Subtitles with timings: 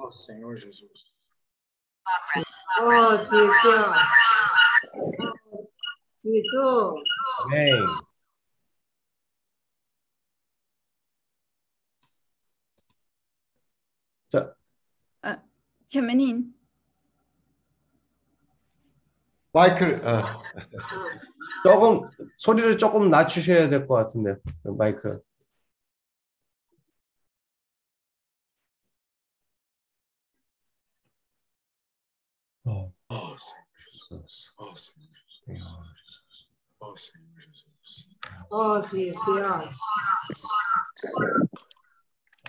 [0.00, 1.14] Ó Senhor Jesus.
[2.80, 3.94] 어, 주여.
[6.24, 6.94] 예수.
[7.44, 7.72] 아멘.
[14.28, 14.54] 자,
[15.90, 16.52] Feminine.
[19.52, 20.42] 마이크를 어.
[21.62, 22.00] 조금
[22.36, 24.34] 소리를 조금 낮추셔야 될 것 같은데
[24.64, 25.20] 마이크.
[32.66, 32.92] Oh.
[33.10, 34.50] oh, Senhor Jesus.
[34.58, 35.08] Oh, Senhor
[35.46, 36.48] Jesus.
[36.80, 38.06] Oh, Senhor Jesus.
[38.50, 39.70] Oh, Senhor.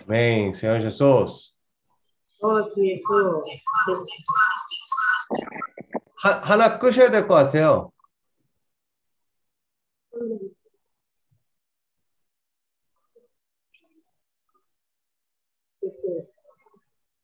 [0.06, 1.54] Amém, Senhor Jesus.
[2.42, 4.06] Oh, Senhor Jesus.
[6.22, 7.92] 하, 하나 끄셔야 될 것 같아요.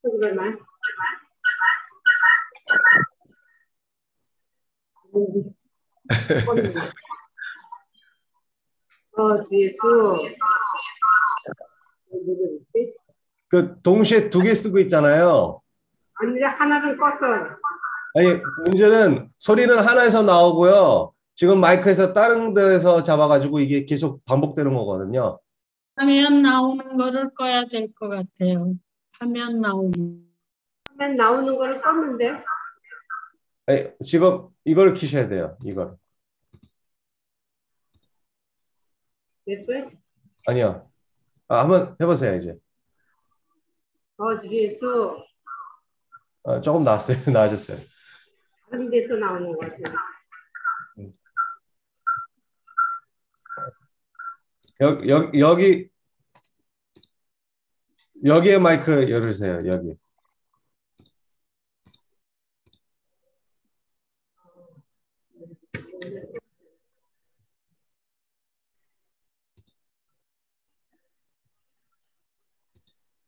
[0.03, 0.59] 그러면
[9.19, 9.37] 어?
[13.49, 15.61] 그 동시에 두 개 쓰고 있잖아요.
[16.15, 17.57] 아니, 하나는 껐어.
[18.15, 21.13] 아니 문제는 소리는 하나에서 나오고요.
[21.35, 25.39] 지금 마이크에서 다른 데서 잡아가지고 이게 계속 반복되는 거거든요.
[25.97, 28.75] 화면 나오는 거를 꺼야 될 것 같아요.
[29.19, 30.27] 화면 나오는.
[30.91, 32.43] 화면 나오는 거를 껐는데.
[33.67, 35.57] 아니, 지금 이걸 키셔야 돼요.
[35.65, 35.97] 이걸.
[39.47, 39.91] 됐어요?
[40.47, 40.91] 아니요.
[41.49, 42.55] 아, 한번 해보세요 이제.
[44.17, 45.17] 어, 주 예수.
[46.45, 47.17] 아, 조금 나았어요.
[47.33, 47.79] 나아졌어요.
[48.71, 49.95] 다른 데서 나오는 거 같아요.
[54.81, 55.89] 여기 여기 여기
[58.25, 59.59] 여기에 마이크 열으세요.
[59.67, 59.95] 여기.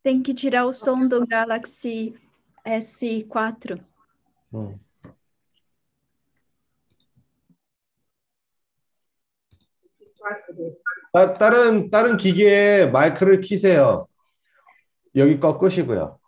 [0.04, 2.14] Tem que tirar o som do Galaxy
[2.62, 3.80] S4.
[4.54, 4.78] 음.
[11.12, 14.06] 따, 다른 다른 기계에 마이크를 키세요.
[15.16, 16.18] 여기 거 끄시고요.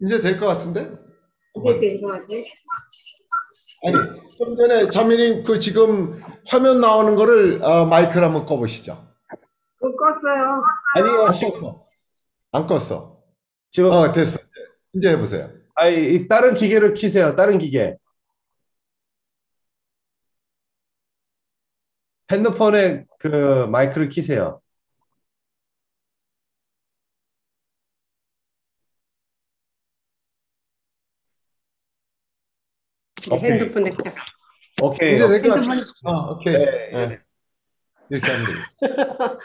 [0.00, 1.11] 이제 될 것 같은데?
[1.70, 2.24] 이제 된거 같아.
[3.84, 3.94] 아니
[4.38, 9.06] 좀 전에 자매님 그 지금 화면 나오는 거를 어, 마이크를 한번 꺼보시죠.
[9.78, 10.62] 그거 껐어요.
[10.94, 11.22] 아니요.
[11.26, 11.82] 안 지금 껐어.
[12.52, 13.16] 안 껐어.
[13.70, 14.38] 지금 어 됐어.
[14.94, 15.50] 이제 해보세요.
[15.74, 17.34] 아니, 이 다른 기계를 키세요.
[17.34, 17.96] 다른 기계.
[22.30, 24.61] 핸드폰에 그 마이크를 키세요.
[33.30, 33.50] 오케이.
[33.52, 33.96] 핸드폰 냈죠.
[34.82, 35.14] 오케이.
[35.14, 35.78] 이제 될것 핸드폰.
[35.78, 35.90] 같아.
[36.04, 36.54] 어 오케이.
[36.54, 37.18] 네, 예.
[38.10, 39.38] 이렇게 하면 돼.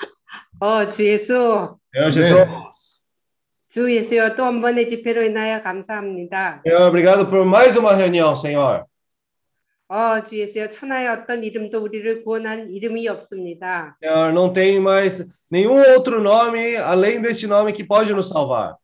[0.59, 1.77] 어, 주 예수.
[1.93, 2.09] 네.
[2.11, 2.97] Jesus.
[3.69, 6.63] 주 예수여 또 한 번의 집회로 인하여 감사합니다.
[6.65, 8.85] Senhor, obrigado por mais uma reunião, Senhor.
[9.89, 13.95] 어, 주 예수여 천하의 어떤 이름도 우리를 구원한 이름이 없습니다.
[14.03, 18.75] Senhor, não tem mais nenhum outro nome além deste nome que pode nos salvar.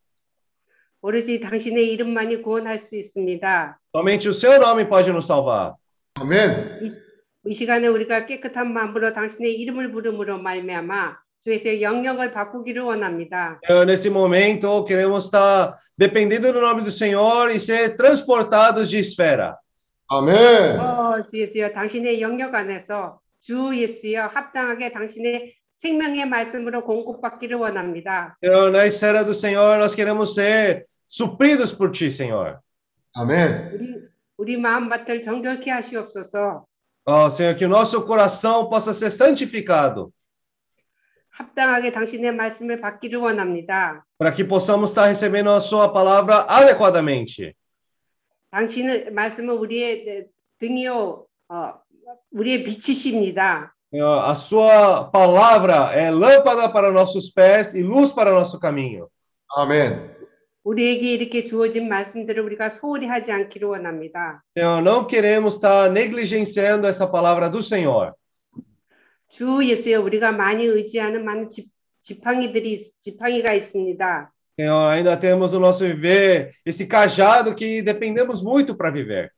[1.06, 3.78] 오로지 당신의 이름만이 구원할 수 있습니다.
[3.94, 5.74] Somente o seu nome pode nos salvar.
[6.16, 6.96] 아멘.
[7.46, 13.60] 이 시간에 우리가 깨끗한 마음으로 당신의 이름을 부름으로 말미암아 주에서 영역을 바꾸기를 원합니다.
[13.70, 19.58] Nesse momento, queremos estar dependendo do nome do Senhor e ser transportados de esfera.
[20.08, 20.80] 아멘.
[20.80, 28.38] 어, 주 예수여 당신의 영역 안에서 주 예수여 합당하게 당신의 생명의 말씀으로 공급받기를 원합니다.
[28.42, 32.59] Na esfera do Senhor, nós queremos ser supridos por Ti, Senhor.
[33.15, 33.73] 아멘.
[33.75, 36.65] 우리 우리 마음밭을 정결케 하시옵소서.
[37.07, 40.13] Ó Senhor, que o nosso coração possa ser santificado,
[41.31, 44.05] 합당하게 당신의 말씀을 받기를 원합니다.
[44.19, 47.55] para que possamos estar recebendo a Sua palavra adequadamente.
[48.51, 50.27] 당신의 말씀은 우리의
[50.59, 51.75] 등이요, 어,
[52.33, 53.75] 우리의 빛이십니다.
[53.91, 59.09] Senhor, a Sua palavra é lâmpada para nossos pés e luz para nosso caminho.
[59.57, 60.17] 아멘.
[60.65, 64.43] 우리에게 이렇게 주어진 말씀들을 우리가 소홀히 하지 않기를 원합니다.
[64.57, 68.13] Senhor, não queremos estar negligenciando essa palavra do Senhor.
[69.29, 71.69] 주 예수여 우리가 많이 의지하는 많은 지,
[72.03, 74.33] 지팡이들이 지팡이가 있습니다.
[74.59, 79.31] Senhor, ainda temos no nosso viver esse cajado que dependemos muito para viver.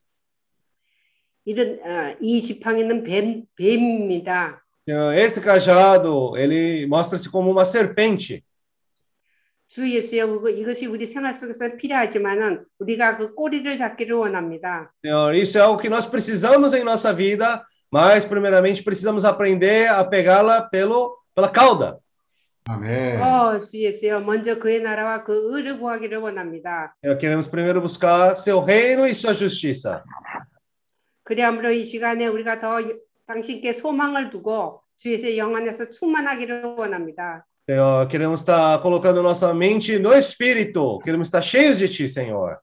[1.45, 4.63] 이런 어, 이 지팡이는 뱀 뱀입니다.
[4.89, 8.45] Senhor, Este cajado, ele mostra-se como uma serpente.
[9.75, 14.93] 주 예수여 그거 이것이 우리 생활 속에서 필요하지만은 우리가 그 꼬리를 잡기를 원합니다.
[15.05, 20.05] Senhor, isso é algo que nós precisamos em nossa vida, mas primeiramente precisamos aprender a
[20.05, 21.99] pegá-la pelo pela cauda.
[22.69, 23.23] 아멘.
[23.23, 26.95] 어, 주 예수여 먼저 그의 나라와 그 의를 구하기를 원합니다.
[27.01, 30.03] Senhor, queremos primeiro buscar seu reino e sua justiça.
[31.23, 32.81] 그리함으로 이 시간에 우리가 더
[33.29, 37.47] 당신께 소망을 두고 주 예수의 영 안에서 충만하기를 원합니다.
[37.69, 40.99] Senhor, queremos estar colocando nossa mente no Espírito.
[41.01, 42.59] Queremos estar cheios de Ti, Senhor.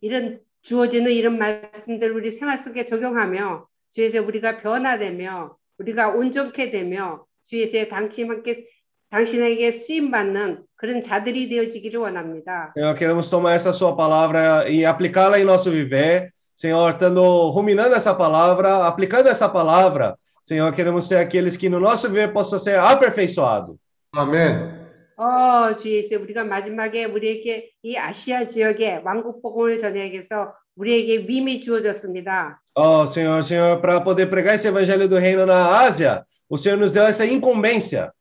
[0.00, 7.24] 이런 주어지는 이런 말씀들 우리 생활 속에 적용하며 주 예수의 우리가 변화되며 우리가 온전케 되며
[7.42, 8.66] 주 예수의 당신께
[9.10, 12.72] 당신에게 쓰임 받는 그런 자들이 되어지기를 원합니다.
[12.76, 16.30] Senhor, queremos tomar essa Sua palavra e aplicá-la em nosso viver.
[16.54, 22.08] Senhor, estando ruminando essa palavra, aplicando essa palavra, Senhor, queremos ser aqueles que no nosso
[22.08, 23.78] viver possa ser aperfeiçoado.
[24.12, 24.78] 아멘.
[25.16, 31.60] 어, 주 예수 우리가 마지막에 우리에게 이 아시아 지역에 왕국 복음을 전하기 위해서 우리에게 밈이
[31.60, 32.60] 주어졌습니다.
[32.74, 36.92] Oh, Senhor, Senhor, para poder pregar esse evangelho do reino na Ásia, o Senhor nos
[36.92, 38.12] deu essa incumbência.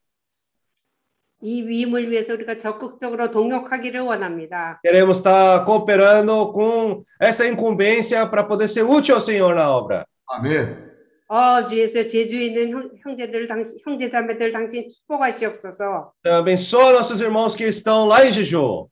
[1.44, 4.80] 이 위임을 위해서 우리가 적극적으로 동역하기를 원합니다.
[4.84, 10.04] Queremos estar cooperando com essa incumbência para poder ser útil ao Senhor na obra.
[10.30, 10.91] 아멘.
[11.33, 16.13] 어, 주 예수 제주에 있는 형, 형제들 당신 형제 자매들 당신 축복하시옵소서.
[16.23, 18.91] Senhor, abençoa nossos irmãos que estão lá em Jeju.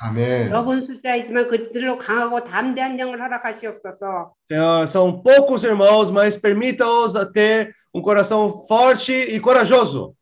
[0.00, 0.46] 아멘.
[0.50, 4.34] 적은 숫자이지만 그들로 강하고 담대한 영을 허락하시옵소서.
[4.50, 10.12] Senhor, são poucos irmãos, mas permita-os a ter um coração forte e corajoso.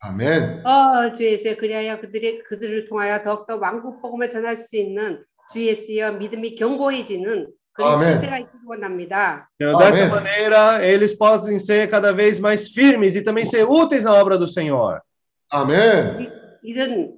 [0.00, 0.66] 아멘.
[0.66, 5.22] 어, 주 예수 그리하여 그들의 그들을 통하여 더욱더 왕국 복음을 전할 수 있는
[5.52, 8.19] 주 예수여 믿음이 견고해지는 그런 아멘.
[8.19, 9.47] 실제가 있기를 원합니다.
[9.61, 10.09] Senhor, dessa Amém.
[10.09, 14.47] maneira, eles podem ser cada vez mais firmes e também ser úteis na obra do
[14.47, 14.99] Senhor.
[15.49, 16.31] 아멘.
[16.63, 17.13] 이런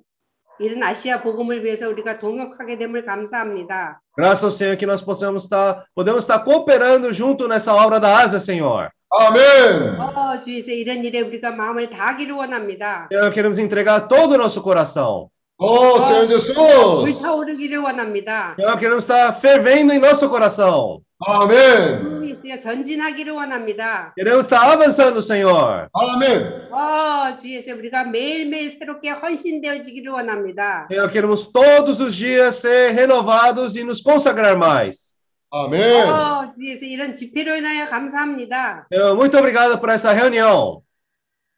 [0.60, 4.00] 이런 아시아 복음을 위해서 우리가 동역하게 됨을 감사합니다.
[4.16, 8.40] Graças ao Senhor que nós possamos estar, podemos estar cooperando junto nessa obra da Ásia,
[8.40, 8.90] Senhor.
[9.10, 10.00] 아멘.
[10.00, 13.08] 어, 주 예수 이런 일에 우리가 마음을 다하기를 원합니다.
[13.12, 15.30] Senhor, queremos entregar todo o nosso coração.
[15.58, 16.54] 오, Senhor Jesus.
[16.56, 18.56] 불타오르기를 원합니다.
[18.60, 21.02] Senhor, queremos estar fervendo em nosso coração.
[21.25, 22.02] 아멘.
[22.02, 24.14] 주 예수여 전진하기를 원합니다.
[24.18, 25.88] Queremos estar avançando, Senhor.
[25.94, 26.70] 아멘.
[26.72, 30.88] 어, 주 예수 우리가 매일매일 새롭게 헌신되어지기를 원합니다.
[30.92, 35.16] Senhor, queremos todos os dias ser renovados e nos consagrar mais.
[35.52, 36.10] 아멘.
[36.10, 38.88] 어, 주 예수 이런 집회로 인하여 감사합니다.
[38.92, 40.81] Senhor, muito obrigado por essa reunião.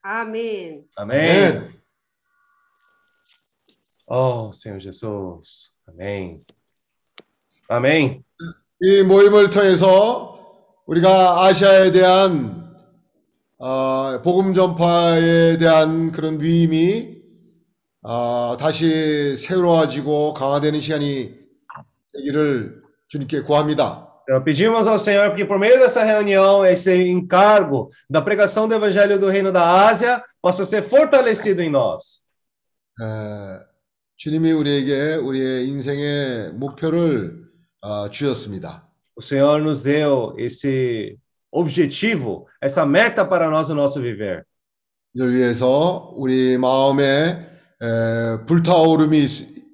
[0.03, 0.83] 아멘.
[0.97, 1.78] Amém.
[4.09, 4.09] 아멘.
[4.09, 5.71] Oh, Senhor Jesus.
[5.87, 6.43] Amém.
[7.69, 8.19] Amém.
[8.81, 10.37] 이 모임을 통해서
[10.85, 12.75] 우리가 아시아에 대한
[13.57, 17.15] 어, 복음 전파에 대한 그런 위임이
[18.01, 21.39] 어, 다시 새로워지고 강화되는 시간이
[22.13, 24.05] 되기를 주님께 구합니다.
[24.27, 29.19] Então, pedimos ao Senhor que, por meio dessa reunião, esse encargo da pregação do Evangelho
[29.19, 32.23] do Reino da Ásia possa ser fortalecido em nós.
[32.99, 33.68] 에,
[34.20, 37.42] 주님이 우리에게 우리의 인생의 목표를
[37.80, 38.86] 어, 주셨습니다.
[39.16, 41.16] O Senhor nos deu esse
[41.50, 44.42] objetivo, essa meta para nós no nosso viver.
[45.14, 47.02] 이를 위해서 우리 마음에
[47.80, 49.64] 에, 불타오름이 있-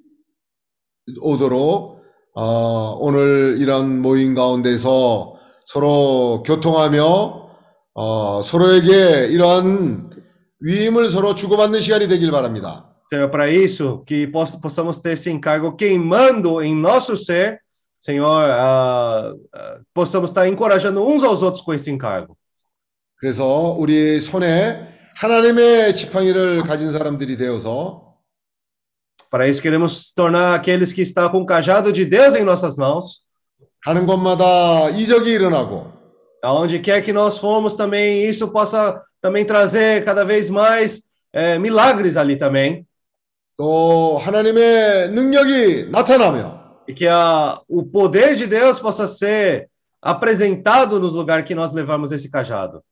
[1.19, 2.01] 오도록
[2.33, 7.49] 어, 오늘 이런 모임 가운데서 서로 교통하며
[7.95, 10.09] 어, 서로에게 이런
[10.61, 12.86] 위임을 서로 주고받는 시간이 되길 바랍니다.
[13.08, 17.60] Senhor, para isso, que poss- possamos ter esse encargo queimando em nosso ser,
[18.00, 22.36] Senhor, ah, ah, possamos estar encorajando uns aos outros com esse encargo.
[23.16, 28.02] 그래서 우리 손에 하나님의 지팡이를 가진 사람들이 되어서
[29.30, 32.76] Para isso, queremos nos tornar aqueles que estão com o cajado de Deus em nossas
[32.76, 33.24] mãos.
[33.84, 35.92] 가는 곳마다 이적이 일어나고
[36.44, 42.16] Aonde quer que nós fomos também, isso possa também trazer cada vez mais eh, milagres
[42.16, 42.84] ali também.
[43.56, 49.68] 또 하나님의 능력이 나타나며 E que a, o poder de Deus possa ser
[50.00, 52.82] apresentado nos lugares que nós levamos esse cajado.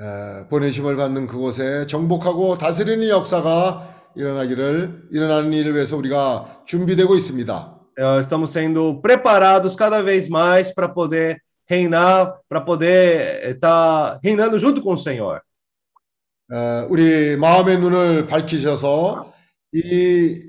[0.00, 7.74] 에, 보내심을 받는 그곳에 정복하고 다스리는 역사가 일어나기를 일어나는 일을 위해서 우리가 준비되고 있습니다.
[7.98, 14.82] Eh, Estamos sendo preparados cada vez mais para poder reinar, para poder estar reinando junto
[14.82, 15.40] com o Senhor.
[16.52, 19.31] 에, 우리 마음의 눈을 밝히셔서
[19.72, 20.40] 이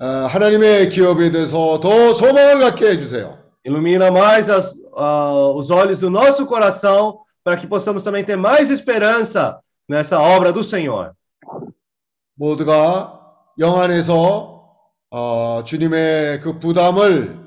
[0.00, 3.38] 어, 하나님의 기업에 대해서 더 소망을 갖게 해주세요.
[3.64, 8.70] Ilumina mais as, ah, os olhos do nosso coração para que possamos também ter mais
[8.70, 11.12] esperança nessa obra do Senhor.
[12.34, 13.20] 모두가
[13.58, 14.64] 영 안에서
[15.10, 17.38] 어, 주님의 그 부담을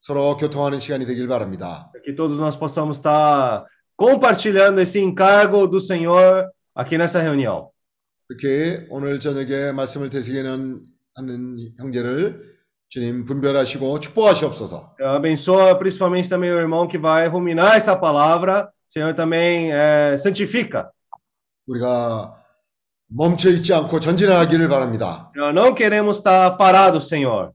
[0.00, 1.90] 서로 교통하는 시간이 되길 바랍니다.
[1.92, 3.64] Para que todos nós possamos estar
[3.96, 7.70] compartilhando esse encargo do Senhor aqui nessa reunião.
[8.28, 10.82] 특히 오늘 저녁에 말씀을 되시기는
[11.14, 12.54] 하는 형제를
[12.88, 14.94] 주님 분별하시고 축복하시옵소서.
[14.98, 18.70] Eu abençoa principalmente também o irmão que vai ruminar essa palavra.
[18.88, 20.90] Senhor também eh, santifica.
[21.66, 22.40] 우리가
[23.08, 25.30] 멈춰 있지 않고 전진하기를 바랍니다.
[25.34, 27.52] Nós não queremos estar parados, Senhor.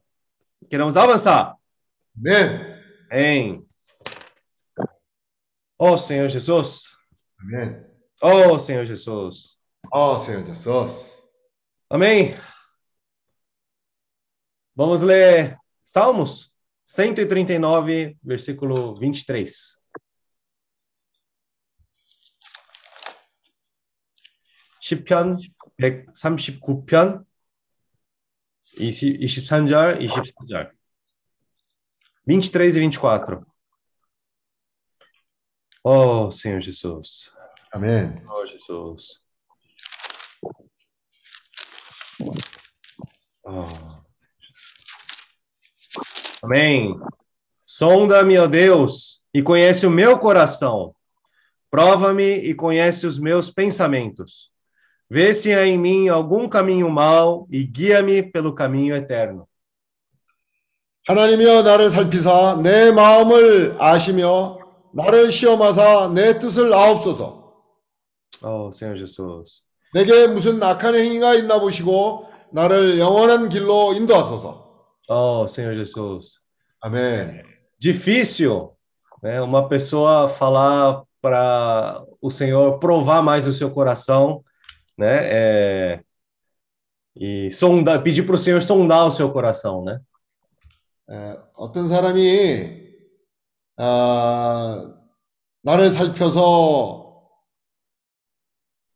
[0.70, 1.56] Queremos avançar.
[2.18, 2.76] 아멘.
[3.12, 3.66] Amém.
[5.78, 6.90] Oh, Senhor Jesus.
[7.40, 7.86] 아멘.
[8.22, 9.58] Oh, Senhor Jesus.
[9.94, 11.18] 아, Senhor Jesus.
[11.90, 12.36] Amém.
[14.76, 16.54] Vamos ler Salmos
[16.86, 19.80] 139, versículo 23.
[24.80, 25.38] 시편
[26.16, 27.26] 139편
[28.78, 30.72] 20, 23절, 24절.
[32.26, 33.46] 23 e 24.
[35.84, 37.32] Oh, Senhor Jesus.
[37.74, 38.26] 아멘.
[38.30, 39.23] Oh, Jesus.
[43.46, 43.66] Oh.
[46.44, 47.00] Amém.
[47.66, 50.94] Sonda-me, ó Deus, e conhece o meu coração.
[51.70, 54.52] Prova-me e conhece os meus pensamentos.
[55.10, 59.48] Vê se há em mim algum caminho mau e guia-me pelo caminho eterno.
[61.08, 64.60] 하나님이여 나를 살피사 내 마음을 아시며
[64.94, 67.40] 나를 시험하사 내 뜻을 아옵소서.
[68.42, 69.63] Oh, Senhor Jesus.
[69.94, 74.70] 내게 무슨 악한 행위가 있나 보시고 나를 영원한 길로 인도하소서.
[75.08, 76.40] Oh, Senhor Jesus.
[76.82, 77.44] 아멘.
[77.80, 78.76] Difícil,
[79.24, 79.42] né?
[79.42, 84.44] Uma pessoa falar para o Senhor provar mais o seu coração,
[84.98, 85.20] né?
[85.22, 86.00] É,
[87.16, 90.00] e sondar, pedir para o Senhor sondar o seu coração, né?
[91.10, 92.88] 에, 어떤 사람이
[93.78, 94.94] 아,
[95.64, 97.03] 나를 살펴서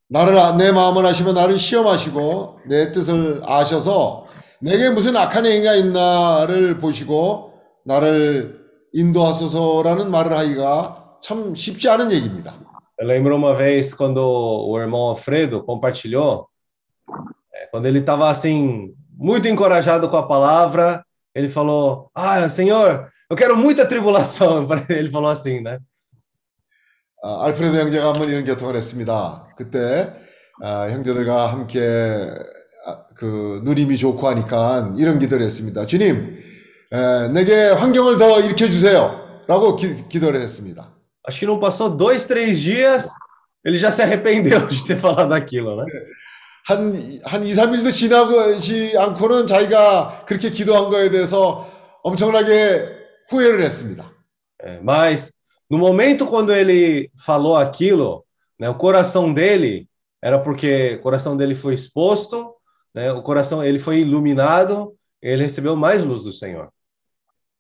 [0.09, 4.27] 나를 아- 내 마음을 아시며 나를 시험하시고 내 뜻을 아셔서
[4.61, 7.53] 내게 무슨 악한 행위가 있나를 보시고
[7.87, 8.59] na를
[8.93, 12.55] 인도하소서라는 말을 하기가 참 쉽지 않은 얘기입니다.
[13.01, 16.49] Eu lembro uma vez quando o irmão Alfredo compartilhou,
[17.71, 23.57] quando ele estava assim, muito encorajado com a palavra, ele falou: Ah, Senhor, eu quero
[23.57, 24.67] muita tribulação.
[24.89, 25.79] Ele falou assim, né?
[27.23, 29.49] 아, 알프레드 형제가 한번 이런 교통을 했습니다.
[29.57, 30.13] 그때
[30.63, 31.81] 아, 형제들과 함께
[32.87, 35.87] 아, 그 누림이 좋고 하니까 이런 기도를 했습니다.
[35.87, 36.43] 주님,
[36.93, 39.43] 에, 내게 환경을 더 일으켜 주세요.
[39.47, 40.95] 라고 기, 기도를 했습니다.
[41.27, 43.11] Acho que não passou dois, três dias,
[43.65, 45.85] ele já se arrependeu de ter falado aquilo, né?
[46.67, 51.69] 한, 한 2, 3일도 지나지 않고는 자기가 그렇게 기도한 거에 대해서
[52.03, 52.89] 엄청나게
[53.31, 54.11] 후회를 했습니다.
[54.83, 55.38] Mas
[55.70, 58.26] no momento quando ele falou aquilo,
[58.60, 59.88] né, o coração dele
[60.22, 62.54] era porque o coração dele foi exposto,
[62.94, 66.70] né, o coração ele foi iluminado, ele recebeu mais luz do Senhor.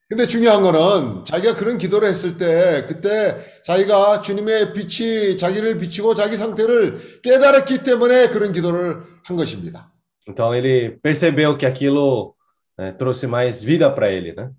[0.09, 6.37] 근데 중요한 거는 자기가 그런 기도를 했을 때 그때 자기가 주님의 빛이 자기를 비치고 자기
[6.37, 9.91] 상태를 깨달았기 때문에 그런 기도를 한 것입니다.
[10.27, 12.35] Então ele percebeu que aquilo
[12.77, 14.51] né, trouxe mais vida para ele, né?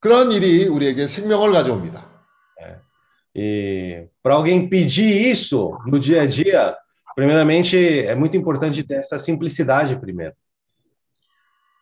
[0.00, 2.16] 그런 일이 우리에게 생명을 가져옵니다.
[3.38, 6.74] E para alguém pedir isso no dia a dia,
[7.14, 10.34] primeiramente é muito importante ter essa simplicidade primeiro.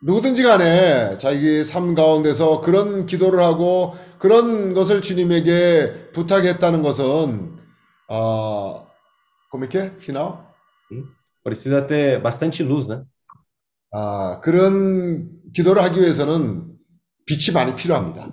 [0.02, 7.56] 누구든지 간에 자기 삶 가운데서 그런 기도를 하고 그런 것을 주님에게 부탁했다는 것은
[8.08, 8.84] 아,
[9.50, 9.92] como é que é?
[9.98, 10.38] Final?
[11.42, 13.04] Precisa ter bastante luz, né?
[13.92, 16.73] 아, 그런 기도를 하기 위해서는
[17.25, 18.31] 빛이 많이 필요합니다.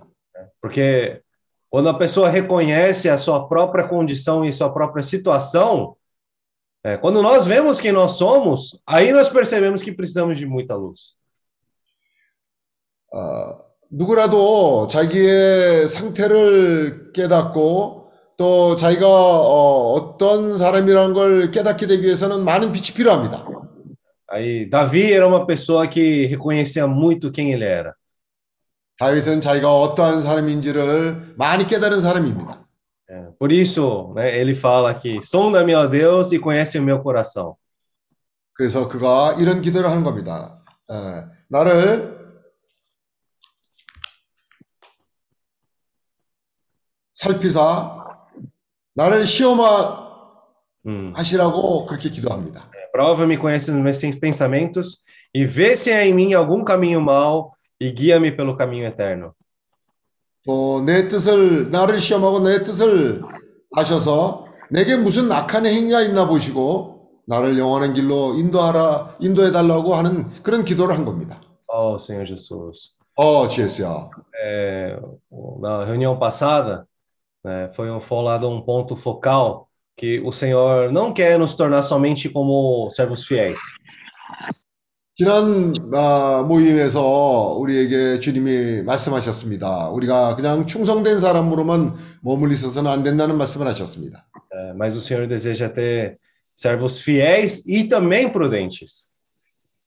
[0.61, 1.21] Porque
[1.71, 5.97] quando a pessoa reconhece a sua própria condição e sua própria situação,
[6.85, 11.17] é, quando nós vemos quem nós somos, aí nós percebemos que precisamos de muita luz.
[13.12, 22.73] 어, 누구라도 자기의 상태를 깨닫고 또 자기가 어, 어떤 사람이라는 걸 깨닫게 되기 위해서는 많은
[22.73, 23.47] 빛이 필요합니다.
[24.29, 27.95] Aí Davi era uma pessoa que reconhecia muito quem ele era.
[29.01, 32.67] 다윗은 자기가 어떠한 사람인지를 많이 깨달은 사람입니다.
[33.39, 37.55] Por isso, né, ele fala aqui: sonda-me, ó Deus, e conhece o meu coração.
[38.53, 40.62] 그래서 그가 이런 기도를 하는 겁니다.
[40.88, 40.93] 에,
[41.50, 42.15] 나를
[47.13, 48.05] 살피사
[48.93, 50.12] 나를 시험하시라고
[50.86, 51.88] Hum.
[51.88, 52.70] 그렇게 기도합니다.
[52.93, 55.00] Prova-me, conhece os meus pensamentos
[55.34, 59.35] e vê se há em mim algum caminho mau e guia-me pelo caminho eterno.
[60.45, 63.23] 또 내 뜻을 나를 시험하고 내 뜻을
[63.75, 70.65] 아셔서 내게 무슨 악한 행위가 있나 보시고 나를 영원한 길로 인도하라 인도해 달라고 하는 그런
[70.65, 71.41] 기도를 한 겁니다.
[71.69, 72.97] Oh, Senhor Jesus.
[73.17, 74.11] 어, GS야.
[74.43, 75.00] É,
[75.61, 76.87] na reunião passada,
[77.43, 82.29] né, foi um falado um ponto focal que o Senhor não quer nos tornar somente
[82.29, 83.59] como servos fiéis.
[85.18, 89.89] 지난 아, 모임에서 우리에게 주님이 말씀하셨습니다.
[89.89, 94.25] 우리가 그냥 충성된 사람으로만 머물러 있어서는 안 된다는 말씀을 하셨습니다.
[94.53, 96.18] É, mas o Senhor deseja ter
[96.56, 99.12] servos fiéis e também prudentes.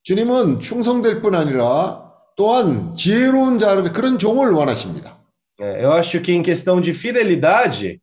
[0.02, 5.18] 주님은 충성될 뿐 아니라 또한 지혜로운 자를 그런 종을 원하십니다.
[5.58, 8.00] É, eu acho que em questão de fidelidade,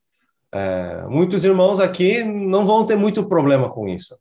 [0.52, 4.16] é, muitos irmãos aqui não vão ter muito problema com isso.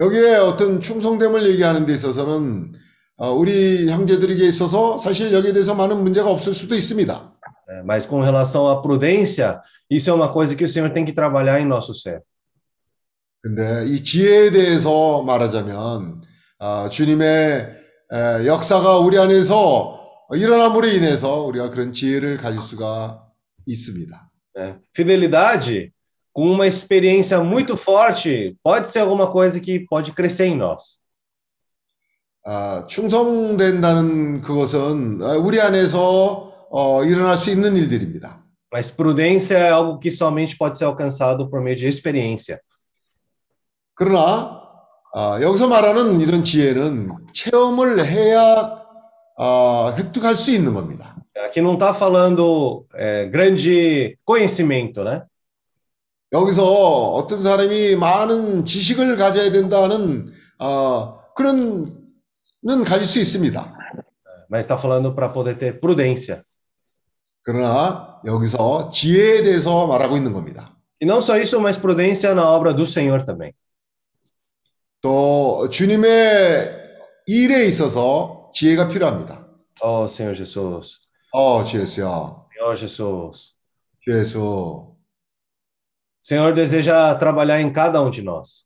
[0.00, 2.72] 여기에 어떤 충성됨을 얘기하는 데 있어서는
[3.18, 7.30] 어, 우리 형제들에게 있어서 사실 여기에 대해서 많은 문제가 없을 수도 있습니다.
[7.68, 11.12] É, mas com relação à prudência, isso é uma coisa que o Senhor tem que
[11.12, 12.22] trabalhar em nosso ser.
[13.42, 16.22] 근데 이 지혜에 대해서 말하자면
[16.58, 17.76] 아, 주님의
[18.12, 20.00] 에, 역사가 우리 안에서
[20.32, 23.22] 일어남으로 인해서 우리가 그런 지혜를 가질 수가
[23.66, 24.30] 있습니다.
[24.56, 24.78] né?
[24.94, 25.92] Fidelidade,
[26.39, 30.99] com uma experiência muito forte, pode ser alguma coisa que pode crescer em nós.
[32.45, 38.43] 아, 충성된다는 그것은 아, 우리 안에서 어, 일어날 수 있는 일들입니다.
[38.71, 42.59] Mas prudência é algo que somente pode ser alcançado por meio de experiência.
[43.95, 44.61] 그러나
[45.13, 48.83] 아, 여기서 말하는 이런 지혜는 체험을 해야
[49.37, 51.15] 아, 획득할 수 있는 겁니다.
[51.37, 55.23] Aqui não está falando é, grande conhecimento, né?
[56.32, 62.00] 여기서 어떤 사람이 많은 지식을 가져야 된다는 어, 그런
[62.62, 63.74] 는 가질 수 있습니다.
[64.50, 66.42] Mas está falando para poder ter prudência.
[67.42, 70.76] 그러나 여기서 지혜에 대해서 말하고 있는 겁니다.
[71.00, 73.52] E não só isso, mas prudência na obra do Senhor também.
[75.00, 76.82] 또 주님의
[77.26, 79.46] 일에 있어서 지혜가 필요합니다.
[79.82, 80.98] Oh, Senhor Jesus.
[81.32, 82.44] 어, 주예수야.
[82.52, 83.54] Senhor Jesus.
[84.04, 84.89] 주예수.
[86.21, 88.65] Senhor deseja trabalhar em cada um de nós.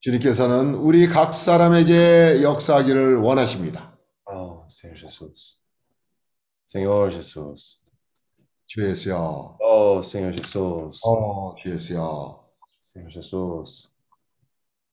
[0.00, 3.96] 주님께서는 우리 각 사람에게 역사하기를 원하십니다.
[4.26, 5.58] Oh, Senhor Jesus.
[6.66, 7.78] Senhor Jesus.
[8.66, 9.16] 주예수야.
[9.60, 11.00] Oh, Senhor Jesus.
[11.06, 12.00] 어, 주예수야.
[12.80, 13.90] Senhor Jesus.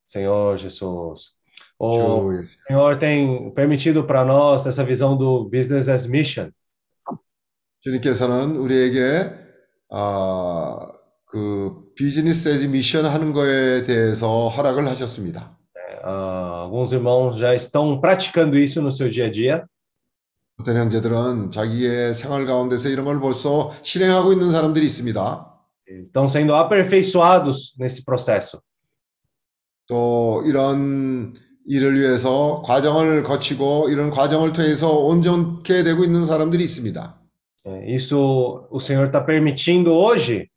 [0.06, 1.34] Senhor Jesus.
[1.80, 2.58] O 주예수.
[2.68, 6.52] Senhor tem permitido para nós essa visão do business as mission.
[7.82, 9.34] 주님께서는 우리에게
[9.90, 10.92] 아,
[11.35, 15.59] 그 비즈니스 에즈 미션 하는 거에 대해서 허락을 하셨습니다.
[16.05, 19.67] Ah, alguns irmãos já estão praticando isso no seu dia a dia.
[20.61, 25.51] 어떤 형제들은 자기의 생활 가운데서 이런 걸 벌써 실행하고 있는 사람들이 있습니다.
[26.05, 28.61] Estão sendo aperfeiçoados nesse processo.
[29.89, 31.35] 또 이런
[31.67, 37.21] 일을 위해서 과정을 거치고 이런 과정을 통해서 온전케 되고 있는 사람들이 있습니다.
[37.89, 40.49] Isso o Senhor está permitindo hoje,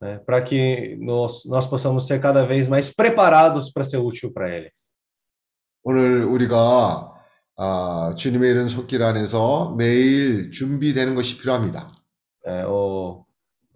[0.00, 4.50] né, para que nós, nós possamos ser cada vez mais preparados para ser útil para
[4.50, 4.70] Ele.
[5.84, 7.12] 오늘 우리가
[7.56, 11.88] 아, 주님의 이런 손길 안에서 매일 준비되는 것이 필요합니다.
[12.44, 13.24] É, o,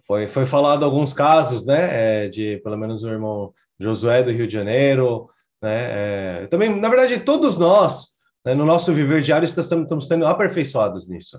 [0.07, 4.47] foi, foi falado alguns casos, né, é, de pelo menos o irmão Josué do Rio
[4.47, 5.29] de Janeiro,
[5.61, 8.09] né, é, também, na verdade, todos nós,
[8.45, 11.39] né, no nosso viver diário, estamos, estamos sendo aperfeiçoados nisso.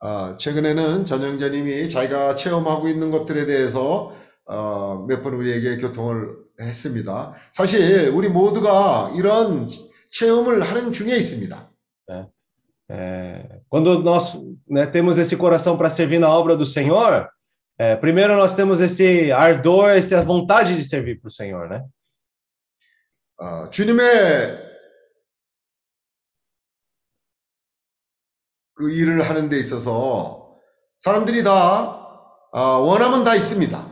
[0.00, 4.14] 아, 최근에는 전영자님이 자기가 체험하고 있는 것들에 대해서
[4.46, 7.34] 어, 몇 번 우리에게 교통을 했습니다.
[7.52, 9.68] 사실 우리 모두가 이런
[10.10, 11.70] 체험을 하는 중에 있습니다.
[12.92, 14.36] É, quando nós
[14.68, 17.28] né, temos esse coração para servir na obra do Senhor,
[17.78, 21.84] é, primeiro nós temos esse ardor, essa vontade de servir para o Senhor, né?
[23.38, 24.69] 어, 주님의
[28.80, 30.56] 그 일을 하는 데 있어서
[31.00, 32.00] 사람들이 다
[32.50, 33.90] 아, 원하면 다 있습니다.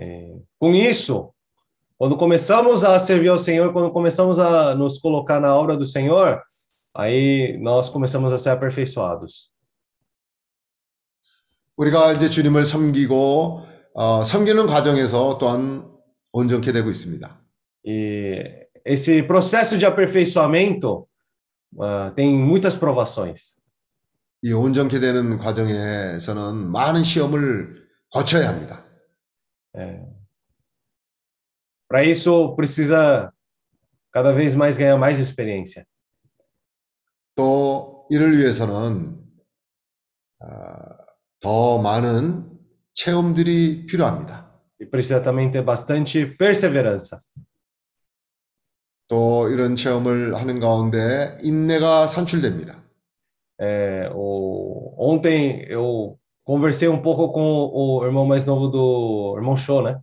[0.00, 1.32] É, com isso,
[1.96, 6.42] quando começamos a servir ao Senhor, quando começamos a nos colocar na obra do Senhor,
[6.94, 9.52] aí nós começamos a ser aperfeiçoados.
[11.78, 13.62] 우리가 이제 주님을 섬기고
[13.94, 15.88] 어, 섬기는 과정에서 또한
[16.32, 17.40] 온전케 되고 있습니다.
[17.84, 21.07] E esse processo de aperfeiçoamento
[21.80, 23.56] ah, tem muitas provações.
[24.42, 28.84] 이 온전케 되는 과정에서는 많은 시험을 거쳐야 합니다.
[31.88, 33.32] Para isso, precisa
[34.12, 35.84] cada vez mais ganhar mais experiência.
[37.34, 39.16] 또 이를 위해서는
[40.40, 40.96] 아,
[41.40, 42.48] 더 많은
[42.94, 44.48] 체험들이 필요합니다.
[44.80, 47.22] E precisa também ter bastante perseverança.
[49.08, 52.76] 또 이런 체험을 하는 가운데 인내가 산출됩니다.
[53.60, 57.42] É, o- ontem eu conversei um pouco com
[57.72, 60.00] o irmão mais novo do irmão Show, né?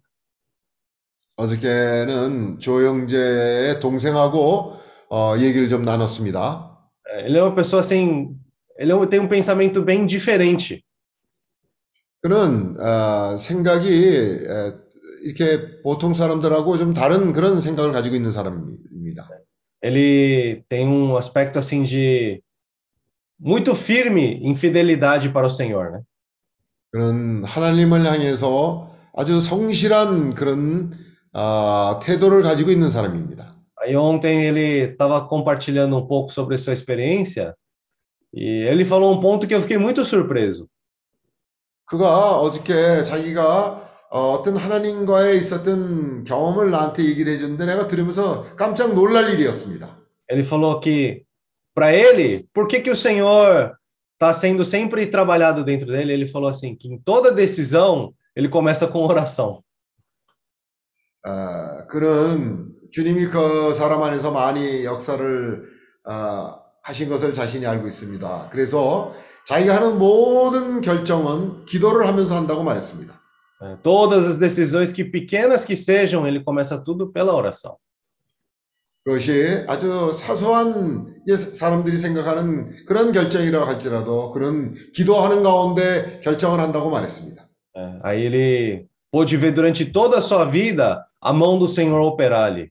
[1.37, 4.77] 어저께는 조영재의 동생하고
[5.09, 6.71] 어, 얘기를 좀 나눴습니다.
[7.25, 8.35] Ele é uma pessoa assim,
[8.77, 10.83] ele um- tem um pensamento bem diferente.
[12.21, 13.87] 그는 어, 생각이
[14.47, 14.73] 에,
[15.25, 19.27] 이렇게 보통 사람들하고 좀 다른 그런 생각을 가지고 있는 사람입니다.
[19.81, 22.41] Ele tem um aspecto assim de
[23.39, 26.01] muito firme em fidelidade para o Senhor, né?
[26.91, 30.91] 그는 하나님을 향해서 아주 성실한 그런
[31.33, 33.55] 아, 태도를 가지고 있는 사람입니다.
[33.81, 37.55] Aí ontem ele estava compartilhando um pouco sobre sua experiência
[38.31, 40.67] e ele falou um ponto que eu fiquei muito surpreso.
[41.85, 43.84] 그가 어저께 자기가
[44.15, 49.89] 어, 어떤 하나님과의 있었던 경험을 나한테 얘기를 해줬는데 내가 들으면서 깜짝 놀랄 일이었습니다.
[50.29, 51.25] Ele falou que
[51.73, 53.75] para ele, por que que o Senhor
[54.13, 56.13] está sendo sempre trabalhado dentro dele?
[56.13, 59.61] Ele falou assim que em toda decisão ele começa com oração.
[61.27, 65.61] 어, 그는 주님이 그 사람 안에서 많이 역사를
[66.07, 68.47] 어, 하신 것을 자신이 알고 있습니다.
[68.49, 69.13] 그래서
[69.45, 73.14] 자기가 하는 모든 결정은 기도를 하면서 한다고 말했습니다.
[73.61, 77.77] É, Todas as decisões, que pequenas que sejam, ele começa tudo pela oração.
[79.05, 87.47] 그것이 아주 사소한 예, 사람들이 생각하는 그런 결정이라고 할지라도 그는 기도하는 가운데 결정을 한다고 말했습니다.
[87.77, 92.51] É, Aí ele pôde ver durante toda a sua vida a mão do Senhor operar
[92.51, 92.69] ali.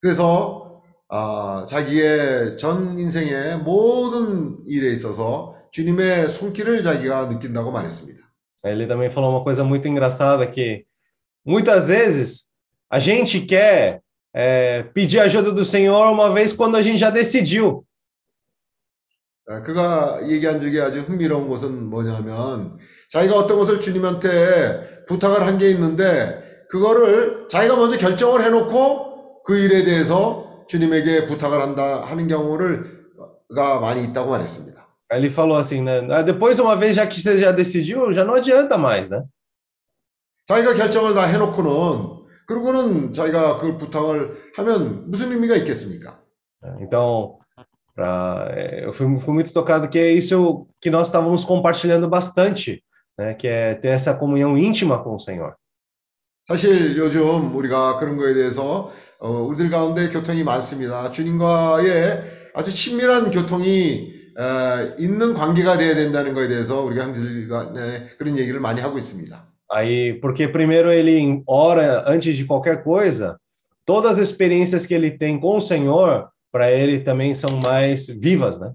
[0.00, 8.29] 그래서 아, 자기의 전 인생의 모든 일에 있어서 주님의 손길을 자기가 느낀다고 말했습니다.
[8.64, 10.84] Ele também falou uma coisa muito engraçada que
[11.44, 12.46] muitas vezes
[12.90, 14.02] a gente quer
[14.34, 17.84] é, pedir ajuda do Senhor uma vez quando a gente já decidiu.
[19.48, 22.78] 아, 그가 얘기한 적이 아주 흥미로운 것은 뭐냐면
[23.10, 29.82] 자기가 어떤 것을 주님한테 부탁을 한 게 있는데 그거를 자기가 먼저 결정을 해놓고 그 일에
[29.82, 34.69] 대해서 주님에게 부탁을 한다 하는 경우를가 많이 있다고 말했습니다.
[35.11, 35.99] Aí ele falou assim, né?
[36.11, 39.23] "Ah, Depois, uma vez já que você já decidiu, já não adianta mais, né?
[40.47, 46.19] 자기가 결정을 다 해놓고는 그러고는 자기가 그걸 부탁을 하면 무슨 의미가 있겠습니까?
[46.79, 47.39] Então,
[47.95, 52.83] pra, é, eu fui, fui muito tocado que é isso que nós estávamos compartilhando bastante,
[53.17, 53.33] né?
[53.35, 55.55] Que é ter essa comunhão íntima com o Senhor.
[56.47, 61.09] 사실 요즘 우리가 그런 거에 대해서 어, 우리들 가운데 교통이 많습니다.
[61.11, 64.18] 주님과의 아주 친밀한 교통이 어,
[64.98, 69.46] 있는 관계가 돼야 된다는 거에 대해서 우리가 한들 간에 그런 얘기를 많이 하고 있습니다.
[69.72, 73.36] Aí, porque primeiro ele ora antes de qualquer coisa,
[73.86, 78.58] todas as experiências que ele tem com o Senhor, para ele também são mais vivas,
[78.60, 78.72] né?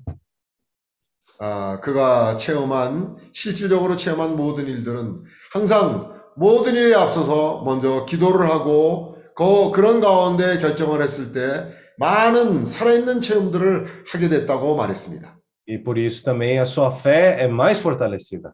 [1.37, 9.71] 아, 그가 체험한 실질적으로 체험한 모든 일들은 항상 모든 일에 앞서서 먼저 기도를 하고 그
[9.71, 15.37] 그런 가운데 결정을 했을 때 많은 살아있는 체험들을 하게 됐다고 말했습니다.
[15.66, 18.52] E por isso também a sua fé é mais fortalecida.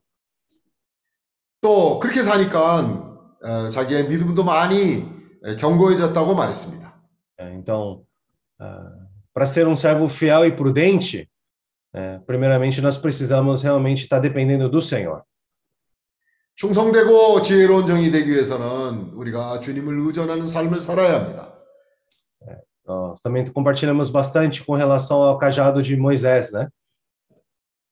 [1.60, 5.04] 또 그렇게 사니까 어, 자기의 믿음도 많이
[5.44, 6.94] 에, 견고해졌다고 말했습니다.
[7.38, 8.04] É, Então,
[9.34, 11.28] para ser um servo fiel e prudente,
[11.94, 15.22] é, primeiramente nós precisamos realmente estar dependendo do Senhor.
[16.56, 21.52] 충성되고 지혜로운 정이 되기 위해서는 우리가 주님을 의존하는 삶을 살아야 합니다.
[22.86, 26.68] Nós também compartilhamos bastante com relação ao cajado de Moisés, né?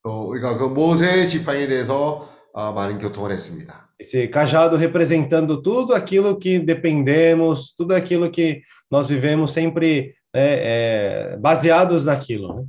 [0.02, 3.84] 또 우리가 그 모세의 지팡이에 대해서 아, 많은 교통을 했습니다.
[3.98, 11.36] Esse cajado representando tudo aquilo que dependemos, tudo aquilo que nós vivemos sempre né, é,
[11.38, 12.54] baseados naquilo.
[12.54, 12.64] Né?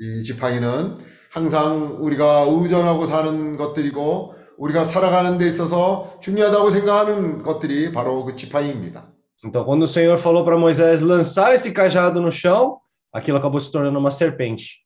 [0.00, 0.98] 이 지팡이는
[1.30, 9.08] 항상 우리가 의존하고 사는 것들이고 우리가 살아가는 데 있어서 중요하다고 생각하는 것들이 바로 그 지팡이입니다.
[9.44, 12.78] Então, quando o Senhor falou para Moisés lançar esse cajado no chão,
[13.12, 14.82] aquilo acabou se tornando uma serpente.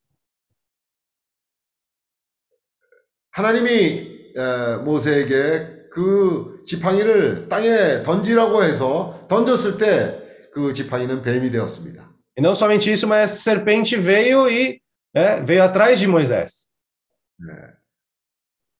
[3.31, 10.19] 하나님이 에, 모세에게 그 지팡이를 땅에 던지라고 해서 던졌을 때
[10.53, 12.11] 그 지팡이는 뱀이 되었습니다.
[12.37, 14.81] E não somente isso, mas a serpente veio e
[15.13, 16.69] é, veio atrás de Moisés.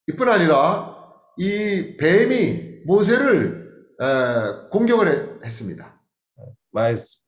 [0.07, 0.97] 이뿐 아니라
[1.37, 5.97] 이 뱀이 모세를 에, 공격을 해- 했습니다.
[6.73, 7.21] Mas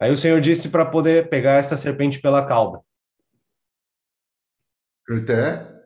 [0.00, 2.80] aí o Senhor disse para poder pegar essa serpente pela cauda.
[5.04, 5.77] 그럴 때 아,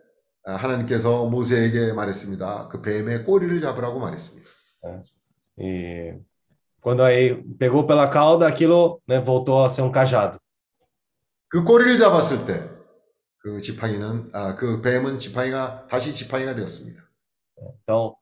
[0.44, 2.68] 하나님께서 모세에게 말했습니다.
[2.68, 4.50] 그 뱀의 꼬리를 잡으라고 말했습니다.
[5.58, 6.18] E
[6.80, 10.38] quando aí pegou pela cauda, aquilo né, voltou a ser um cajado.
[11.48, 12.72] 그 꼬리를 잡았을 때
[13.42, 17.02] 그 지팡이는 아, 그 뱀은 지팡이가 다시 지팡이가 되었습니다.
[17.82, 18.14] Então,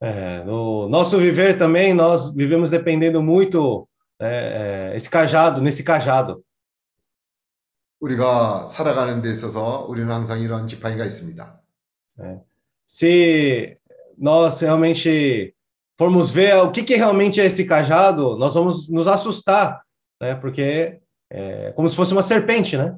[0.00, 3.88] é, no nosso viver também, nós vivemos dependendo muito
[4.20, 6.44] é, é, esse cajado, nesse cajado.
[8.03, 11.61] 우리가 살아가는 데 있어서 우리는 항상 이런 지팡이가 있습니다.
[12.85, 13.73] Se
[14.17, 15.53] nós realmente
[15.97, 19.83] formos ver o que, que realmente é esse cajado, nós vamos nos assustar,
[20.19, 20.35] né?
[20.35, 22.97] Porque é como se fosse uma serpente, né?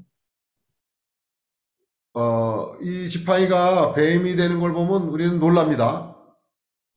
[2.14, 6.12] 어, 이 지팡이가 뱀이 되는 걸 보면 우리는 놀랍니다.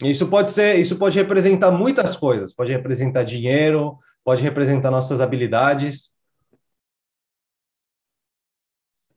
[0.03, 2.53] Isso pode ser, isso pode representar muitas coisas.
[2.53, 6.11] Pode representar dinheiro, pode representar nossas habilidades.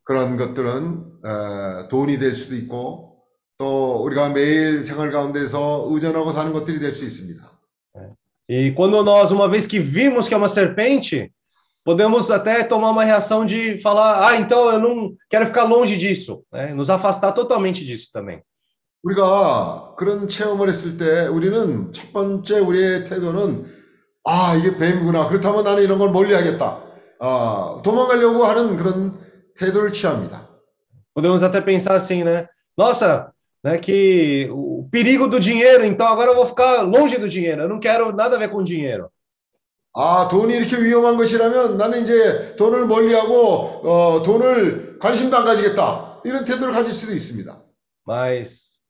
[0.05, 3.19] 그런 것들은 어, 돈이 될 수도 있고
[3.59, 7.43] 또 우리가 매일 생활 가운데서 의존하고 사는 것들이 될 수 있습니다.
[8.49, 11.33] E quando nós, uma vez que vimos que é uma serpente,
[11.85, 16.43] podemos até tomar uma reação de falar: ah, então eu não quero ficar longe disso,
[16.53, 16.75] né?
[16.75, 18.43] Nos afastar totalmente disso também.
[19.05, 23.65] 우리가 그런 체험을 했을 때 우리는 첫 번째 우리의 태도는
[24.25, 26.83] 아 이게 뱀이구나 그렇다면 나는 이런 걸 멀리하겠다
[27.19, 29.19] 아 도망가려고 하는 그런
[29.57, 30.49] 태도를 취합니다.
[31.15, 32.49] Podemos até pensar assim, né?
[32.77, 33.79] Nossa, né?
[33.79, 37.63] Que o perigo do dinheiro, então agora eu vou ficar longe do dinheiro.
[37.63, 39.11] Eu não quero nada a ver com dinheiro.
[39.95, 43.37] 아 돈이 이렇게 위험한 것이라면 나는 이제 돈을 멀리하고
[43.87, 47.63] 어, 돈을 관심도 안 가지겠다 이런 태도를 가질 수도 있습니다.
[48.07, 48.81] Mas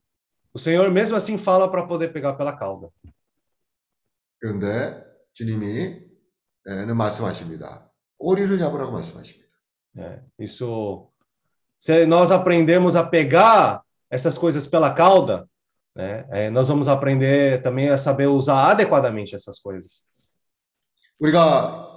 [0.55, 2.89] o Senhor mesmo assim fala para poder pegar pela cauda.
[4.39, 5.03] 그런데
[5.35, 6.03] 주님이
[6.67, 7.91] 는 말씀하십니다.
[8.19, 9.42] 꼬리를 잡으라고 말씀하십니다.
[9.98, 11.08] É, isso,
[11.80, 15.48] se nós aprendermos a pegar essas coisas pela cauda,
[15.96, 20.06] né, é, nós vamos aprender também a saber usar adequadamente essas coisas.
[21.20, 21.88] 우리가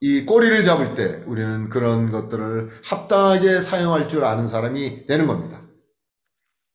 [0.00, 5.60] 이 꼬리를 잡을 때 우리는 그런 것들을 합당하게 사용할 줄 아는 사람이 되는 겁니다.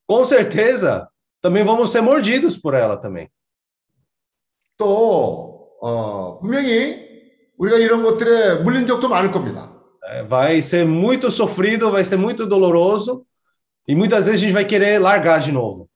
[0.07, 1.07] Com certeza,
[1.41, 3.29] também vamos ser mordidos por ela também.
[4.77, 7.05] 또 어, 분명히
[7.57, 9.68] 우리가 이런 것들에 물린 적도 많을 겁니다.
[10.28, 13.24] Vai ser muito sofrido, vai ser muito doloroso
[13.86, 15.88] e muitas vezes a gente vai querer largar de novo.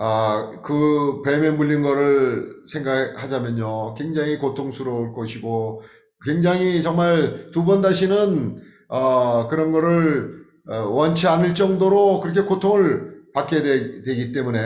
[0.00, 3.94] 아, 그 뱀에 물린 거를 생각하자면요.
[3.94, 5.82] 굉장히 고통스러울 것이고
[6.24, 13.62] 굉장히 정말 두 번 다시는 어, 그런 거를 어, 원치 않을 정도로 그렇게 고통을 받게
[13.62, 14.60] 되, 되기 때문에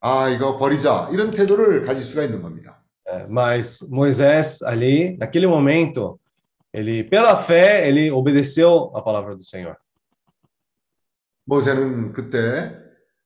[0.00, 1.08] 아, 이거 버리자.
[1.12, 2.80] 이런 태도를 가질 수가 있는 겁니다.
[3.28, 6.18] Mas Moisés ali, naquele momento,
[6.73, 9.75] ele pela fé, ele obedeceu a palavra do Senhor.
[11.45, 12.77] 모세는 그때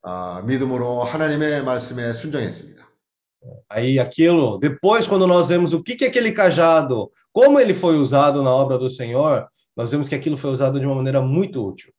[0.02, 2.84] 아, 믿음으로 하나님의 말씀에 순종했습니다.
[3.68, 7.98] Aí aquilo, depois quando nós vemos o que que é aquele cajado, como ele foi
[7.98, 11.66] usado na obra do Senhor, nós vemos que aquilo foi usado de uma maneira muito
[11.66, 11.92] útil.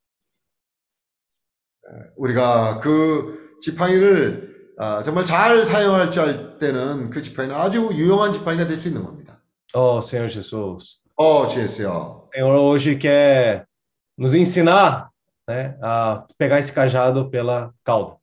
[2.17, 8.67] 우리가 그 지팡이를 아, 정말 잘 사용할 줄 알 때는 그 지팡이는 아주 유용한 지팡이가
[8.67, 9.39] 될 수 있는 겁니다.
[9.75, 10.99] Oh, Senhor Jesus.
[11.19, 12.27] 어, 주예수요.
[12.27, 13.65] O Senhor hoje quer
[14.17, 15.09] nos ensinar,
[15.47, 18.17] né, a pegar esse cajado pela cauda.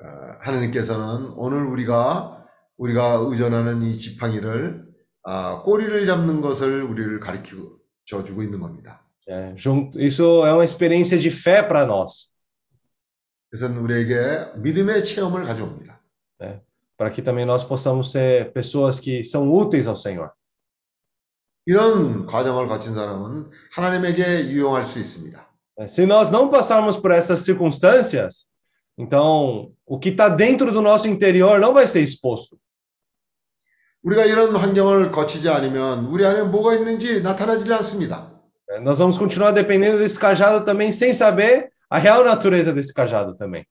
[0.00, 2.44] 어, 하나님께서는 오늘 우리가
[2.76, 4.84] 우리가 의존하는 이 지팡이를
[5.22, 7.56] 아, 꼬리를 잡는 것을 우리를 가르쳐
[8.04, 9.00] 주고 있는 겁니다.
[9.26, 12.30] É, junto, isso é uma experiência de fé para nós,
[13.50, 15.94] 그래서 우리에게 믿음의 체험을 가져옵니다.
[16.96, 20.30] para que também nós possamos ser pessoas que são úteis ao Senhor.
[21.68, 25.44] 이런 과정을 거친 사람은 하나님에게 유용할 수 있습니다.
[25.78, 28.46] É, Se nós não passarmos por essas circunstâncias,
[28.98, 32.58] então o que está dentro do nosso interior não vai ser exposto.
[34.02, 38.30] 우리가 이런 환경을 거치지 않으면 우리 안에 뭐가 있는지 나타나지 않습니다.
[38.70, 43.36] É, Nós vamos continuar dependendo desse cajado também, sem saber a real natureza desse cajado
[43.36, 43.64] também.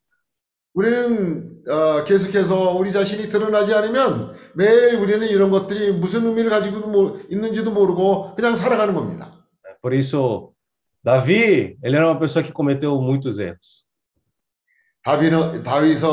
[0.76, 7.18] 우리는 어, 계속해서 우리 자신이 드러나지 않으면 매일 우리는 이런 것들이 무슨 의미를 가지고 모-
[7.30, 9.32] 있는지도 모르고 그냥 살아가는 겁니다.
[9.82, 10.54] Por isso,
[11.04, 13.84] Davi, ele era uma pessoa que cometeu muitos erros.
[15.04, 16.08] 다비는, 다윗은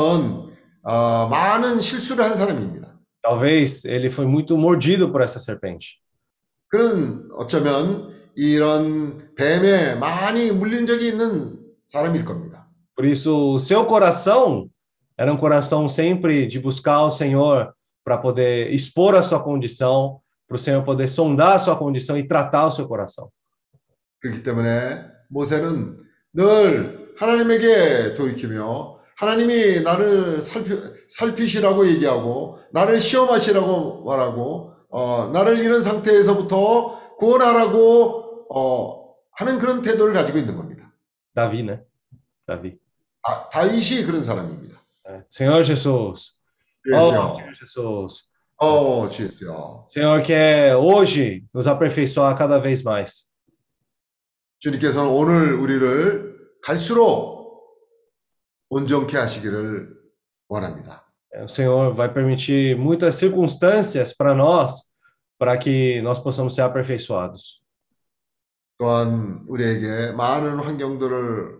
[0.83, 2.91] 어, 많은 실수를 한 사람입니다.
[3.23, 5.99] Talvez ele foi muito mordido por essa serpente.
[6.67, 12.67] 그는 어쩌면 이런 뱀에 많이 물린 적이 있는 사람일 겁니다.
[12.95, 14.69] Por isso, o seu coração
[15.17, 17.73] era um coração sempre de buscar o Senhor
[18.06, 22.22] para poder expor a sua condição, para o Senhor poder sondar a sua condição e
[22.22, 23.28] tratar o seu coração.
[24.20, 25.98] 그렇기 때문에 모세는
[26.32, 30.70] 늘 하나님에게 돌이키며 하나님이 나를 살피,
[31.08, 40.38] 살피시라고 얘기하고 나를 시험하시라고 말하고 어, 나를 이런 상태에서부터 구원하라고 어, 하는 그런 태도를 가지고
[40.38, 40.92] 있는 겁니다.
[41.34, 41.82] Né?
[42.46, 42.78] Davi.
[43.22, 44.80] 아, 다윗이 그런 사람입니다.
[45.28, 46.35] Senhor Jesus.
[46.85, 48.29] 그래서 Oh, Senhor Jesus.
[48.57, 49.87] 어, 주였어요.
[49.89, 53.29] Senhor quer hoje nos aperfeiçoar cada vez mais.
[54.59, 57.41] 주님께서는 오늘 우리를 갈수록
[58.69, 59.95] 온전케 하시기를
[60.47, 61.05] 원합니다.
[61.33, 64.83] É, O Senhor vai permitir muitas circunstâncias para nós,
[65.39, 67.61] para que nós possamos ser aperfeiçoados.
[68.77, 71.59] 또한 우리에게 많은 환경들을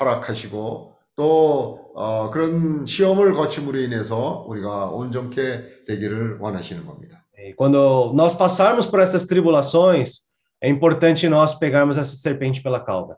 [0.00, 0.89] 허락하시고
[1.21, 7.23] 또 어, 그런 시험을 거침으로 인해서 우리가 온전케 되기를 원하시는 겁니다.
[7.37, 10.21] E quando nós passarmos por essas tribulações,
[10.63, 13.17] é importante nós pegarmos essa serpente pela cauda.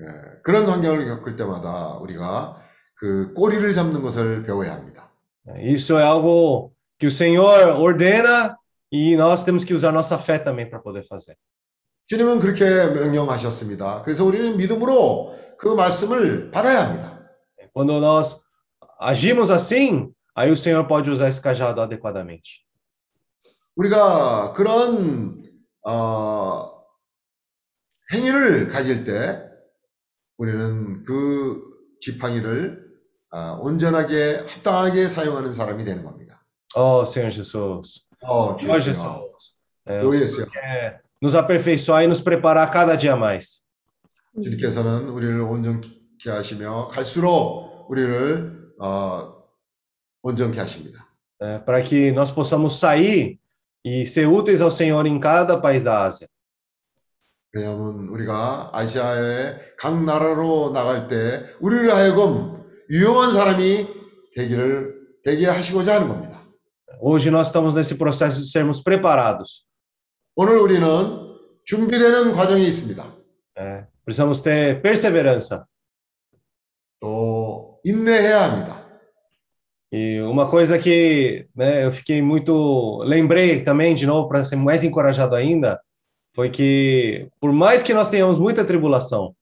[0.00, 0.06] 예,
[0.42, 2.60] 그런 환경을 겪을 때마다 우리가
[2.96, 5.12] 그 꼬리를 잡는 것을 배워야 합니다.
[5.58, 8.56] Isso é algo que o Senhor ordena
[8.90, 11.36] e nós temos que usar nossa fé também para poder fazer.
[12.08, 14.02] 주님은 그렇게 명령하셨습니다.
[14.02, 17.20] 그래서 우리는 믿음으로 그 말씀을 받아야 합니다.
[17.74, 18.42] Quando nós
[18.98, 22.64] agimos assim, aí o Senhor pode usar esse cajado adequadamente.
[23.76, 25.44] 우리가 그런
[25.86, 26.82] 어,
[28.12, 29.46] 행위를 가질 때
[30.38, 31.60] 우리는 그
[32.00, 32.90] 지팡이를
[33.30, 36.42] 아, 온전하게 합당하게 사용하는 사람이 되는 겁니다.
[36.74, 38.06] Oh, Senhor Jesus.
[38.22, 38.80] 어, Senhor.
[38.80, 39.54] Jesus.
[39.86, 43.60] É, o Senhor quer nos aperfeiçoar e nos preparar cada dia mais.
[44.34, 45.90] 주님께서는 우리를 온전케
[46.30, 49.34] 하시며 갈수록 우리를 어,
[50.22, 51.06] 온전케 하십니다.
[51.40, 53.38] né, para que nós possamos sair
[53.84, 56.28] e ser úteis ao Senhor em cada país da Ásia.
[57.52, 63.88] 왜냐하면 우리가 아시아의 각 나라로 나갈 때 우리를 하여금 유용한 사람이
[64.36, 66.40] 되기를 되게 하시고자 하는 겁니다.
[67.00, 69.64] Hoje nós estamos nesse processo de sermos preparados.
[70.36, 70.86] 오늘 우리는
[71.64, 73.02] 준비되는 과정이 있습니다.
[73.58, 73.88] né?
[74.09, 75.65] Precisamos ter perseverança.
[76.99, 78.85] 또 인내해야 합니다.
[79.91, 83.03] E uma coisa que né, eu fiquei muito.
[83.03, 85.79] Lembrei também, de novo, para ser mais encorajado ainda,
[86.33, 89.33] foi que, por mais que nós tenhamos muita tribulação,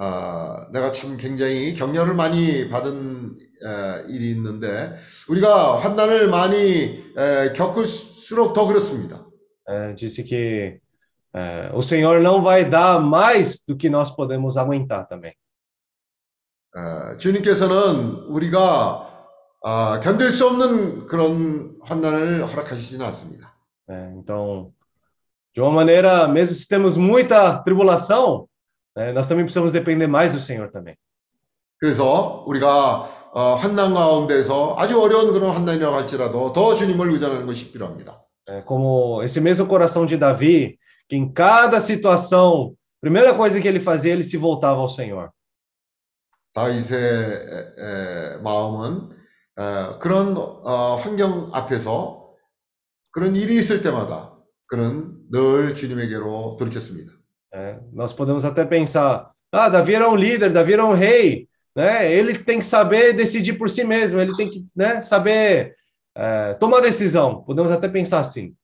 [0.00, 4.94] 아, 내가 참 굉장히 격려를 많이 받은 에, 일이 있는데
[5.28, 9.26] 우리가 환난을 많이 에, 겪을수록 더 그렇습니다.
[9.68, 10.80] é, disse que
[11.35, 15.33] é, o Senhor não vai dar mais do que nós podemos aguentar também.
[16.75, 19.09] 에, 주님께서는 우리가
[19.65, 23.53] 아, 견딜 수 없는 그런 환난을 허락하시지는 않습니다.
[23.87, 24.13] né?
[24.17, 24.73] Então,
[25.53, 28.47] de uma maneira, mesmo se temos muita tribulação,
[28.95, 30.95] né, nós também precisamos depender mais do Senhor também.
[31.79, 38.21] 그래서 우리가 어, 환난 가운데서 아주 어려운 그런 환난이라고 할지라도 더 주님을 의존하는 것이 필요합니다.
[38.47, 40.77] É, como esse mesmo coração de Davi,
[41.08, 45.30] que em cada situação, primeira coisa que ele fazia, ele se voltava ao Senhor.
[46.54, 49.10] 다윗의 에, 에, 마음은
[49.58, 52.34] 에, 그런 어, 환경 앞에서
[53.12, 54.34] 그런 일이 있을 때마다
[54.66, 57.12] 그는 늘 주님에게로 돌이켰습니다.
[57.52, 57.80] né?
[57.92, 62.10] Nós podemos até pensar, ah, Davi era um líder, Davi era um rei, né?
[62.12, 65.74] Ele tem que saber decidir por si mesmo, ele tem que, né, saber
[66.14, 67.42] é, tomar decisão.
[67.44, 68.54] Podemos até pensar assim.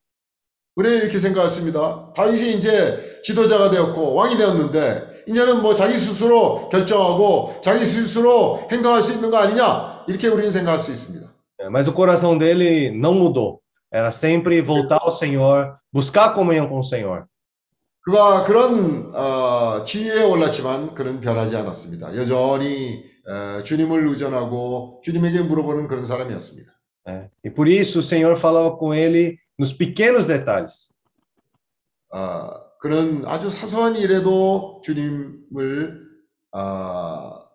[0.79, 2.13] 우리는 이렇게 생각했습니다.
[2.15, 9.11] 다윗이 이제 지도자가 되었고 왕이 되었는데 이제는 뭐 자기 스스로 결정하고 자기 스스로 행동할 수
[9.11, 11.27] 있는 거 아니냐 이렇게 우리는 생각할 수 있습니다.
[11.59, 13.59] É, Mas o coração dele não mudou.
[13.91, 17.25] Era sempre voltar ao Senhor, buscar comunhão com o Senhor.
[18.05, 22.15] 그가 그런 어, 지위에 올랐지만 그는 변하지 않았습니다.
[22.15, 26.71] 여전히 에, 주님을 의존하고 주님에게 물어보는 그런 사람이었습니다.
[27.05, 27.29] né?
[27.43, 30.93] E por isso o Senhor falava com ele nos pequenos detalhes.
[32.11, 36.07] 어, 그는 아주 사소한 일에도 주님을
[36.53, 37.49] 어,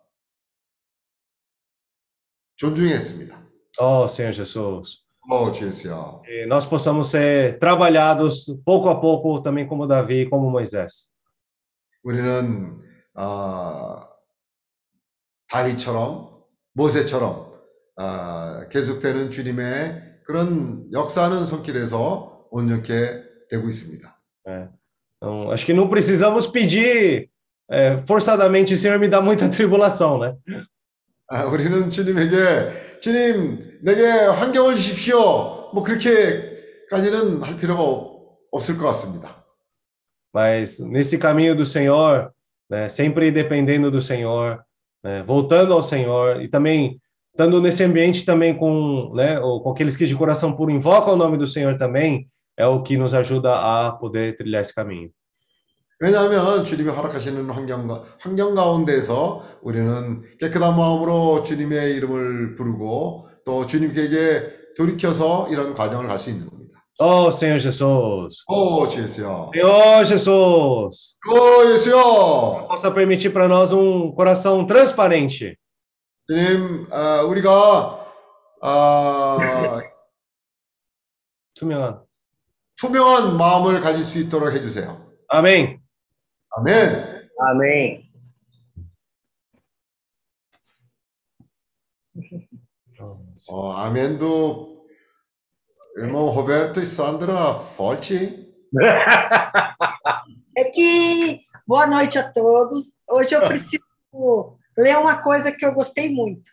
[2.57, 3.43] 존중했습니다.
[3.79, 5.03] Oh, Senhor Jesus.
[5.29, 6.21] 어, 주였어요.
[6.23, 11.11] Que nós possamos ser trabalhados pouco a pouco, também como Davi e como Moisés.
[12.03, 12.79] 우리는
[13.15, 14.07] 어,
[15.49, 16.43] 다윗처럼
[16.73, 17.51] 모세처럼
[17.97, 22.91] 어, 계속되는 주님의 그런 역사하는 손길에서 온전케
[23.49, 24.15] 되고 있습니다.
[25.17, 27.29] Então, acho que não precisamos pedir
[27.69, 30.35] é, forçadamente, Senhor, me dá muita tribulação, né?
[31.29, 35.71] 아, 우리는 주님에게 주님 내게 환경을 주십시오.
[35.73, 39.43] 뭐 그렇게까지는 할 필요가 없- 없을 것 같습니다.
[40.33, 42.31] Mas nesse caminho do Senhor,
[42.69, 44.61] né, sempre dependendo do Senhor,
[45.03, 46.99] né, voltando ao Senhor e também
[47.34, 51.16] estando nesse ambiente também com, né, ou com aqueles que de coração puro invocam o
[51.16, 52.24] nome do Senhor também,
[52.56, 55.10] é o que nos ajuda a poder trilhar esse caminho.
[56.02, 64.00] 왜냐하면 주님이 허락하시는 환경, 가- 환경 가운데서 우리는 깨끗한 마음으로 주님의 이름을 부르고 또 주님께
[64.78, 66.80] 돌이켜서 이런 과정을 갈 수 있는 겁니다.
[66.98, 68.44] Oh, Senhor Jesus!
[68.48, 69.50] 오, 주 예수요.
[69.54, 71.14] Senhor Jesus!
[71.28, 72.66] 오, 예수요.
[72.68, 75.56] Possa permitir para nós um coração transparente,
[76.27, 78.05] 주님, 아, 우리가
[78.61, 79.81] 아,
[81.53, 82.03] 투명한.
[82.77, 85.05] 투명한 마음을 가질 수 있도록 해주세요.
[85.31, 85.79] Amém.
[86.57, 87.29] 아멘.
[87.39, 88.05] Amém.
[93.47, 94.87] 어, 아멘도
[95.97, 98.43] irmão Roberto e Sandra forte.
[100.57, 102.93] É que, boa noite a todos.
[103.07, 103.83] Hoje eu preciso
[104.76, 106.50] ler uma coisa que eu gostei muito.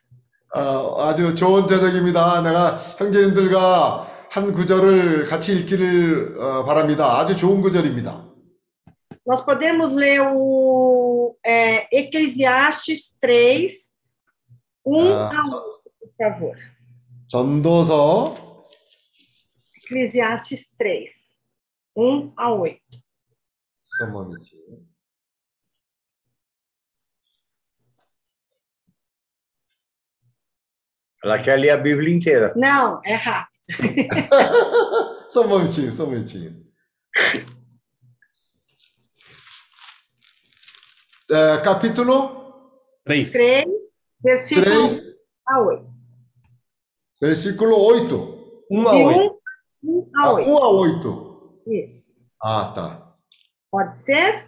[0.55, 2.41] 어, 아주 좋은 저녁입니다.
[2.41, 7.17] 내가 형제님들과 한 구절을 같이 읽기를 어, 바랍니다.
[7.19, 8.25] 아주 좋은 구절입니다.
[9.27, 13.91] Nós podemos ler o é, Eclesiastes 3,
[14.85, 15.31] 1 Ah.
[15.35, 16.55] a 8, por favor.
[17.27, 18.63] 전도서
[19.83, 21.33] Eclesiastes 3,
[21.95, 22.79] 1 a 8.
[23.83, 24.50] 써머니지.
[31.22, 32.52] Ela quer ler a Bíblia inteira.
[32.56, 33.52] Não, é rápido.
[35.30, 36.66] só um momentinho, só um momentinho.
[41.30, 42.42] É, capítulo
[43.04, 43.30] 3.
[43.30, 43.64] 3,
[44.20, 45.02] versículo 3,
[45.46, 45.86] a 8.
[47.20, 48.64] Versículo 8.
[48.68, 49.42] 1 a 8.
[49.84, 51.62] 1 a 8.
[51.68, 52.12] Isso.
[52.42, 53.14] Ah, tá.
[53.70, 54.44] Pode ser?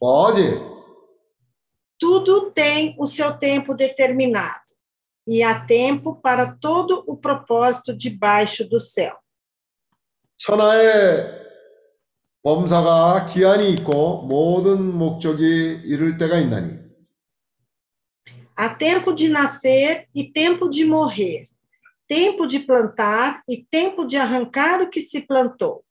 [0.00, 0.42] Pode.
[1.98, 4.63] Tudo tem o seu tempo determinado
[5.27, 9.15] e há tempo para todo o propósito debaixo do céu.
[10.37, 11.47] 천하의
[12.41, 16.79] 범사가 기한이 있고 모든 목적이 이룰 때가 있나니
[18.55, 21.43] Há tempo de nascer e tempo de morrer,
[22.07, 25.81] tempo de plantar e tempo de arrancar o que se plantou,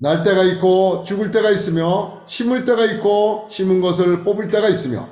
[0.00, 5.08] 날 때가 있고 죽을 때가 있으며 심을 때가 있고 심은 것을 뽑을 때가 있으며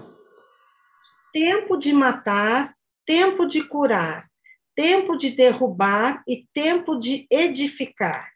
[1.35, 2.73] tempo de matar,
[3.11, 4.27] tempo de curar,
[4.75, 8.27] tempo de derrubar e tempo de edificar,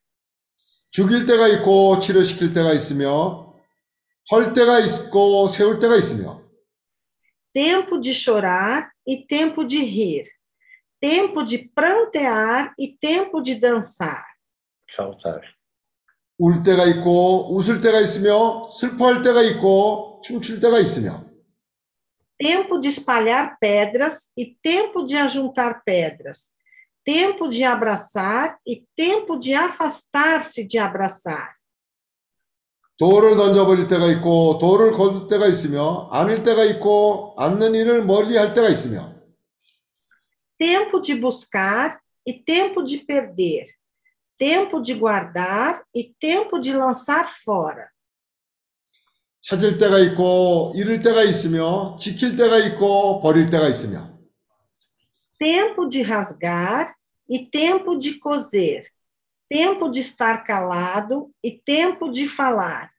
[0.90, 3.54] 죽일 때가 있고 치료시킬 때가 있으며
[4.30, 6.40] 헐 때가 있고 세울 때가 있으며
[7.52, 10.24] tempo de chorar e tempo de rir,
[11.00, 14.24] tempo de prantear e tempo de dançar.
[14.88, 15.42] Saltar.
[16.38, 21.23] 울 때가 있고 웃을 때가 있으며 슬퍼할 때가 있고 춤출 때가 있으며
[22.38, 26.48] tempo de espalhar pedras e tempo de ajuntar pedras,
[27.04, 31.54] tempo de abraçar e tempo de afastar-se de abraçar,
[33.00, 38.52] 돌을 던져버릴 때가 있고 돌을 거둘 때가 있으며 안을 때가 있고 안는 일을 멀리 할
[38.52, 39.14] 때가 있으며
[40.58, 43.64] tempo de buscar e tempo de perder,
[44.36, 47.90] tempo de guardar e tempo de lançar fora,
[49.44, 54.10] 찾을 때가 있고 잃을 때가 있으며 지킬 때가 있고 버릴 때가 있으며
[55.40, 56.94] tempo de rasgar
[57.26, 58.82] e tempo de coser,
[59.48, 62.90] tempo de estar calado e tempo de falar,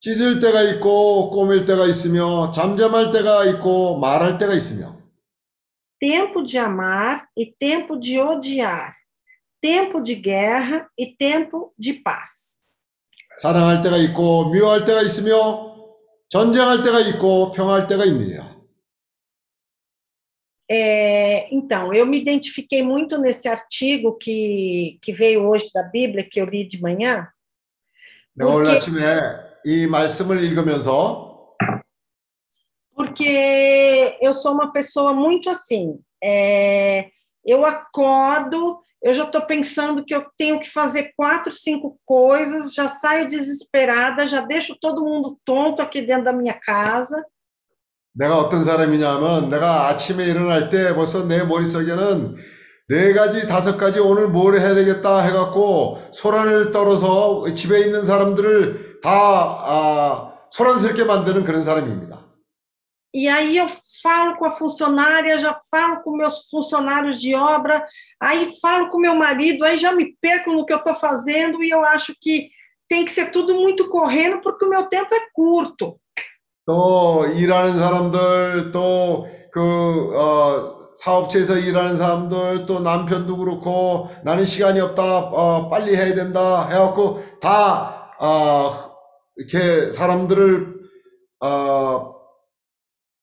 [0.00, 4.96] 찢을 때가 있고 꼬맬 때가 있으며 잠잠할 때가 있고 말할 때가 있으며
[5.98, 8.92] tempo de amar e tempo de odiar,
[9.60, 12.53] tempo de guerra e tempo de paz.
[13.40, 15.70] 사랑할 때가 있고 미워할 때가 있으며
[16.28, 18.50] 전쟁할 때가 있고 평화할 때가 있느니라.
[20.72, 26.40] É, então, eu me identifiquei muito nesse artigo que, que veio hoje da Bíblia, que
[26.40, 27.26] eu li de manhã,
[28.36, 28.76] 내가 오늘 오케이.
[28.76, 29.00] 아침에
[29.64, 31.56] 이 말씀을 읽으면서
[32.94, 35.98] porque eu sou uma pessoa muito assim.
[36.22, 37.10] é,
[37.44, 42.88] eu acordo, eu já estou pensando que eu tenho que fazer quatro, cinco coisas, já
[42.88, 47.24] saio desesperada, já deixo todo mundo tonto aqui dentro da minha casa.
[48.12, 52.36] 내가 어떤 사람이냐면 내가 아침에 일어날 때 벌써 내 머릿속에는
[52.88, 59.10] 네 가지, 다섯 가지 오늘 뭘 해야 되겠다 해갖고 소란을 떨어서 집에 있는 사람들을 다
[59.10, 62.20] 아, 소란스럽게 만드는 그런 사람입니다.
[63.12, 63.68] E aí eu
[64.02, 67.84] falo com a funcionária, já falo com meus funcionários de obra,
[68.20, 71.70] aí falo com meu marido, aí já me perco no que eu estou fazendo e
[71.70, 72.50] eu acho que
[72.88, 75.98] tem que ser tudo muito correndo porque o meu tempo é curto.
[76.66, 85.30] 또 일하는 사람들, 또 그, 어, 사업체에서 일하는 사람들, 또 남편도 그렇고, 나는 시간이 없다,
[85.30, 88.92] 어, 빨리 해야 된다, 해갖고, 다, 어,
[89.36, 90.74] 이렇게 사람들을,
[91.40, 92.13] 어,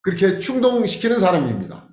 [0.02, 1.88] 그렇게 충동시키는 사람입니다.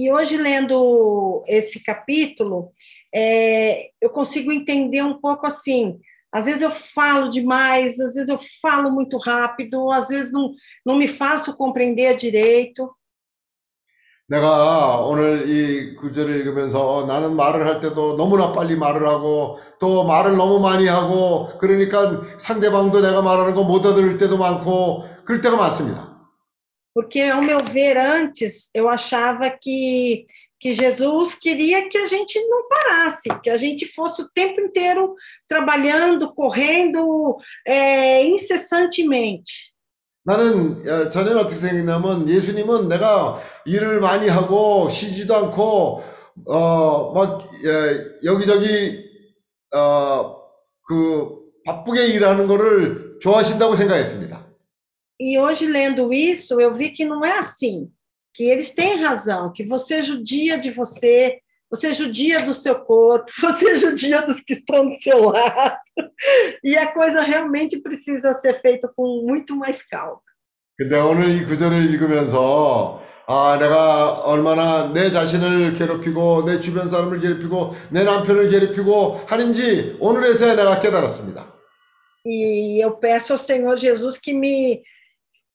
[0.00, 2.72] E hoje, lendo esse capítulo,
[3.12, 5.98] é, eu consigo entender um pouco assim.
[6.30, 10.52] Às vezes eu falo demais, às vezes eu falo muito rápido, às vezes não,
[10.86, 12.94] não me faço compreender direito.
[14.30, 20.36] 내가 오늘 이 구절을 읽으면서 나는 말을 할 때도 너무나 빨리 말을 하고 또 말을
[20.36, 26.17] 너무 많이 하고 그러니까 상대방도 내가 말하는 거 못 알아들을 때도 많고 그럴 때가 많습니다.
[26.97, 30.25] Porque, ao meu ver, antes eu achava que,
[30.59, 35.15] que Jesus queria que a gente não parasse, que a gente fosse o tempo inteiro
[35.47, 39.73] trabalhando, correndo é, incessantemente.
[40.25, 46.01] 나는 어, 전에는 어떻게 생각했냐면 예수님은 내가 일을 많이 하고 쉬지도 않고
[46.45, 47.49] 어막
[48.23, 49.03] 여기저기
[49.71, 54.46] 어그 바쁘게 일하는 거를 좋아하신다고 생각했습니다.
[55.19, 57.89] E hoje, lendo isso, eu vi que não é assim,
[58.33, 61.39] que eles têm razão, que você judia de você,
[61.69, 65.77] você judia do seu corpo, você judia dos que estão do seu lado,
[66.63, 70.21] e a coisa realmente precisa ser feita com muito mais calma.
[70.75, 77.75] 근데 오늘 이 구절을 읽으면서 아, 내가 얼마나 내 자신을 괴롭히고 내 주변 사람을 괴롭히고
[77.91, 81.53] 내 남편을 괴롭히고 하는지 오늘에서야 내가 깨달았습니다.
[82.25, 84.81] E eu peço ao Senhor Jesus que me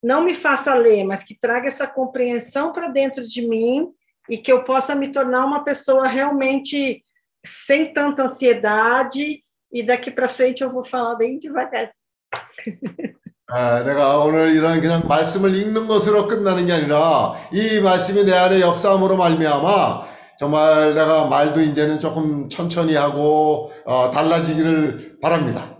[0.03, 3.87] não me faça ler, mas que traga essa compreensão para dentro de mim
[4.29, 7.03] e que eu possa me tornar uma pessoa realmente
[7.45, 11.89] sem tanta ansiedade e daqui para frente eu vou falar bem devagar.
[13.51, 18.61] 아, 내가 오늘 이런 그냥 말씀을 읽는 것으로 끝나는 게 아니라 이 말씀이 내 안에
[18.61, 25.77] 역사함으로 말미암아 정말 내가 말도 이제는 조금 천천히 하고 어, 달라지기를 바랍니다.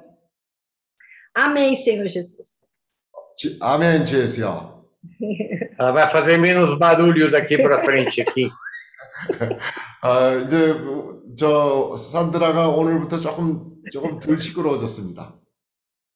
[1.37, 2.59] Amém, Senhor Jesus.
[3.37, 4.79] 주- 아멘 주 예수여.
[5.79, 8.49] Ela vai fazer menos barulho daqui para frente aqui.
[10.01, 10.75] 아, 이제
[11.37, 15.33] 저 산드라가 오늘부터 조금 조금 덜 시끄러워졌습니다.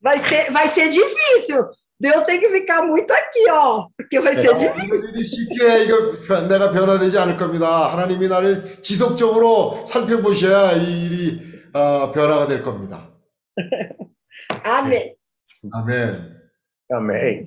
[0.01, 1.63] Vai ser, vai ser difícil.
[1.99, 4.83] Deus tem que ficar muito aqui, ó, porque vai ser difícil.
[4.83, 7.91] 이런 일이 쉽게 이거 변- 내가 변화되지 않을 겁니다.
[7.93, 11.41] 하나님이 나를 지속적으로 살펴보셔야 이 일이
[11.73, 13.09] 어, 변화가 될 겁니다.
[14.65, 15.15] Amém.
[15.73, 16.33] Amém.
[16.90, 17.46] Amém.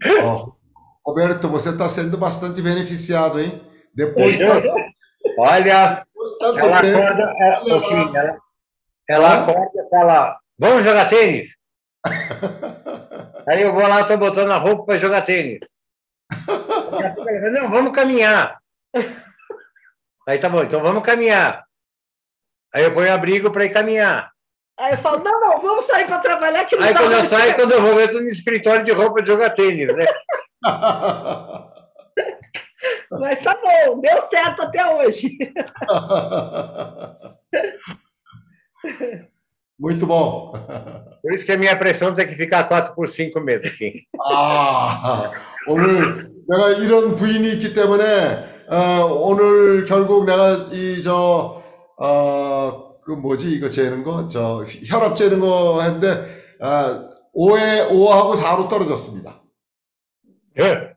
[0.22, 0.52] Ó,
[1.04, 3.60] Roberto, você está sendo bastante beneficiado, hein?
[3.94, 4.44] Depois tá,
[5.38, 8.38] Olha, depois ela tempo, acorda, ela, ô, Kim, ela,
[9.08, 9.42] ela Hã?
[9.42, 11.56] acorda e fala, vamos jogar tênis?
[13.48, 15.60] Aí eu vou lá, estou botando a roupa para jogar tênis.
[16.48, 18.58] Ela Não, vamos caminhar.
[20.28, 21.64] Aí tá bom, então vamos caminhar.
[22.74, 24.32] Aí eu ponho abrigo para ir caminhar.
[24.79, 27.17] Aí eu falo, não, não, vamos sair para trabalhar que não Aí dá quando eu
[27.19, 27.59] mais saio, tempo.
[27.59, 30.05] quando eu vou ver, eu tô no escritório de roupa de jogar tênis, né?
[33.11, 35.37] Mas tá bom, deu certo até hoje.
[39.79, 40.53] Muito bom.
[41.21, 44.05] Por isso que a minha pressão tem que ficar 4 por 5 mesmo aqui.
[44.23, 45.31] 아,
[45.67, 51.61] 오늘 내가 이런 부인이 있기 때문에 어, 오늘 결국 내가 이 저
[51.99, 58.68] 어, 그 뭐지 이거 재는 거, 저 혈압 재는 거 했는데 아, 5에 5하고 4로
[58.68, 59.42] 떨어졌습니다.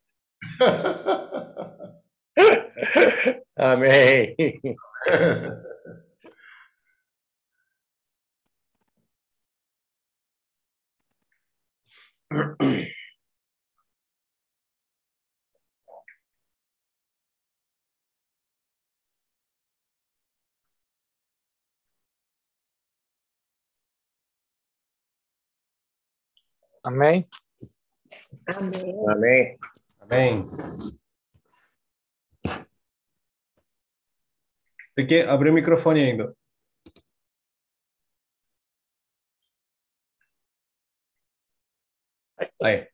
[3.59, 4.35] Amém.
[26.82, 27.28] Amém?
[28.46, 29.08] Amém.
[29.08, 29.58] Amém.
[30.00, 30.44] Amém.
[34.94, 36.34] Tem que abrir o microfone ainda.
[42.62, 42.88] Aí.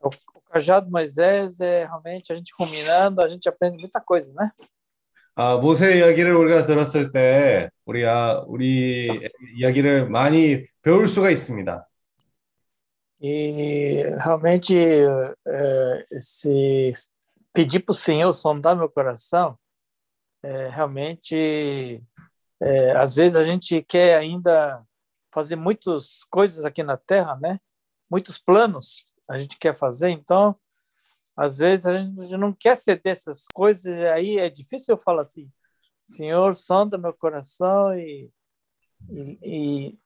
[0.00, 4.50] O, o cajado Moisés é realmente a gente combinando, a gente aprende muita coisa, né?
[5.36, 9.08] 아, 모세 이야기를 우리가 들었을 때 우리가 우리
[9.56, 11.87] 이야기를 많이 배울 수가 있습니다.
[13.21, 16.91] E realmente é, esse
[17.53, 19.57] pedir para o Senhor sondar meu coração,
[20.41, 22.01] é, realmente
[22.61, 24.83] é, às vezes a gente quer ainda
[25.31, 27.59] fazer muitas coisas aqui na Terra, né?
[28.09, 30.55] Muitos planos a gente quer fazer, então
[31.35, 35.21] às vezes a gente não quer ceder essas coisas, e aí é difícil eu falar
[35.21, 35.49] assim,
[35.99, 38.31] Senhor, sonda meu coração e,
[39.09, 39.99] e, e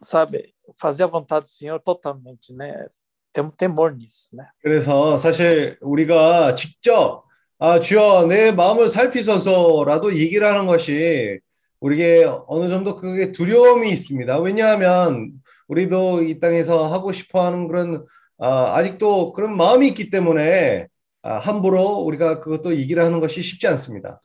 [0.00, 2.86] sabe, fazer a vontade do Senhor totalmente, né?
[3.32, 4.46] Tem um temor nisso, né?
[4.62, 7.24] 그래서 사실 우리가 직접
[7.58, 11.38] 아, 주여 내 마음을 살피소서라도 얘기를 하는 것이
[11.80, 14.38] 우리에게 어느 정도 그게 두려움이 있습니다.
[14.40, 15.32] 왜냐하면
[15.68, 18.04] 우리도 이 땅에서 하고 싶어 하는 그런
[18.38, 20.86] 아, 아직도 그런 마음이 있기 때문에
[21.22, 24.20] 아, 함부로 우리가 그것도 얘기를 하는 것이 쉽지 않습니다.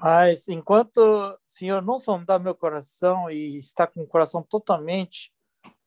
[0.00, 5.32] Mas enquanto o Senhor não sondar meu coração e está com o coração totalmente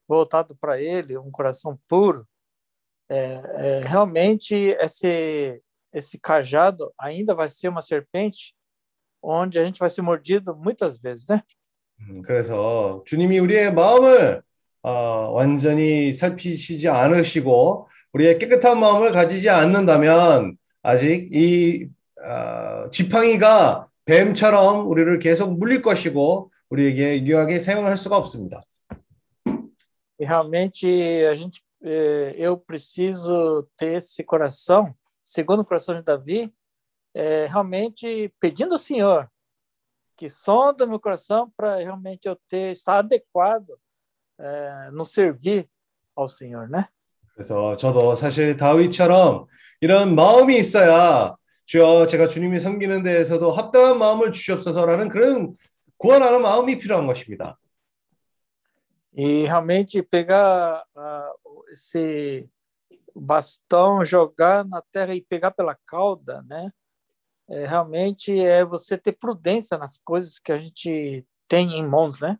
[0.08, 2.26] voltado para Ele, um coração puro,
[3.08, 5.62] é, é, realmente esse
[5.92, 8.54] esse cajado ainda vai ser uma serpente
[9.20, 11.42] onde a gente vai ser mordido muitas vezes, né?
[12.00, 14.42] 음, 그래서 주님이 우리의 마음을
[14.82, 21.88] 어, 완전히 살피시지 않으시고 우리의 깨끗한 마음을 가지지 않는다면 아직 이
[22.24, 28.62] 어, 지팡이가 뱀처럼 우리를 계속 물릴 것이고 우리에게 유하게 사용할 수가 없습니다.
[30.18, 30.86] E realmente
[31.26, 34.94] a gente, eh, eu preciso ter esse coração,
[35.24, 36.52] segundo o coração de Davi,
[37.14, 39.30] eh, realmente pedindo ao Senhor
[40.16, 43.80] que sonda meu coração para realmente eu ter estar adequado
[44.38, 45.66] eh, no servir
[46.14, 46.84] ao Senhor, né?
[47.32, 49.46] 그래서 저도 사실 다윗처럼
[49.80, 51.34] 이런 마음이 있어야
[51.65, 55.53] 주여 제가 주님이 섬기는 데에서도 합당한 마음을 주시옵소서라는 그런
[55.97, 57.57] 구원하는 마음이 필요한 것입니다.
[59.17, 61.31] E realmente pegar ah,
[61.71, 62.49] esse
[63.15, 66.69] bastão, jogar na terra e pegar pela cauda, né?
[67.49, 72.37] É, realmente é você ter prudência nas coisas que a gente tem em mãos, né?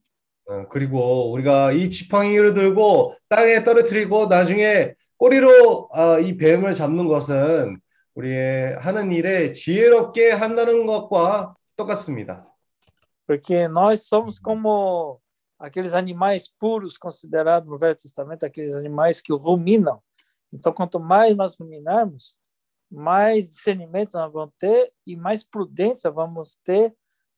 [0.47, 7.79] 어, 그리고 우리가 이 지팡이를 들고 땅에 떨어뜨리고 나중에 꼬리로 아, 이 뱀을 잡는 것은
[8.15, 12.43] 우리의 하는 일에 지혜롭게 한다는 것과 똑같습니다.
[13.27, 15.19] Porque nós somos como
[15.59, 19.99] aqueles animais puros considerados no Velho Testamento, aqueles animais que ruminam.
[20.53, 22.37] Então, quanto mais nós ruminarmos,
[22.91, 26.93] mais discernimento nós vamos ter e mais prudência vamos ter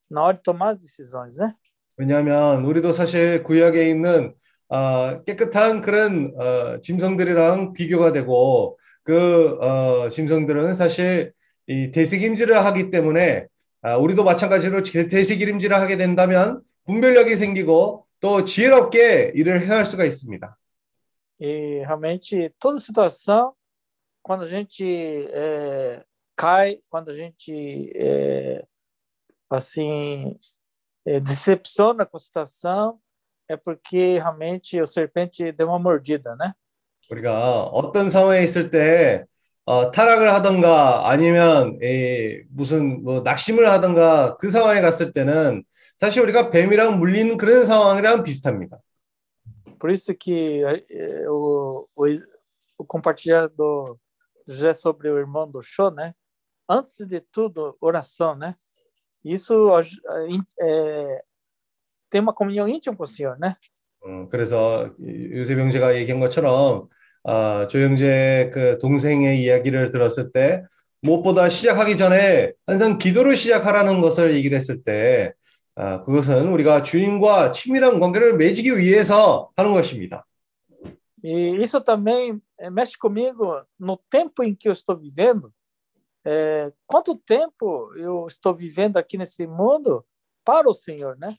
[0.09, 1.53] na hora de tomar as decisões, né?
[1.97, 4.35] 왜냐하면 우리도 사실 구약에 있는
[4.69, 8.77] 아, 깨끗한 그런 어, 짐승들이랑 비교가 되고
[9.07, 11.31] 그 어, 짐승들은 사실
[11.65, 13.47] 이 대식임질을 하기 때문에
[13.81, 20.57] 아, 우리도 마찬가지로 대식임질을 하게 된다면 분별력이 생기고 또 지혜롭게 일을 해야 할 수가 있습니다.
[21.39, 23.53] E realmente toda situação,
[24.23, 24.83] quando a gente
[25.31, 26.03] é,
[26.35, 28.65] cai, quando a gente é,
[29.49, 30.35] assim
[31.05, 32.99] é, decepciona com a situação,
[33.47, 36.53] é porque realmente o serpente deu uma mordida, né?
[37.09, 39.25] 우리가 어떤 상황에 있을 때
[39.65, 45.63] 어, 타락을 하던가 아니면 에, 무슨 뭐 낙심을 하던가 그 상황에 갔을 때는
[45.97, 48.79] 사실 우리가 뱀이랑 물리는 그런 상황이랑 비슷합니다.
[49.79, 52.05] Por isso que eh, o, o,
[52.79, 53.97] o compartilhar do
[54.47, 56.13] José sobre o irmão do show, né?
[56.67, 58.55] Antes de tudo, oração, né?
[59.23, 59.69] Isso
[60.61, 61.21] é,
[62.09, 63.55] tem uma comunhão íntima com o Senhor, né?
[64.05, 66.87] 음, 그래서 요셉 형제가 얘기한 것처럼
[67.23, 70.63] 아, 조 형제 그 동생의 이야기를 들었을 때
[71.01, 75.33] 무엇보다 시작하기 전에 항상 기도를 시작하라는 것을 얘기를 했을 때
[75.75, 80.25] 아, 그것은 우리가 주님과 친밀한 관계를 맺기 위해서 하는 것입니다.
[81.23, 82.39] E isso também
[82.71, 85.51] mexe comigo no tempo em que eu estou vivendo.
[86.25, 90.05] É, quanto tempo eu estou vivendo aqui nesse mundo
[90.45, 91.35] para o Senhor, né?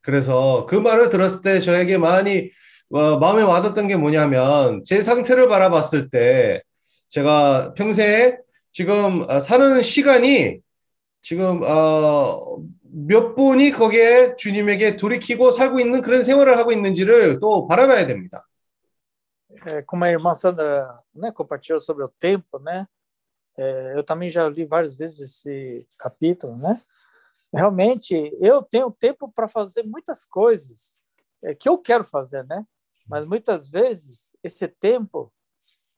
[0.00, 2.50] 그래서 그 말을 들었을 때 저에게 많이
[2.90, 6.62] 어, 마음에 와닿았던 게 뭐냐면 제 상태를 바라봤을 때
[7.08, 8.38] 제가 평생에
[8.72, 10.60] 지금 어, 사는 시간이
[11.20, 18.06] 지금 어, 몇 분이 거기에 주님에게 돌이키고 살고 있는 그런 생활을 하고 있는지를 또 바라봐야
[18.06, 18.44] 됩니다.
[19.66, 22.86] É, como a irmã Sandra né, compartilhou sobre o tempo, né?
[23.58, 26.80] É, eu também já li várias vezes esse capítulo, né?
[27.52, 31.00] Realmente, eu tenho tempo para fazer muitas coisas
[31.42, 32.64] é, que eu quero fazer, né?
[33.08, 35.32] Mas muitas vezes esse tempo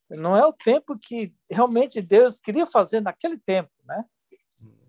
[0.08, 4.04] não é o tempo que realmente Deus queria fazer naquele tempo, né?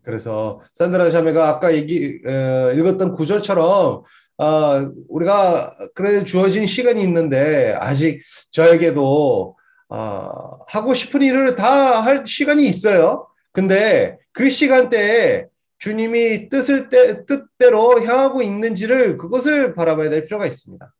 [0.03, 4.03] 그래서 산드라 자매가 아까 얘기 어, 읽었던 구절처럼
[4.37, 9.55] 어, 우리가 그래 주어진 시간이 있는데 아직 저에게도
[9.89, 13.27] 어, 하고 싶은 일을 다 할 시간이 있어요.
[13.51, 15.45] 근데 그 시간대에
[15.77, 20.93] 주님이 뜻을 때, 뜻대로 향하고 있는지를 그것을 바라봐야 될 필요가 있습니다.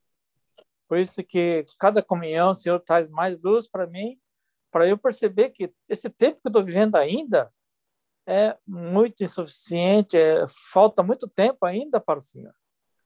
[0.92, 4.18] Por isso que cada comunhão o Senhor traz mais luz para mim,
[4.70, 7.50] para eu perceber que esse tempo que eu estou vivendo ainda
[8.28, 12.52] é muito insuficiente, é, falta muito tempo ainda para o Senhor.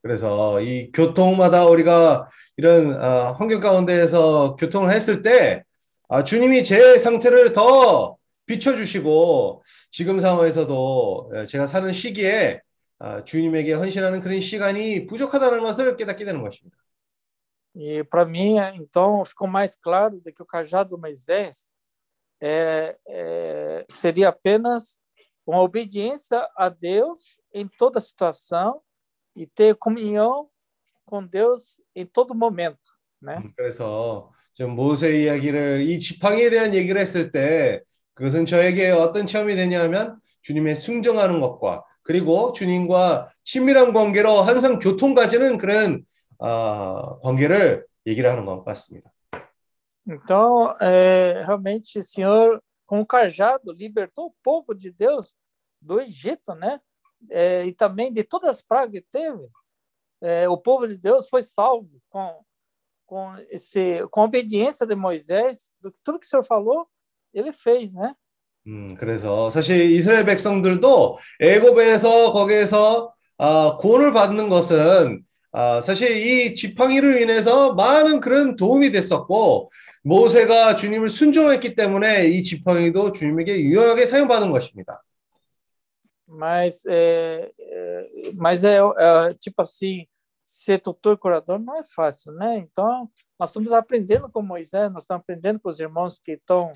[0.02, 2.28] 그래서 이 교통마다 우리가
[2.58, 5.64] 이런 어, 환경 가운데에서 교통을 했을 때
[6.10, 8.18] 아, 주님이 제 상태를 더
[8.48, 9.62] 비춰주시고
[9.92, 12.62] 지금 상황에서도 예, 제가 사는 시기에
[12.98, 16.76] 아, 주님에게 헌신하는 그런 시간이 부족하다는 것을 깨닫게 되는 것입니다.
[17.75, 21.69] E para mim, então, ficou mais claro de que o cajado do Moisés
[22.41, 24.99] é, é, seria apenas
[25.47, 28.81] uma obediência a Deus em toda situação
[29.37, 30.49] e ter comunhão
[31.05, 33.43] com Deus em todo momento, né?
[33.57, 37.83] 그래서 지금 모세 이야기를 이 지팡이에 대한 얘기를 했을 때
[38.15, 46.05] 그것은 저에게 어떤 체험이 되냐면 주님의 순종하는 것과 그리고 주님과 친밀한 관계로 항상 교통까지는 그런
[46.39, 49.13] 어, 관계를 얘기를 하는 것 같습니다.
[50.07, 55.37] Então, é, realmente, o Senhor, com o cajado, libertou o povo de Deus
[55.81, 56.81] do Egito, né?
[57.31, 59.47] É, e também de todas as pragas que teve.
[60.23, 62.43] É, o povo de Deus foi salvo com,
[63.07, 66.89] com, esse, com a obediência de Moisés, do que tudo que o Senhor falou,
[67.33, 68.15] ele fez, né?
[68.67, 75.25] 음, 그래서 사실 이스라엘 백성들도 애굽에서 거기에서 아, 구원을 받는 것은
[75.58, 79.72] 아, 사실 이 지팡이를 인해서 많은 그런 도움이 됐었고
[80.04, 85.02] 모세가 주님을 순종했기 때문에 이 지팡이도 주님에게 유용하게 사용받은 것입니다.
[86.28, 87.52] Mas é,
[88.36, 90.06] mas é, é, tipo assim,
[90.44, 92.58] ser tutor e curador não é fácil, né?
[92.58, 96.74] Então, nós estamos aprendendo com Moisés, nós estamos aprendendo com os irmãos que estão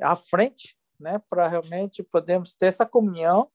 [0.00, 1.20] à frente, né?
[1.30, 3.48] Para realmente podermos ter essa comunhão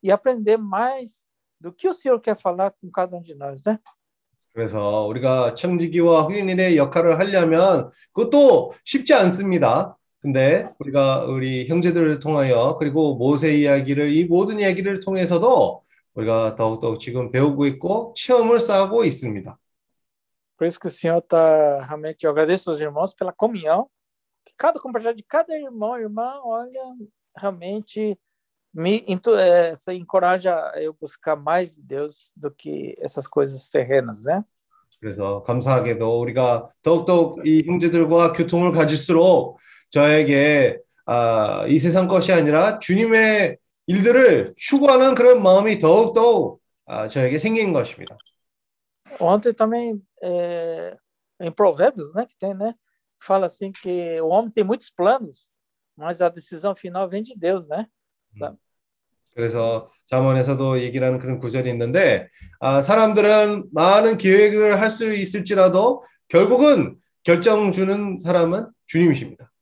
[0.00, 1.26] e aprender mais
[1.60, 3.80] do que o Senhor quer falar com cada um de nós, né?
[4.56, 9.98] 그래서 우리가 청지기와 흑인의 역할을 하려면 그것도 쉽지 않습니다.
[10.20, 15.82] 근데 우리가 우리 형제들을 통하여 그리고 모세 이야기를 이 모든 이야기를 통해서도
[16.14, 19.58] 우리가 더욱더 지금 배우고 있고 체험을 쌓고 있습니다.
[20.56, 23.90] Por isso que o Senhor está realmente, eu agradeço aos irmãos pela comunhão,
[24.42, 26.80] que cada compartilhar de cada irmão, irmã, olha,
[27.36, 28.18] realmente
[28.75, 29.05] me
[29.37, 34.43] é, encoraja eu buscar mais de Deus do que essas coisas terrenas, né?
[34.99, 43.57] 그래서 감사하게도 우리가 더욱더 이 형제들과 교통을 가질수록 저에게 아, 이 세상 것이 아니라 주님의
[43.87, 48.17] 일들을 추구하는 그런 마음이 더욱더 아, 저에게 생긴 것입니다.
[49.19, 50.95] Ontem também é,
[51.41, 52.73] em Provérbios, né, que tem, né,
[53.19, 55.49] fala assim que o homem tem muitos planos,
[55.97, 57.87] mas a decisão final vem de Deus, né?
[58.37, 58.57] Sabe?
[59.36, 62.26] 그래서 잠언에서도 얘기를 하는 그런 구절이 있는데
[62.58, 69.52] 아, 사람들은 많은 계획을 할 수 있을지라도 결국은 결정 주는 사람은 주님이십니다.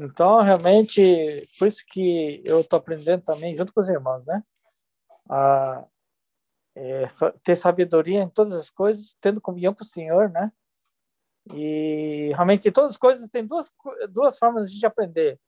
[0.00, 4.44] Então, realmente, por isso que eu estou aprendendo também, junto com os irmãos, né?
[5.28, 5.84] A
[6.76, 7.08] é,
[7.42, 10.52] ter sabedoria em todas as coisas, tendo comunhão com o Senhor, né?
[11.52, 13.72] E realmente, em todas as coisas, tem duas,
[14.10, 15.40] duas formas de aprender.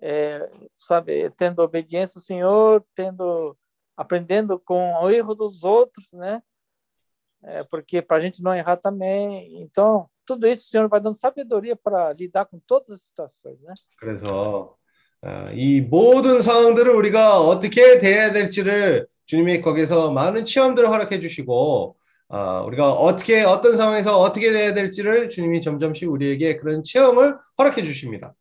[0.00, 3.56] É, sabe, tendo obediência ao Senhor, tendo
[3.96, 6.42] aprendendo com o erro dos outros, né?
[7.42, 9.62] É, porque para a gente não errar também.
[9.62, 13.72] Então, tudo isso o Senhor vai dando sabedoria para lidar com todas as situações, né?
[13.98, 14.76] 그래서
[15.22, 21.96] 어, 이 모든 상황들을 우리가 어떻게 대해야 될지를 주님이 거기서 많은 체험들을 허락해 주시고
[22.28, 28.34] 어, 우리가 어떻게 어떤 상황에서 어떻게 대해야 될지를 주님이 점점씩 우리에게 그런 체험을 허락해 주십니다.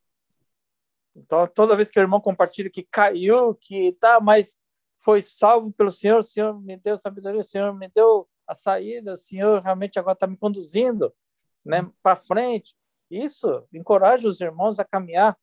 [1.15, 4.57] Então, toda vez que o irmão compartilha que caiu, que tá, mas
[5.01, 9.13] foi salvo pelo Senhor, o Senhor me deu sabedoria, o Senhor me deu a saída,
[9.13, 11.13] o Senhor realmente agora está me conduzindo
[11.65, 12.75] né, para frente.
[13.11, 15.37] Isso encoraja os irmãos a caminhar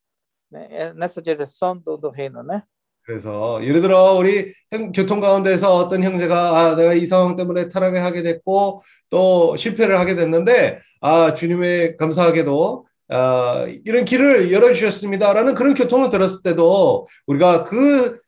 [0.50, 2.62] né, nessa direção do, do reino, né?
[3.08, 4.52] 그래서 예를 들어 우리
[4.94, 10.14] 교통 가운데서 어떤 형제가 아 내가 이 상황 때문에 타락을 하게 됐고 또 실패를 하게
[10.14, 18.19] 됐는데 아 주님의 감사하게도 아 이런 길을 열어 주셨습니다라는 그런 교통을 들었을 때도 우리가 그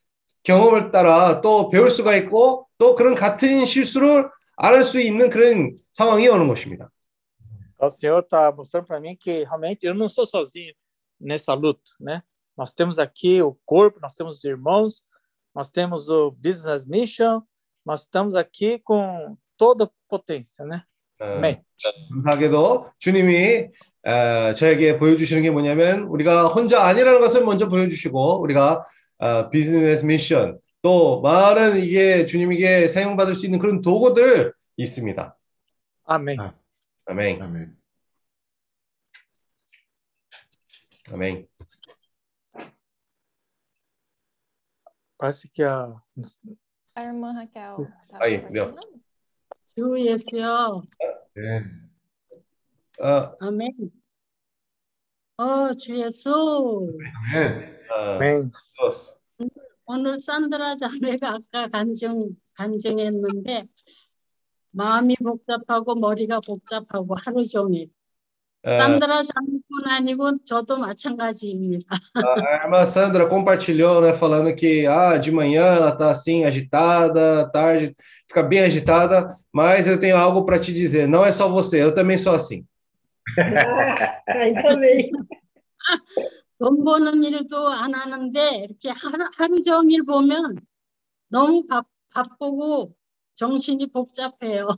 [0.44, 5.76] 경험을 따라 또 배울 수가 있고 또 그런 같은 실수를 안 할 수 있는 그런
[5.92, 6.90] 상황이 오는 것입니다.
[7.78, 10.74] O Senhor está mostrando para mim que realmente eu não sou sozinho
[11.20, 12.22] nessa luta, né?
[12.58, 15.04] Nós temos aqui o corpo, nós temos os irmãos,
[15.54, 17.42] nós temos o Business Mission,
[17.86, 20.84] nós estamos aqui com toda potência, né?
[21.20, 21.62] 어, Amém.
[22.10, 23.72] 감사하게도 주님이
[24.06, 28.86] 어, 저에게 보여주시는 게 뭐냐면 우리가 혼자 아니라는 것을 먼저 보여주시고 우리가
[29.18, 35.36] 어, 비즈니스 미션 또 많은 이게 주님에게 사용받을 수 있는 그런 도구들 있습니다.
[36.08, 36.39] Amém.
[36.39, 36.53] 아.
[37.08, 37.41] 아멘.
[37.41, 37.76] 아멘.
[41.12, 41.47] 아멘.
[45.18, 45.93] Parece que a
[46.97, 47.78] A irmã Raquel.
[48.22, 48.41] Aí.
[52.99, 53.07] 네.
[53.07, 53.72] 어, 아멘.
[55.37, 56.93] 어, 주 예수.
[57.33, 57.78] 아멘.
[57.91, 58.51] 어, Amém.
[58.78, 59.18] Jesus.
[59.87, 63.66] 오늘 산드라 자매가 아까 간증, 간증했는데,
[64.72, 67.91] 마음이 복잡하고 머리가 복잡하고 하루 종일.
[68.62, 71.97] 어, 산드라 자매뿐 아니고 저도 마찬가지입니다.
[72.14, 77.49] a irmã Sandra compartilhou, né, falando que ah, de manhã ela tá assim agitada, à
[77.49, 77.97] tarde
[78.28, 81.95] fica bem agitada, mas eu tenho algo para te dizer, não é só você, eu
[81.95, 82.66] também sou assim.
[84.26, 85.11] Ainda bem.
[86.59, 90.57] 돈 버는 일도 안 하는데, 이렇게 하루, 하루 종일 보면
[91.28, 92.95] 너무 바, 바쁘고
[93.35, 94.68] 정신이 복잡해요.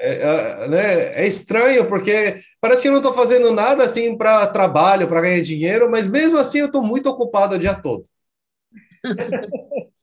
[0.00, 4.46] É, é, né, é estranho porque parece que eu não estou fazendo nada assim para
[4.46, 8.04] trabalho, para ganhar dinheiro, mas mesmo assim eu estou muito ocupado o dia todo.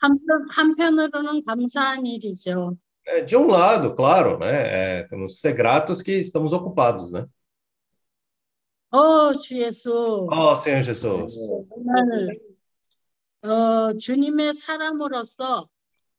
[0.00, 2.76] 한편, 한편으로는 감사한 일이죠.
[3.06, 7.26] É, de um lado, claro, né, é, temos que ser gratos que estamos ocupados, né?
[8.90, 10.26] 어, 주 예수.
[10.30, 11.34] Oh, Senhor Jesus.
[11.34, 12.38] 정말
[13.42, 15.68] 어, 주님의 사람으로서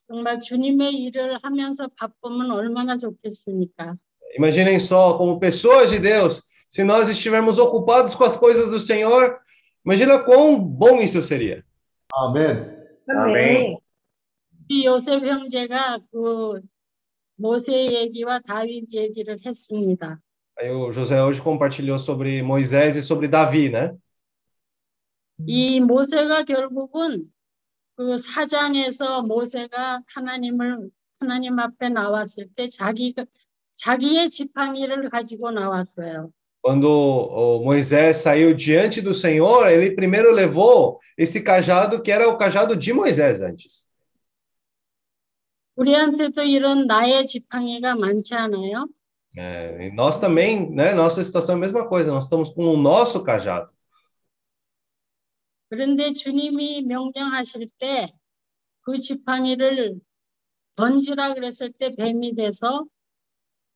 [0.07, 3.95] 정말 주님의 일을 하면서 바쁘면 얼마나 좋겠습니까?
[4.37, 9.39] Imaginem só, como pessoas de Deus, se nós estivermos ocupados com as coisas do Senhor,
[9.83, 11.63] imagina quão bom isso seria.
[12.13, 12.77] 아멘.
[13.09, 13.77] Amém.
[14.69, 16.61] 이 요셉 형제가 그
[17.35, 20.19] 모세 얘기와 다윗 얘기를 했습니다.
[20.59, 23.95] Aí o José hoje compartilhou sobre Moisés e sobre Davi, né?
[25.47, 27.31] 이 모세가 결국은
[27.95, 30.89] 그 사장에서 모세가 하나님을
[31.19, 33.25] 하나님 앞에 나왔을 때 자기가
[33.75, 36.31] 자기의 지팡이를 가지고 나왔어요.
[36.61, 42.37] Quando o Moisés saiu diante do Senhor, ele primeiro levou esse cajado que era o
[42.37, 43.89] cajado de Moisés antes.
[45.76, 48.86] 우리한테도 이런 나의 지팡이가 많지 않아요?
[49.36, 50.94] É, e nós também, né?
[50.94, 53.72] Nossa situação é a mesma coisa, nós estamos com o nosso cajado.
[55.68, 58.12] 그런데 주님이 명령하실 때
[58.84, 59.98] 그 지팡이를
[60.76, 62.84] 던지라 그랬을 때 뱀이 돼서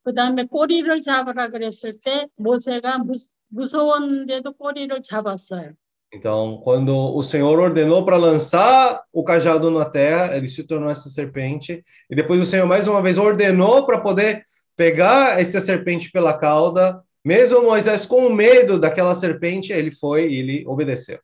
[0.04, 3.14] 그 다음에 꼬리를 잡으라 그랬을 때 모세가 무,
[3.48, 5.72] 무서웠는데도 꼬리를 잡았어요.
[6.13, 11.09] Então, quando o Senhor ordenou para lançar o cajado na terra, ele se tornou essa
[11.09, 11.83] serpente.
[12.09, 14.45] E depois o Senhor mais uma vez ordenou para poder
[14.75, 17.03] pegar essa serpente pela cauda.
[17.25, 21.19] Mesmo Moisés com medo daquela serpente, ele foi e ele obedeceu.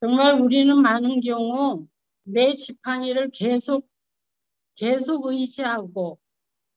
[0.00, 1.86] 정말 우리는 많은 경우
[2.22, 3.84] 내 지팡이를 계속
[4.76, 6.18] 계속 의지하고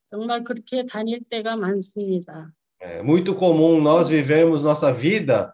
[0.09, 2.51] 정말 그렇게 다닐 때가 많습니다.
[2.79, 5.53] É muito comum nós vivemos nossa vida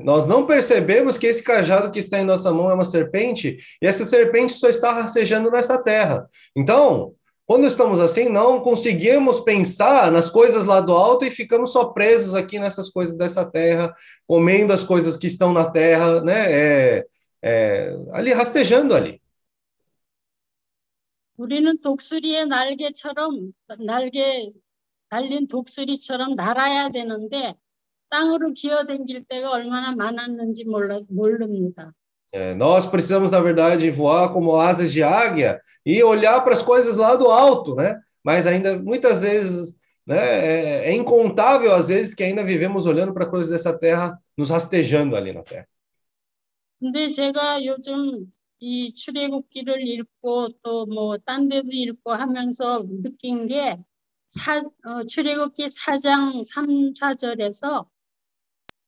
[0.00, 3.86] Nós não percebemos que esse cajado que está em nossa mão é uma serpente, e
[3.86, 6.26] essa serpente só está rastejando nessa terra.
[6.56, 7.14] Então,
[7.44, 12.34] quando estamos assim, não conseguimos pensar nas coisas lá do alto e ficamos só presos
[12.34, 13.94] aqui nessas coisas dessa terra,
[14.26, 16.50] comendo as coisas que estão na terra, né?
[16.50, 17.06] É,
[17.42, 19.20] é, ali rastejando ali.
[21.36, 24.52] 우리는 독수리의 날개처럼 날개
[25.08, 27.54] 달린 독수리처럼 날아야 되는데
[28.09, 31.93] 땅으로 기어댕길 때가 얼마나 많았는지 몰라, 모릅니다.
[32.33, 36.97] É, nós precisamos, na verdade, voar como asas de águia e olhar para as coisas
[36.97, 37.99] lá do alto, né?
[38.23, 39.73] Mas ainda, muitas vezes,
[40.05, 44.49] né, é, é incontável, às vezes, que ainda vivemos olhando para coisas dessa terra, nos
[44.49, 45.65] rastejando ali na terra.
[46.79, 53.77] 근데 제가 요즘 이 출애굽기를 읽고 또 뭐 딴 데도 읽고 하면서 느낀 게
[54.27, 57.85] 사, 어, 출애굽기 4장 3, 4절에서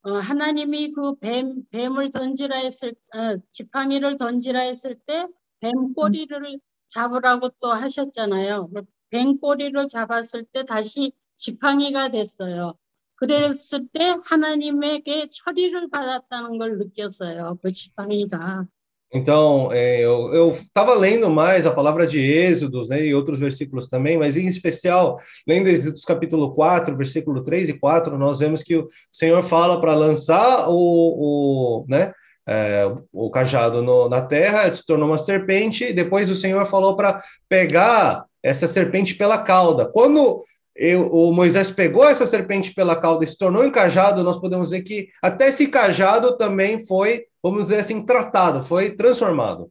[0.03, 5.27] 어, 하나님이 그 뱀, 뱀을 던지라 했을, 어, 지팡이를 던지라 했을 때
[5.61, 8.69] 뱀 꼬리를 잡으라고 또 하셨잖아요.
[9.09, 12.75] 뱀 꼬리를 잡았을 때 다시 지팡이가 됐어요.
[13.15, 17.59] 그랬을 때 하나님에게 처리를 받았다는 걸 느꼈어요.
[17.61, 18.67] 그 지팡이가.
[19.11, 24.17] Então, é, eu estava lendo mais a palavra de Êxodos né, e outros versículos também,
[24.19, 28.87] mas em especial, lendo Êxodos capítulo 4, versículo 3 e 4, nós vemos que o
[29.11, 32.13] Senhor fala para lançar o, o, né,
[32.47, 36.95] é, o cajado no, na terra, se tornou uma serpente, e depois o Senhor falou
[36.95, 39.85] para pegar essa serpente pela cauda.
[39.85, 40.43] Quando
[40.75, 44.69] eu, o Moisés pegou essa serpente pela cauda e se tornou um cajado, nós podemos
[44.69, 49.70] dizer que até esse cajado também foi, vamos dizer assim, tratado, foi transformado.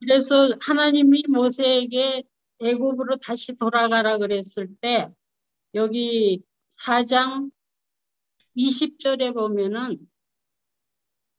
[0.00, 2.24] 그래서 하나님이 모세에게
[2.60, 5.10] 애굽으로 다시 돌아가라 그랬을 때
[5.74, 7.50] 여기 4장
[8.56, 9.98] 20절에 보면은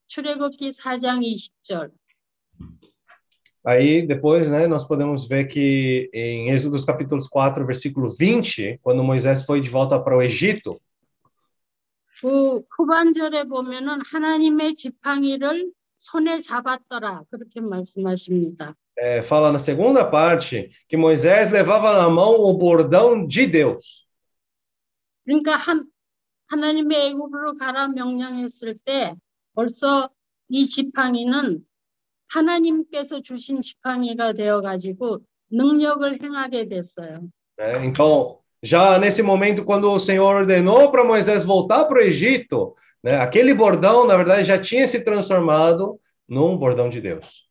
[0.08, 1.92] 출애굽기 4장 20절
[3.68, 9.44] Aí depois, né, nós podemos ver que em Êxodo capítulos 4, versículo 20, quando Moisés
[9.44, 10.76] foi de volta para o Egito,
[12.21, 18.75] 그 후반절에 보면은 하나님의 지팡이를 손에 잡았더라 그렇게 말씀하십니다.
[19.01, 24.07] é, fala na segunda parte que Moisés levava na mão o bordão de Deus.
[25.25, 25.87] 그러니까 한
[26.49, 29.15] 하나님의 애굽으로 가라 명령했을 때
[29.55, 30.11] 벌써
[30.49, 31.65] 이 지팡이는
[32.29, 37.31] 하나님께서 주신 지팡이가 되어 가지고 능력을 행하게 됐어요.
[37.59, 37.87] né?
[37.87, 43.18] Então, já nesse momento, quando o Senhor ordenou para Moisés voltar para o Egito, né,
[43.18, 47.46] aquele bordão, na verdade, já tinha se transformado num bordão de Deus.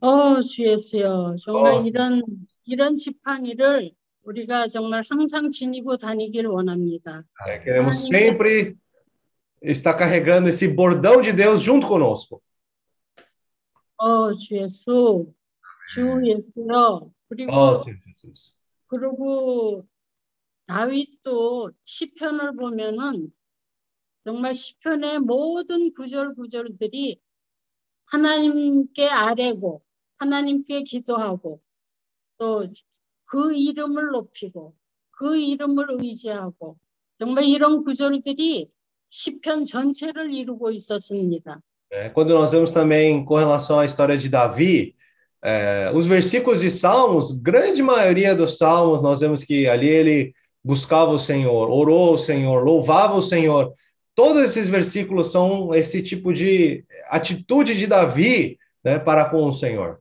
[0.00, 1.36] 어, 주 예수여.
[1.38, 1.78] 정말 어.
[1.78, 2.22] 이런
[2.64, 3.92] 이런 지팡이를
[4.24, 7.24] 우리가 정말 항상 지니고 다니길 원합니다.
[7.46, 8.76] É, queremos sempre
[9.62, 12.42] estar carregando esse bordão de Deus junto conosco.
[13.96, 15.32] 어, 주 예수.
[15.94, 17.10] 주 예수여.
[17.28, 18.55] 그리고 Ó Senhor Jesus.
[18.87, 19.85] 그리고
[20.67, 23.31] 다윗도 시편을 보면은
[24.25, 27.19] 정말 시편의 모든 구절 구절들이
[28.05, 29.81] 하나님께 아뢰고
[30.17, 31.61] 하나님께 기도하고
[32.37, 32.67] 또
[33.27, 34.73] 그 이름을 높이고
[35.11, 36.77] 그 이름을 의지하고
[37.19, 38.69] 정말 이런 구절들이
[39.09, 41.61] 시편 전체를 이루고 있었습니다.
[41.91, 42.09] né?
[42.13, 44.95] Quando nós vemos também com relação à história de Davi,
[45.46, 51.10] é, os versículos de Salmos, grande maioria dos Salmos, nós vemos que ali ele buscava
[51.10, 53.72] o Senhor, orou o Senhor, louvava o Senhor.
[54.14, 59.98] Todos esses versículos são esse tipo de atitude de Davi né, para com o Senhor.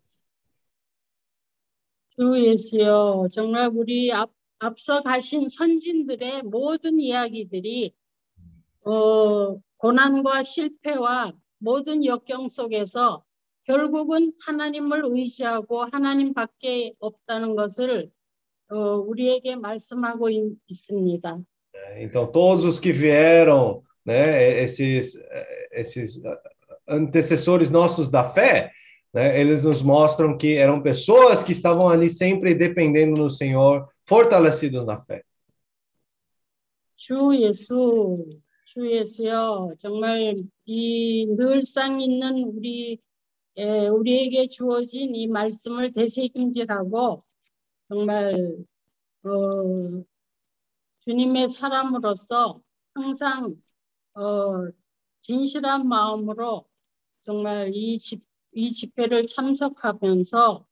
[2.15, 7.93] 주 예수여, 정말 우리 앞, 앞서 가신 선진들의 모든 이야기들이
[8.85, 13.23] 어, 고난과 실패와 모든 역경 속에서
[13.65, 18.09] 결국은 하나님을 의지하고 하나님밖에 없다는 것을
[18.69, 21.39] 어, 우리에게 말씀하고 있, 있습니다.
[21.97, 25.17] Então, todos os que vieram, né, esses,
[25.71, 26.21] esses
[26.87, 28.71] antecessores nossos da fé,
[29.13, 34.85] né, eles nos mostram que eram pessoas que estavam ali sempre dependendo do Senhor, fortalecidos
[34.85, 35.23] na fé.
[36.97, 38.15] 주 예수,
[38.65, 40.35] 주 예수여, 정말
[40.65, 42.99] 이 늘상 있는 우리
[43.56, 47.22] 에, 우리에게 주어진 이 말씀을 되새김질하고
[47.88, 48.34] 정말
[49.24, 50.04] 어,
[51.04, 52.60] 주님의 사람으로서
[52.94, 53.54] 항상
[54.14, 54.68] 어,
[55.20, 56.66] 진실한 마음으로
[57.22, 60.66] 정말 이, 집, 이 집회를 참석하면서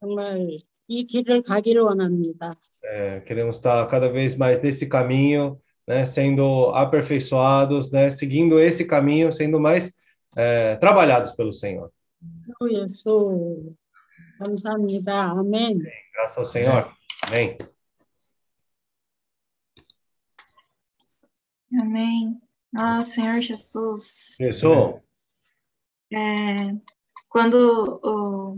[0.00, 0.56] 정말
[0.88, 2.50] 이 길을 가기를 원합니다.
[2.84, 9.32] É, queremos estar cada vez mais nesse caminho, né, sendo aperfeiçoados, né, seguindo esse caminho,
[9.32, 9.92] sendo mais
[10.36, 11.90] é, trabalhados pelo Senhor.
[12.45, 13.75] 주 예수
[14.39, 15.31] 감사합니다.
[15.31, 15.79] 아멘.
[16.13, 16.91] Graças ao Senhor.
[17.27, 17.57] Amém.
[21.79, 22.41] Amém.
[22.77, 24.35] Ah, Senhor Jesus.
[24.39, 25.01] Jesus.
[26.13, 26.75] É,
[27.29, 28.53] quando o,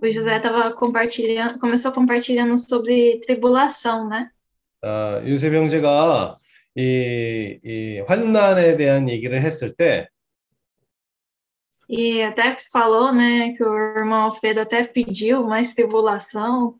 [0.00, 4.30] o José estava compartilhando, começou compartilhando sobre tribulação, né?
[4.82, 6.38] 아, 요셉 형제가
[6.76, 10.08] 이, 이 환난에 대한 얘기를 했을 때
[11.88, 16.74] E até falou, né, que o irmão Alfredo até pediu mais tribulação.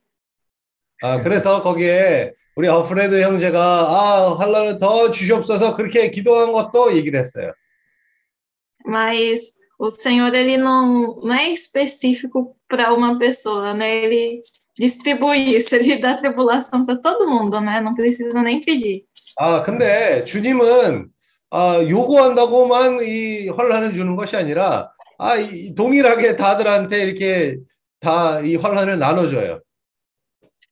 [1.02, 7.52] 아, 그래서 거기에 우리 알프레드 형제가 아, 환란을 더 주시옵소서 그렇게 기도한 것도 얘기를 했어요.
[8.84, 14.04] Mas o Senhor, ele não, não é específico para uma pessoa, né?
[14.04, 14.42] Ele
[14.78, 17.80] distribui isso, ele dá tribulação para todo mundo, né?
[17.80, 19.04] Não precisa nem pedir.
[19.38, 21.08] 아, 근데 주님은
[21.50, 27.57] 아, 요구한다고만 이 환란을 주는 것이 아니라 아, 이, 동일하게 다들한테 이렇게
[27.99, 29.61] 다 이 환란을 나눠줘요.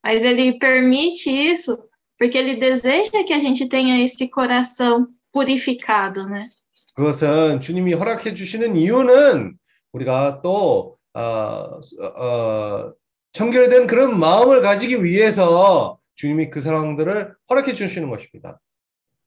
[0.04, 1.76] Mas ele permite isso
[2.18, 6.50] porque ele deseja que a gente tenha esse coração purificado, né?
[6.96, 9.58] 그것은 주님이 허락해 주시는 이유는
[9.94, 11.80] 우리가 또 어,
[12.18, 12.94] 어,
[13.32, 18.60] 청결된 그런 마음을 가지기 위해서 주님이 그 상황들을 허락해 주시는 것입니다.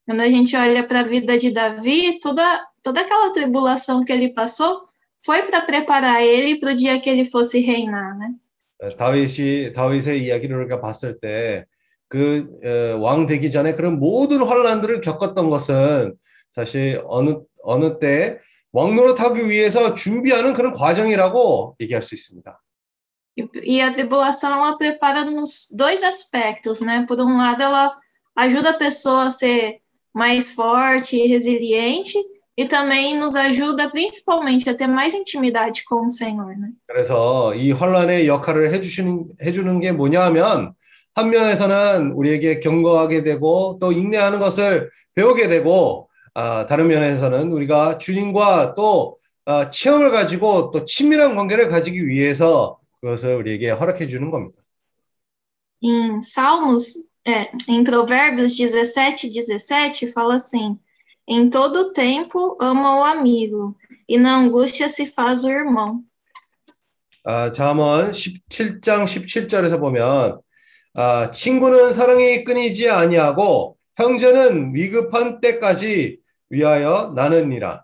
[0.07, 4.33] Quando a gente olha para a vida de Davi, toda, toda aquela tribulação que ele
[4.33, 4.87] passou
[5.26, 8.34] foi para preparar ele para o dia que ele fosse reinar, né?
[8.82, 11.66] 어, 다윗이 다윗의 이야기를 우리가 봤을 때
[12.12, 16.14] 그 왕 되기 전에 그런 모든 환란들을 겪었던 것은
[16.52, 18.38] 사실 어느 어느 때
[18.74, 22.60] 왕노릇하기 위해서 준비하는 그런 과정이라고 얘기할 수 있습니다.
[23.38, 27.06] E, e a tribulação ela prepara nos dois aspectos, né?
[27.08, 27.98] Por um lado, ela
[28.36, 29.80] ajuda a pessoa a ser
[30.14, 32.18] mais forte e resiliente,
[32.57, 36.71] e também nos ajuda principalmente a ter mais intimidade com o Senhor, né?
[36.87, 40.73] 그래서 이 환란의 역할을 해 주시는 해 주는 게 뭐냐 하면
[41.15, 48.75] 한 면에서는 우리에게 경거하게 되고 또 인내하는 것을 배우게 되고 아, 다른 면에서는 우리가 주님과
[48.75, 54.63] 또 아, 체험을 가지고 또 친밀한 관계를 가지기 위해서 그것을 우리에게 허락해 주는 겁니다.
[55.83, 60.79] Em Salmos, é, em Provérbios 17, 17, fala assim:
[61.28, 63.76] Em todo tempo ama o amigo,
[64.08, 66.04] e na angústia se faz o irmão.
[67.24, 70.42] 아, 잠언 17장 17절에서 보면
[70.94, 76.18] 아, 친구는 사랑이 끊이지 아니하고 형제는 위급한 때까지
[76.50, 77.84] 위하여 나느니라.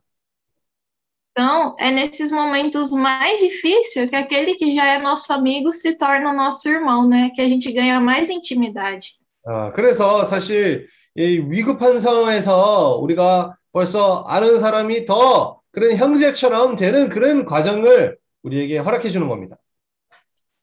[1.31, 6.33] Então, é nesses momentos mais difíceis que aquele que já é nosso amigo se torna
[6.33, 7.29] nosso irmão, né?
[7.35, 9.13] Que a gente ganha mais intimidade.
[9.45, 17.44] 아, 그래서 사실 이 위급한 상황에서 우리가 벌써 아는 사람이 더 그런 형제처럼 되는 그런
[17.44, 19.56] 과정을 우리에게 허락해 주는 겁니다.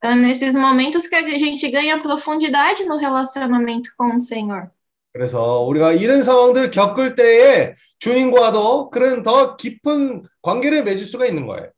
[0.01, 4.69] É nesses momentos que a gente ganha profundidade no relacionamento com o Senhor.
[5.11, 11.71] 그래서 우리가 이런 상황들을 겪을 때에 주님과도 그런 더 깊은 관계를 맺을 수가 있는 거예요.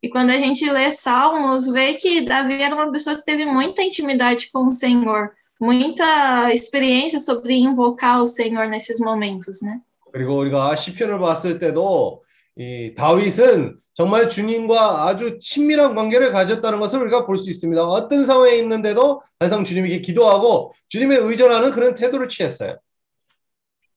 [0.00, 3.82] E quando a gente lê Salmos, vê que Davi era uma pessoa que teve muita
[3.82, 9.79] intimidade com o Senhor, muita experiência sobre invocar o Senhor nesses momentos, né?
[10.11, 12.23] 그리고 우리가 시편을 봤을 때도
[12.55, 17.83] 이 다윗은 정말 주님과 아주 친밀한 관계를 가졌다는 것을 우리가 볼 수 있습니다.
[17.83, 22.77] 어떤 상황에 있는데도 항상 주님에게 기도하고 주님에 의존하는 그런 태도를 취했어요.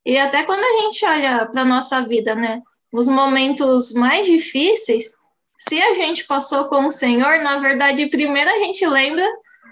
[0.07, 2.63] E até quando a gente olha para nossa vida, né,
[2.93, 5.17] nos momentos mais difíceis,
[5.59, 9.27] se a gente passou com o Senhor, na verdade, primeiro a gente lembra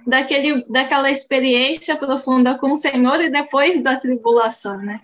[0.09, 5.01] daquele, daquela experiência profunda com o Senhor e depois da tribulação, né?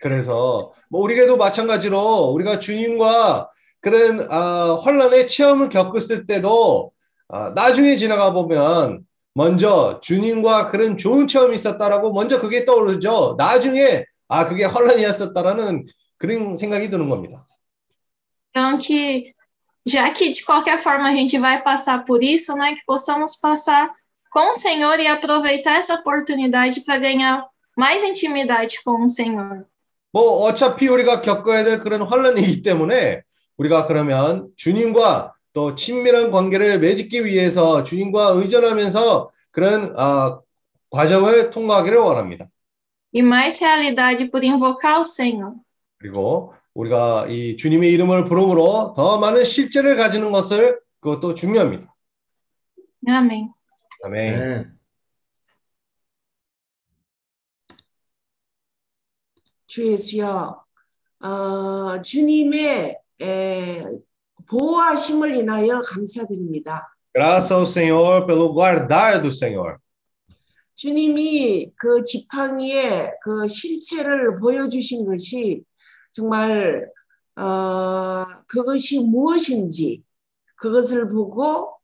[0.00, 3.50] 그래서 뭐 우리에게도 마찬가지로 우리가 주님과
[3.80, 6.92] 그런 아, 혼란의 체험을 겪었을 때도
[7.28, 9.04] 아, 나중에 지나가 보면
[9.34, 13.36] 먼저 주님과 그런 좋은 체험이 있었다라고 먼저 그게 떠오르죠.
[13.38, 15.86] 나중에 아 그게 혼란이었었다라는
[16.16, 17.46] 그런 생각이 드는 겁니다.
[18.50, 19.32] Então que
[19.86, 23.90] já que de qualquer forma a gente vai passar por isso, né, que possamos passar
[24.30, 29.64] com o Senhor e aproveitar essa oportunidade para ganhar mais intimidade com o Senhor.
[30.12, 33.22] 뭐 어차피 우리가 겪어야 될 그런 환란이기 때문에
[33.56, 40.38] 우리가 그러면 주님과 또 친밀한 관계를 맺기 위해서 주님과 의존하면서 그런 아,
[40.90, 42.48] 과정을 통과하기를 원합니다.
[43.12, 45.54] E mais realidade por invocar o Senhor.
[45.98, 51.92] 그리고 우리가 이 주님의 이름을 부름으로 더 많은 실제를 가지는 것을 그것도 중요합니다.
[53.06, 53.52] 아멘.
[54.06, 54.64] 네.
[59.66, 60.64] 주 예수여,
[61.20, 63.82] 어, 주님의 에,
[64.46, 66.94] 보호하심을 인하여 감사드립니다.
[67.12, 69.78] Graças ao Senhor pelo guardar do Senhor.
[70.74, 75.64] 주님이 그 지팡이의 그 실체를 보여주신 것이
[76.12, 76.88] 정말
[77.36, 80.02] 어, 그것이 무엇인지
[80.56, 81.77] 그것을 보고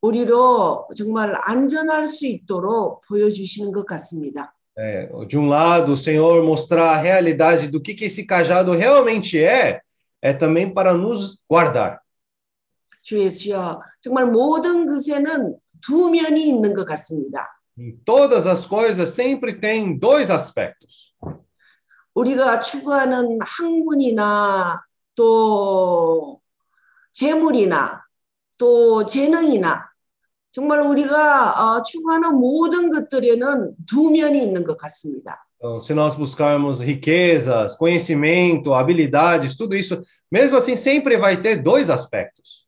[0.00, 4.54] 우리로 정말 안전할 수 있도록 보여주시는 것 같습니다.
[4.76, 9.42] É, de um lado, o Senhor mostrar a realidade do que, que esse cajado realmente
[9.42, 9.80] é,
[10.22, 12.00] é também para nos guardar.
[13.02, 17.48] 주 예수여, 정말 모든 것에는 두 면이 있는 것 같습니다.
[17.76, 21.14] Em todas as coisas sempre tem dois aspectos.
[22.14, 24.80] 우리가 추구하는 학문이나
[25.14, 26.40] 또
[27.12, 28.04] 재물이나
[28.58, 29.87] 또 재능이나
[30.57, 35.45] 정말 우리가 어, 추구하는 모든 것들에는 두 면이 있는 것 같습니다.
[35.57, 41.89] Então, se nós buscarmos riquezas, conhecimento, habilidades, tudo isso, mesmo assim, sempre vai ter dois
[41.89, 42.67] aspectos.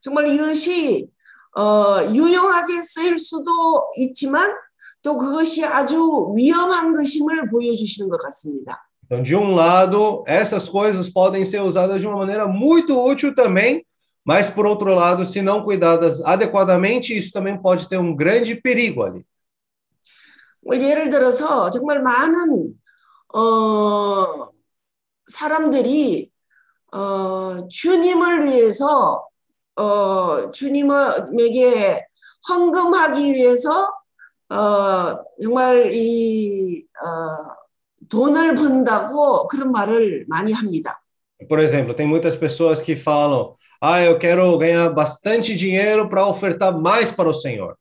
[0.00, 1.08] 정말 이것이
[1.56, 3.50] 어, 유용하게 쓰일 수도
[3.96, 4.52] 있지만
[5.00, 8.82] 또 그것이 아주 위험한 것임을 보여주시는 것 같습니다.
[9.04, 13.86] Então, de um lado, essas coisas podem ser usadas de uma maneira muito útil também,
[14.29, 19.01] mas por outro lado, se não cuidadas adequadamente, isso também pode ter um grande perigo
[19.01, 19.25] ali.
[20.63, 22.75] 뭐 예를 들어서 정말 많은
[23.33, 24.49] 어,
[25.25, 26.29] 사람들이
[26.93, 29.25] 어, 주님을 위해서
[29.75, 32.05] 어, 주님에게
[32.47, 33.91] 헌금하기 위해서
[34.51, 41.01] 어, 정말 이 어, 돈을 번다고 그런 말을 많이 합니다.
[41.47, 46.72] Por exemplo, tem muitas pessoas que falam: ah, eu quero ganhar bastante dinheiro para ofertar
[46.76, 47.76] mais para o Senhor.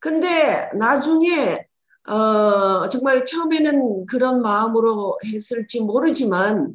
[0.00, 1.66] 근데 나중에
[2.08, 6.74] 어, 정말 처음에는 그런 마음으로 했을지 모르지만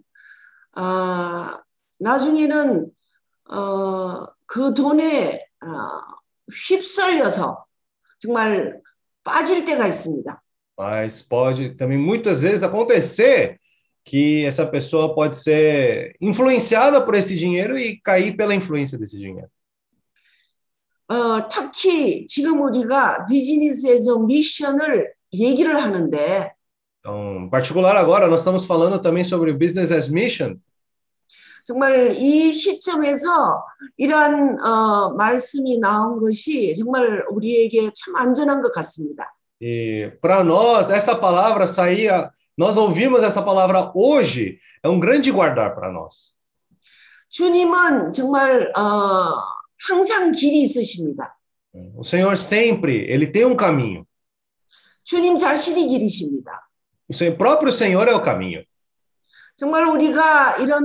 [0.73, 1.59] 아,
[1.99, 2.91] 나중에는
[3.49, 6.15] 어, 그 돈에 어,
[6.51, 7.65] 휩쓸려서
[8.19, 8.81] 정말
[9.23, 10.41] 빠질 때가 있습니다.
[10.77, 13.57] Mas pode também muitas vezes acontecer
[14.03, 19.49] que essa pessoa pode ser influenciada por esse dinheiro e cair pela influência desse dinheiro.
[21.07, 26.51] 어, 특히 지금 우리가 비즈니스에서 미션을 얘기를 하는데
[26.99, 30.59] Então, em particular agora, nós estamos falando também sobre o Business as Mission.
[31.67, 33.63] 정말 이 시점에서
[33.97, 39.31] 이러한 어, 말씀이 나온 것이 정말 우리에게 참 안전한 것 같습니다.
[39.61, 45.74] E para nós, essa palavra saía, nós ouvimos essa palavra hoje, é um grande guardar
[45.74, 46.34] para nós.
[47.30, 49.42] 주님은 정말 어,
[49.88, 51.34] 항상 길이 있으십니다.
[51.96, 54.04] O Senhor sempre, ele tem um caminho.
[55.06, 56.68] 주님 자신이 길이십니다.
[57.08, 58.62] O Senhor, próprio Senhor é o caminho.
[59.56, 60.84] 정말 우리가 이런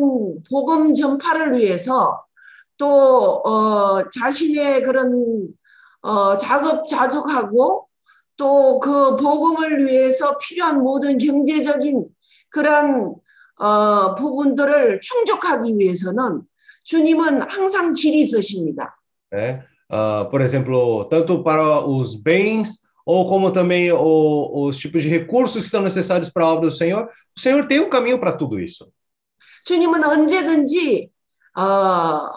[0.49, 2.23] 복음 전파를 위해서
[2.77, 5.49] 또 어, 자신의 그런
[6.01, 7.84] 어, 자급자족하고
[8.37, 12.05] 또 그 복음을 위해서 필요한 모든 경제적인
[12.49, 13.15] 그런
[13.57, 16.41] 어, 부분들을 충족하기 위해서는
[16.83, 18.95] 주님은 항상 길이 있으십니다.
[19.31, 19.63] Né?
[19.89, 25.59] Ah, por exemplo, tanto para os bens ou como também o- os tipos de recursos
[25.61, 27.07] que estão necessários para a obra do Senhor,
[27.37, 28.91] o Senhor tem um caminho para tudo isso.
[29.65, 31.09] 주님은 언제든지
[31.57, 31.61] 어,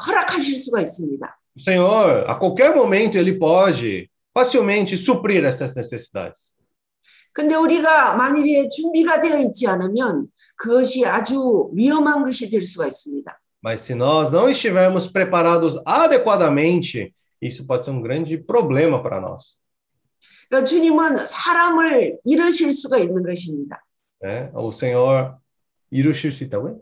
[0.06, 1.26] 허락하실 수가 있습니다.
[1.56, 6.51] O Senhor, a qualquer momento, ele pode facilmente suprir essas necessidades.
[7.33, 13.39] 근데 우리가 만일에 준비가 되어 있지 않으면 그것이 아주 위험한 것이 될 수가 있습니다.
[13.63, 19.57] Mas se nós não estivermos preparados adequadamente, isso pode ser um grande problema para nós.
[20.49, 23.81] 그러니까 주님은 사람을 이루실 수가 있는 것입니다.
[24.21, 24.51] Né?
[24.53, 25.37] O Senhor
[25.91, 26.81] irushir se então,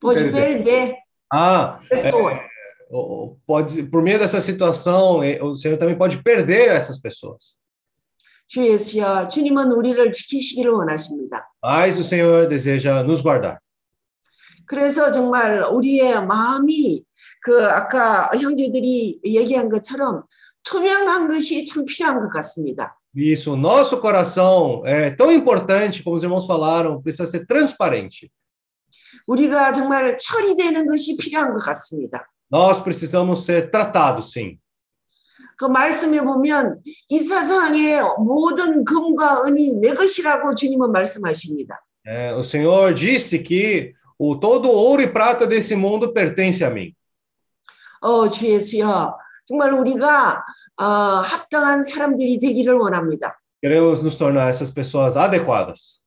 [0.00, 0.96] pode perder
[1.32, 2.32] Ah, pessoa.
[2.32, 2.40] é, o- o-
[3.45, 7.57] pode, por meio dessa situação, eh, o Senhor também pode perder essas pessoas.
[8.47, 11.49] 주 예수여, 주님은 우리를 지키시기를 원하십니다.
[11.63, 13.59] Mas o Senhor deseja nos guardar.
[14.65, 17.03] 그래서 정말 우리의 마음이
[17.43, 20.23] 그 a까 형제들이 얘기한 것처럼
[20.63, 22.95] 투명한 것이 참 필요한 것 같습니다.
[23.15, 28.29] Isso, o nosso coração é tão importante, como os irmãos falaram, precisa ser transparente.
[29.27, 32.27] 우리가 정말 처리되는 것이 필요한 것 같습니다.
[32.54, 34.58] Nós precisamos ser tratados, sim.
[35.56, 36.80] 그 말씀에 보면
[37.10, 41.78] 이 세상의 모든 금과 은이 내 것이라고 주님은 말씀하십니다.
[42.06, 46.94] É, o Senhor disse que o todo ouro e prata desse mundo pertence a mim.
[48.00, 49.14] 어, 주 예수여,
[49.46, 50.42] 정말 우리가
[50.80, 53.38] 어, 합당한 사람들이 되기를 원합니다.
[53.62, 56.00] Queremos nos tornar essas pessoas adequadas.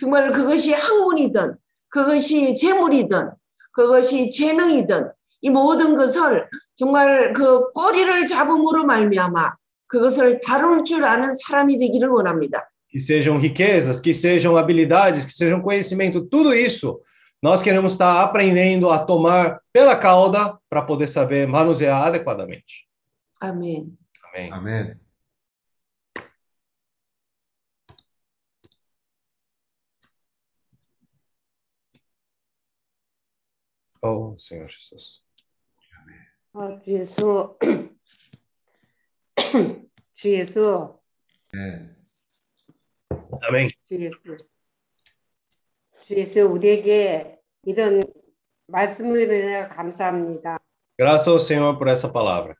[0.00, 1.54] 정말 그것이 학문이든
[1.88, 3.30] 그것이 재물이든
[3.72, 5.12] 그것이 재능이든
[5.44, 9.54] 이 모든 것을 정말 그 꼬리를 잡음으로 말미암아
[9.86, 12.68] 그것을 다룰 줄 아는 사람이 되기를 원합니다.
[12.88, 17.00] Que sejam riquezas, que sejam habilidades, que sejam conhecimento, tudo isso
[17.42, 22.86] nós queremos estar aprendendo a tomar pela cauda para poder saber manusear adequadamente.
[23.40, 23.96] 아멘.
[24.34, 24.50] Amém.
[24.52, 25.00] 아멘.
[34.02, 35.22] Oh, Senhor Jesus.
[36.55, 37.57] 어, 주 예수,
[40.13, 40.97] 주 예수,
[41.51, 41.93] 네.
[43.43, 43.67] Amém.
[43.83, 44.15] 주 예수,
[45.99, 48.03] 주 예수, 우리에게 이런
[48.67, 50.59] 말씀을 인해 감사합니다.
[50.97, 52.55] Graças ao Senhor por essa palavra.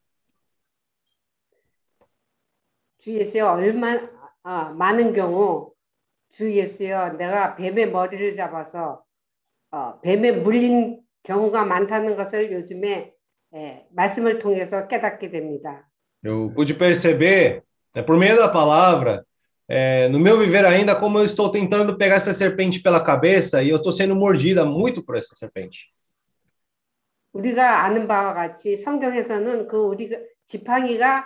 [2.98, 3.98] 주 예수여 얼마
[4.44, 5.74] 아, 많은 경우
[6.32, 9.06] 주 예수여 내가 뱀의 머리를 잡아서
[9.72, 13.15] 어, 뱀에 물린 경우가 많다는 것을 요즘에
[13.56, 15.88] 예, 말씀을 통해서 깨닫게 됩니다.
[16.24, 17.62] Eu pude perceber,
[17.96, 19.24] né, por meio da palavra,
[19.68, 23.70] é, no meu viver ainda, como eu estou tentando pegar essa serpente pela cabeça e
[23.70, 25.94] eu estou sendo mordida muito por essa serpente.
[27.34, 31.26] 우리가 아는 바와 같이 성경에서는 그 우리가 지팡이가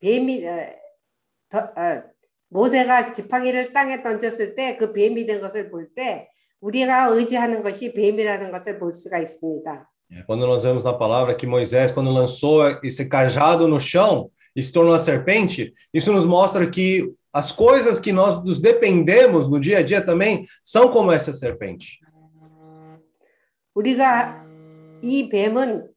[0.00, 0.70] 뱀이 어,
[1.48, 2.02] 더, 어,
[2.50, 6.28] 모세가 지팡이를 땅에 던졌을 때 그 뱀이 된 것을 볼 때
[6.60, 9.88] 우리가 의지하는 것이 뱀이라는 것을 볼 수가 있습니다.
[10.27, 14.71] Quando nós vemos na palavra que Moisés, quando lançou esse cajado no chão e se
[14.71, 19.79] tornou a serpente, isso nos mostra que as coisas que nós nos dependemos no dia
[19.79, 21.99] a dia também são como essa serpente.
[23.75, 24.45] 우리가
[25.01, 25.87] 이 뱀은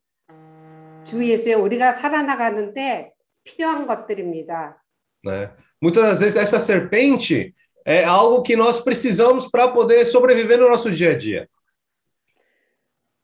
[1.04, 3.12] 주 예수에 우리가 살아나가는데
[3.44, 4.82] 필요한 것들입니다.
[5.22, 5.50] Né?
[5.80, 7.52] Muitas das vezes essa serpente
[7.84, 11.48] é algo que nós precisamos para poder sobreviver no nosso dia a dia.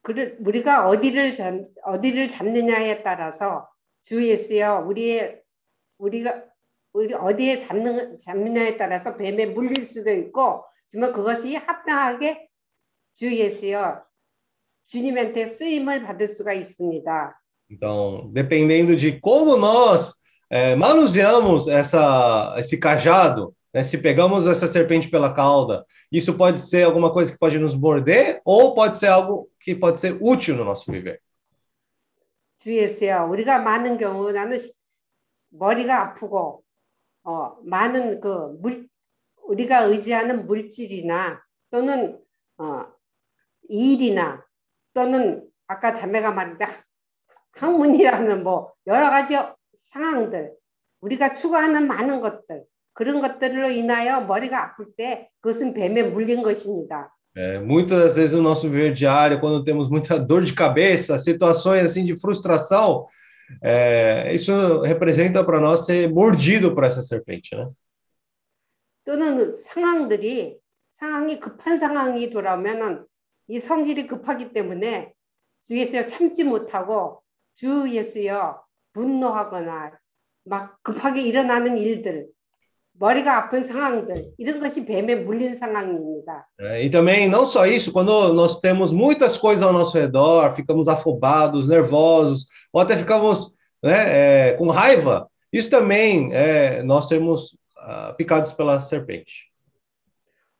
[0.08, 1.54] 그 우리가 어디를 잡,
[1.84, 3.68] 어디를 잡느냐에 따라서
[4.06, 5.42] 주 예수여 우리의
[5.98, 6.46] 우리가
[6.94, 12.48] 우리 어디에 잡는 잡느냐에 따라서 뱀에 물릴 수도 있고 정말 그것이 합당하게
[13.16, 14.02] 주 예수여
[14.88, 17.34] 주님한테 쓰임을 받을 수가 있습니다.
[17.70, 25.10] Então, dependendo de como nós é, manuseamos essa, esse cajado, né, se pegamos essa serpente
[25.10, 29.50] pela cauda, isso pode ser alguma coisa que pode nos morder ou pode ser algo
[29.60, 31.20] que pode ser útil no nosso viver.
[32.60, 34.74] 주 예수여 우리가 많은 경우 나는 시-
[35.50, 36.64] 머리가 아프고
[37.24, 38.88] 어, 많은 그 물,
[39.44, 42.20] 우리가 의지하는 물질이나 또는
[42.58, 42.86] 어,
[43.70, 44.44] 일이나
[44.94, 46.68] 또는 아까 자매가 말했다
[47.52, 49.36] 학문이라는 뭐 여러 가지
[49.92, 50.54] 상황들
[51.02, 52.66] 우리가 추구하는 많은 것들
[52.98, 57.14] 그런 것들로 인하여 머리가 아플 때 그것은 뱀에 물린 것입니다.
[57.36, 62.04] É, muitas vezes no nosso viver diário, quando temos muita dor de cabeça, situações assim
[62.04, 63.06] de frustração,
[63.62, 67.70] é, isso representa para nós ser mordido por essa serpente, né?
[69.06, 70.58] 또는 상황들이
[70.94, 73.06] 상황이 급한 상황이 돌아오면은
[73.48, 75.14] 이 성질이 급하기 때문에
[75.62, 77.22] 주 예수여 참지 못하고
[77.54, 78.60] 주 예수여
[78.94, 79.92] 분노하거나
[80.46, 82.28] 막 급하게 일어나는 일들
[83.00, 86.48] 머리가 아픈 상황들 이런 것이 뱀에 물린 상황입니다.
[86.60, 90.88] É, e também, não só isso, quando nós temos muitas coisas ao nosso redor, ficamos
[90.88, 93.54] afobados, nervosos, ou até ficamos
[93.84, 99.48] né, é, com raiva, isso também é nós sermos ah, picados pela serpente.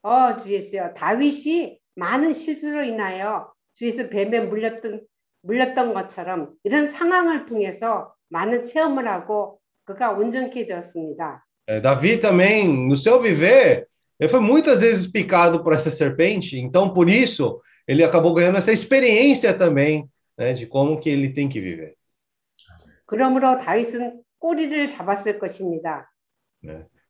[0.04, 5.02] 어, 주 예수여 다윗이 많은 실수로 인하여 주에서 뱀에 물렸던
[5.42, 11.47] 물렸던 것처럼 이런 상황을 통해서 많은 체험을 하고 그가 온전케 되었습니다.
[11.67, 13.87] É, Davi também, no seu viver,
[14.19, 18.73] ele foi muitas vezes picado por essa serpente, então por isso ele acabou ganhando essa
[18.73, 21.97] experiência também né, de como que ele tem que viver.
[23.07, 26.09] 그러므로 다윗은 꼬리를 잡았을 것입니다.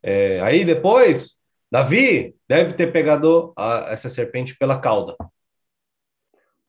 [0.03, 1.39] É, aí depois,
[1.71, 5.17] Davi deve ter pegado a- essa serpente pela cauda.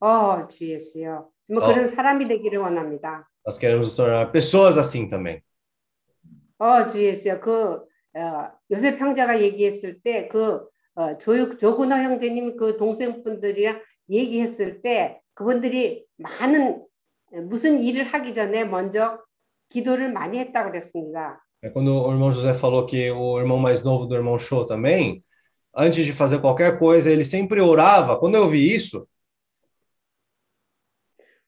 [0.00, 1.28] 어, 주 예수여.
[1.42, 1.66] 정말 어.
[1.66, 3.28] 그런 사람이 되기를 원합니다.
[3.46, 5.42] Nós queremos nos tornar pessoas assim também.
[6.59, 7.39] 어, 주 예수여.
[7.39, 7.83] 그
[8.15, 16.85] 어, 요셉 형제가 얘기했을 때그 어, 조, 조근호 형제님 그 동생분들이랑 얘기했을 때 그분들이 많은
[17.31, 19.19] 무슨 일을 하기 전에 먼저
[19.69, 21.39] 기도를 많이 했다고 그랬습니다.
[21.61, 25.23] É quando o irmão José falou que o irmão mais novo do irmão Show também,
[25.75, 28.17] antes de fazer qualquer coisa, ele sempre orava.
[28.17, 29.05] Quando eu vi isso,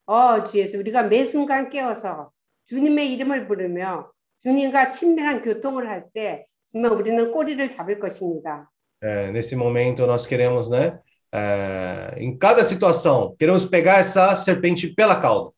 [0.05, 0.77] 어, 주 예수.
[0.77, 2.31] 우리가 매 순간 깨어서
[2.65, 8.70] 주님의 이름을 부르며 주님과 친밀한 교통을 할 때 정말 우리는 꼬리를 잡을 것입니다.
[9.02, 10.98] é, nesse momento, nós queremos, né,
[11.32, 15.50] é, em cada situação, queremos pegar essa serpente pela cauda.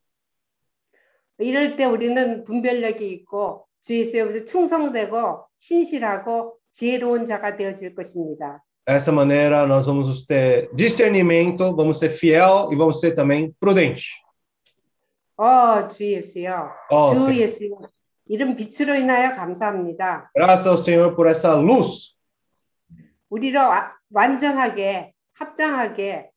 [1.38, 8.64] 이럴 때 우리는 분별력이 있고 주 예수에 충성되고 신실하고 지혜로운 자가 되어질 것입니다.
[8.86, 14.02] Dessa maneira, nós vamos ter discernimento, vamos ser fiel e vamos ser também prudente.
[15.36, 16.70] 어, 주 예수여.
[16.90, 17.78] 어, 주 세- 예수여.
[18.27, 20.31] 이런 빛으로 인하여 감사합니다.
[20.35, 22.15] Graças ao Senhor por essa luz
[23.29, 26.29] 우리를 와- 완전하게 합당하게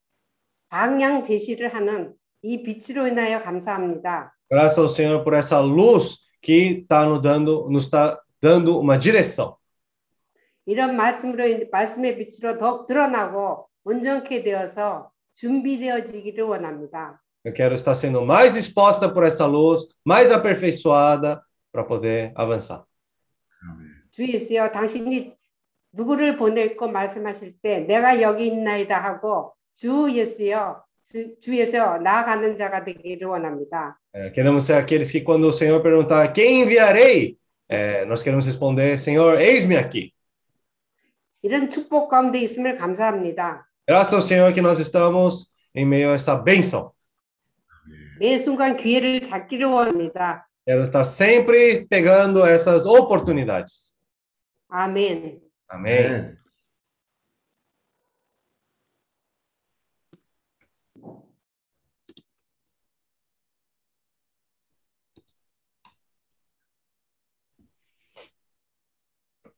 [0.69, 4.35] 방향 제시를 하는 이 빛으로 인하여 감사합니다.
[4.51, 9.57] Graças ao Senhor por essa luz que está nos dando, nos está dando uma direção.
[10.67, 17.21] 이런 말씀으로 인- 말씀의 빛으로 더욱 드러나고 온전케 되어서 준비되어지기를 원합니다.
[17.45, 21.41] Eu quero estar sendo mais exposta por essa luz, mais aperfeiçoada
[21.77, 22.85] para poder avançar.
[24.11, 25.35] 주 예수여 당신이
[25.93, 32.57] 누구를 보낼 거 말씀하실 때 내가 여기 있나이다 하고 주 예수여 주, 주 예수여 나아가는
[32.57, 34.01] 자가 되기를 원합니다.
[34.15, 37.37] É, queremos ser aqueles que, quando o Senhor perguntar quem enviarei,
[37.69, 40.13] é, nós queremos responder: Senhor, eis-me aqui.
[41.43, 43.69] 이런 축복 가운데 있음을 감사합니다.
[43.87, 46.93] Graças ao Senhor que nós estamos em meio a essa bênção.
[48.19, 50.49] 매 순간 기회를 잡기를 원합니다.
[50.66, 53.96] Quero estar sempre pegando essas oportunidades.
[54.70, 55.42] 아멘.
[55.68, 55.94] Amém.
[55.94, 56.38] 네.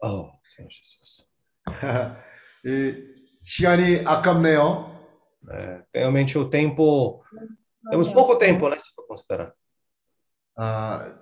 [0.01, 1.25] Oh, Senhor Jesus.
[2.65, 4.91] 이 시간이 아깝네요.
[5.49, 7.23] É, realmente o tempo.
[7.89, 8.79] Temos pouco tempo, né?
[8.79, 9.53] Se for considerar.
[10.60, 11.14] 아,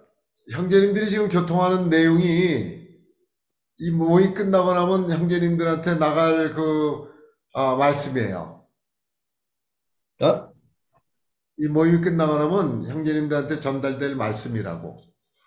[0.51, 2.87] 형제님들이 지금 교통하는 내용이
[3.79, 7.13] 이 모임 끝나고 나면 형제님들한테 나갈 그
[7.53, 8.65] 아, 말씀이에요.
[10.23, 10.51] Hã?
[11.59, 15.03] 이 모임이 끝나고 나면 형제님들한테 전달될 말씀이라고.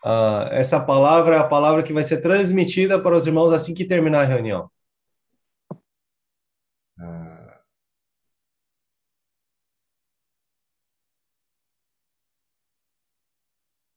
[0.06, 3.86] Ah, essa palavra é a palavra que vai ser transmitida para os irmãos assim que
[3.86, 4.70] terminar a reunião.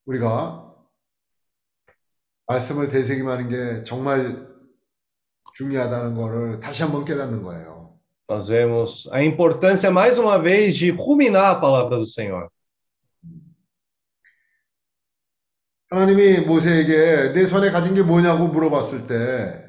[0.07, 0.74] 우리가
[2.47, 4.49] 말씀을 되새김하는 게 정말
[5.55, 7.83] 중요하다는 거를 다시 한번 깨닫는 거예요.
[8.29, 12.49] Nós vemos a importância, mais uma vez, de ruminar a palavra do Senhor.
[15.91, 19.66] 하나님이 모세에게 내 손에 가진 게 뭐냐고 물어봤을 때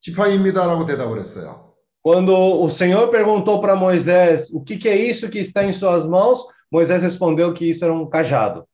[0.00, 1.74] 지팡이입니다라고 대답을 했어요.
[2.02, 6.04] Quando o Senhor perguntou para Moisés o que, que é isso que está em suas
[6.06, 8.65] mãos, Moisés respondeu que isso era um cajado.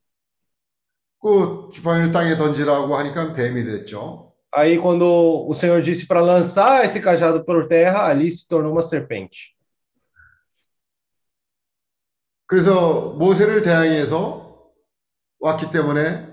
[1.22, 4.34] 그 지팡이를 땅에 던지라고 하니까 뱀이 됐죠.
[4.52, 5.06] Aí, quando
[5.48, 9.56] o Senhor disse para lançar esse cajado por terra, ali se tornou uma serpente.
[12.48, 14.72] 그래서 모세를 대항해서
[15.40, 16.28] 왔기 때문에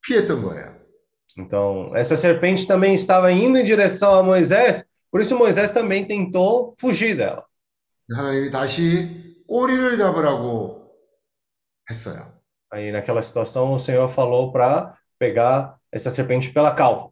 [0.00, 0.76] 피했던 거예요.
[1.38, 6.74] Então, essa serpente também estava indo em direção a Moisés, por isso Moisés também tentou
[6.78, 7.44] fugir dela.
[8.14, 10.90] 하나님이 다시 꼬리를 잡으라고
[11.90, 12.32] 했어요.
[12.70, 17.10] Aí, naquela situação, o Senhor falou para pegar essa serpente pela cauda.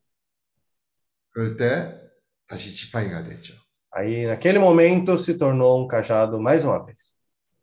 [1.32, 2.00] 그럴 때
[2.48, 3.54] 다시 지팡이가 됐죠.
[3.92, 7.14] Aí, naquele momento, se tornou um cajado mais uma vez.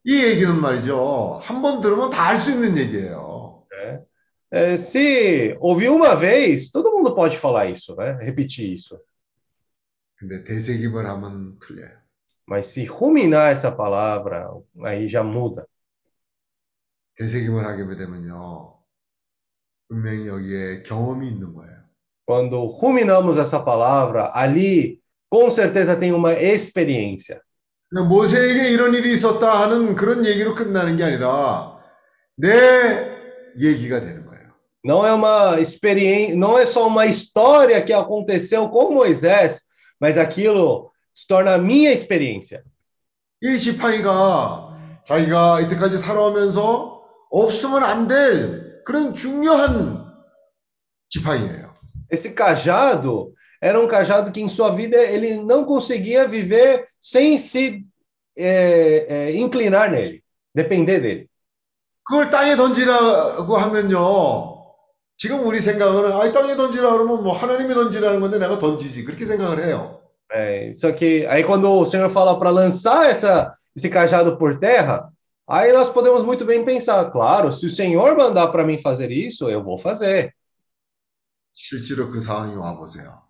[0.06, 1.40] 이 얘기는 말이죠.
[1.44, 3.66] 한 번 들으면 다 알 수 있는 얘기예요.
[3.72, 4.04] né?
[4.50, 8.14] É, se ouvir uma vez, todo mundo pode falar isso, né?
[8.22, 8.98] Repetir isso.
[10.16, 11.92] 근데 되새김을 하면 틀려요.
[12.46, 14.50] Mas se ruminar essa palavra,
[14.84, 15.66] aí já muda.
[17.18, 18.78] 되새김을 하게 되면요.
[19.90, 21.76] 분명히 여기에 경험이 있는 거예요.
[22.26, 27.42] Quando ruminamos essa palavra, ali com certeza tem uma experiência.
[27.90, 31.80] 그냥 모세에게 이런 일이 있었다 하는 그런 얘기로 끝나는 게 아니라
[32.36, 32.48] 내
[33.58, 34.48] 얘기가 되는 거예요.
[34.84, 39.64] Não é uma experiência, não é só uma história que aconteceu com Moisés,
[40.00, 42.63] mas aquilo se torna a minha experiência.
[43.41, 50.07] 이 지팡이가 자기가 이때까지 살아오면서 없으면 안 될 그런 중요한
[51.09, 51.73] 지팡이예요.
[52.11, 57.85] Esse cajado era um cajado que em sua vida ele não conseguia viver sem se
[58.37, 60.23] é, é, inclinar nele,
[60.55, 61.29] depender dele.
[62.05, 64.59] 그걸 땅에 던지라고 하면요.
[65.17, 69.65] 지금 우리 생각은 아, 땅에 던지라 그러면 뭐 하나님이 던지라는 건데 내가 던지지 그렇게 생각을
[69.65, 70.02] 해요.
[70.32, 75.10] É, só que aí quando o Senhor fala para lançar essa, esse cajado por terra,
[75.48, 79.50] aí nós podemos muito bem pensar, claro, se o Senhor mandar para mim fazer isso,
[79.50, 80.34] eu vou fazer.
[81.54, 83.24] 실제로 그 상황이 와 보세요.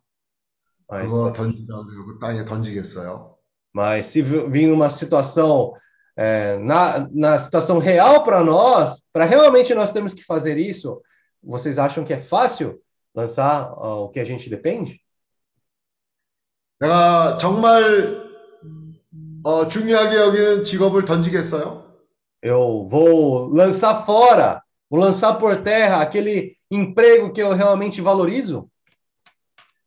[0.90, 3.36] Mas, 그거 던지라고 그 땅에 던지겠어요?
[3.74, 5.74] mas se vi- vir uma situação
[6.18, 11.00] é, na, na situação real para nós, para realmente nós temos que fazer isso,
[11.44, 12.82] vocês acham que é fácil
[13.14, 15.00] lançar ó, o que a gente depende?
[16.83, 18.21] 내가 정말
[19.45, 21.83] 어, 중요하게 여기는 직업을 던지겠어요?
[22.43, 24.61] Eu vou lançar fora,
[24.91, 28.69] vou lançar por terra aquele emprego que eu realmente valorizo?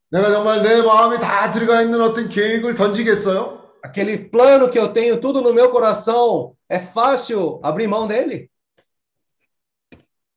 [0.10, 3.60] 내가 정말 내 마음이 다 들어가 있는 어떤 계획을 던지겠어요?
[3.84, 8.48] Aquele plano que eu tenho tudo no meu coração, é fácil abrir mão dele?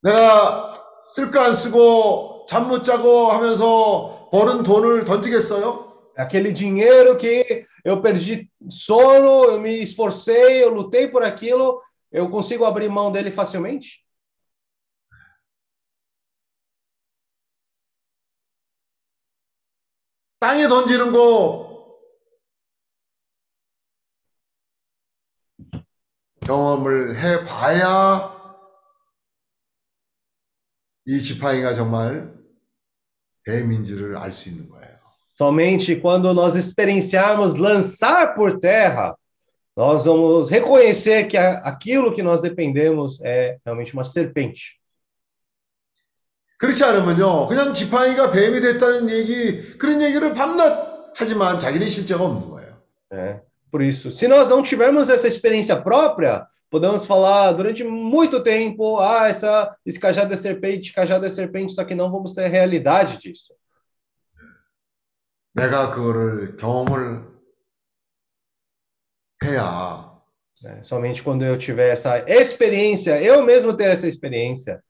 [0.02, 0.74] 내가
[1.14, 5.87] 쓸거안 쓰고 잠 못 자고 하면서 버는 돈을 던지겠어요?
[6.17, 11.81] Aquele dinheiro que eu perdi sono, eu me esforcei, eu lutei por aquilo,
[12.11, 14.03] eu consigo abrir mão dele facilmente?
[20.39, 21.73] 땅에 던지는 거
[26.45, 28.33] 경험을 해봐야
[31.05, 32.33] 이 지팡이가 정말
[33.45, 34.96] 뱀인지를 알 수 있는 거예요.
[35.37, 39.15] Somente quando nós experienciarmos lançar por terra,
[39.75, 44.79] nós vamos reconhecer que a- aquilo que nós dependemos é realmente uma serpente.
[46.59, 52.73] 그렇지 않으면요, 그냥 지팡이가 뱀이 됐다는 얘기, 그런 얘기를 밤낮 하지만 자기는 실제가 없는 거예요.
[53.11, 53.41] né?
[53.71, 59.27] Por isso, se nós não tivermos essa experiência própria, podemos falar durante muito tempo, ah,
[59.27, 63.17] essa, esse cajado é serpente, cajado é serpente, só que não vamos ter a realidade
[63.17, 63.53] disso.
[65.57, 67.23] 내가 그거를 경험을
[69.43, 70.13] 해야
[70.63, 70.79] né?
[70.81, 74.81] Somente quando eu tiver essa experiência, eu mesmo ter essa experiência,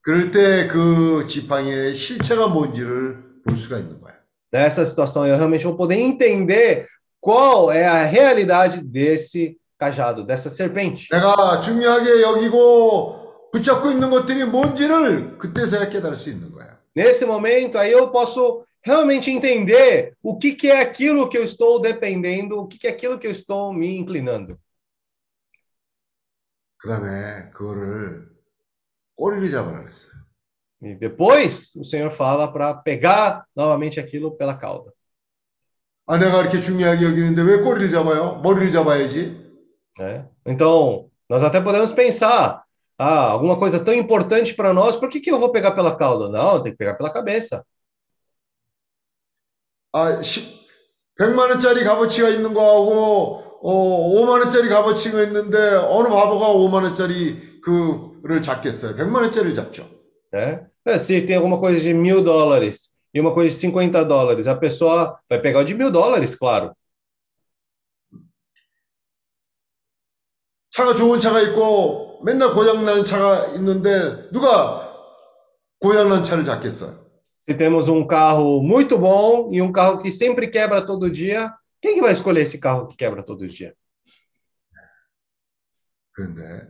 [0.00, 4.16] 그럴 때 그 지팡이의 실체가 뭔지를 볼 수가 있는 거예요.
[4.52, 6.86] nessa situação, eu realmente vou poder entender
[7.20, 11.08] qual é a realidade desse cajado, dessa serpente.
[11.10, 16.78] 내가 중요하게 여기고 붙잡고 있는 것들이 뭔지를 그때서야 깨달을 수 있는 거예요.
[16.96, 21.80] Nesse momento, aí eu posso realmente entender o que, que é aquilo que eu estou
[21.80, 24.58] dependendo, o que, que é aquilo que eu estou me inclinando.
[26.80, 28.28] 그 다음에 그거를
[29.16, 30.12] 꼬리를 잡으라 그랬어요.
[30.80, 34.92] E depois o Senhor fala para pegar novamente aquilo pela cauda.
[36.06, 38.40] 아, 내가 이렇게 중요하게 여기는데 왜 꼬리를 잡아요?
[38.42, 39.48] 머리를 잡아야지.
[39.98, 40.28] né?
[40.46, 42.62] Então, nós até podemos pensar,
[42.96, 46.28] ah, alguma coisa tão importante para nós, por que, que eu vou pegar pela cauda?
[46.28, 47.66] Não, tem que pegar pela cabeça.
[49.93, 50.67] 아, 10,
[51.19, 58.41] 100만 원짜리 값어치가 있는 거하고 어, 5만 원짜리 값어치가 있는데 어느 바보가 5만 원짜리 그를
[58.41, 58.95] 잡겠어요?
[58.95, 59.87] 100만 원짜리를 잡죠.
[60.33, 60.67] Né?
[60.85, 64.55] É, Se tem alguma coisa de mil dólares e uma coisa de 50 dólares, a
[64.55, 66.73] pessoa vai pegar o de mil dólares, claro.
[70.71, 74.91] 차가 좋은 차가 있고 맨날 고장 나는 차가 있는데 누가
[75.79, 77.02] 고장 난 차를 잡겠어요?
[77.42, 81.94] Se temos um carro muito bom e um carro que sempre quebra todo dia, quem
[81.94, 83.74] que vai escolher esse carro que quebra todo dia?
[86.12, 86.68] 그런데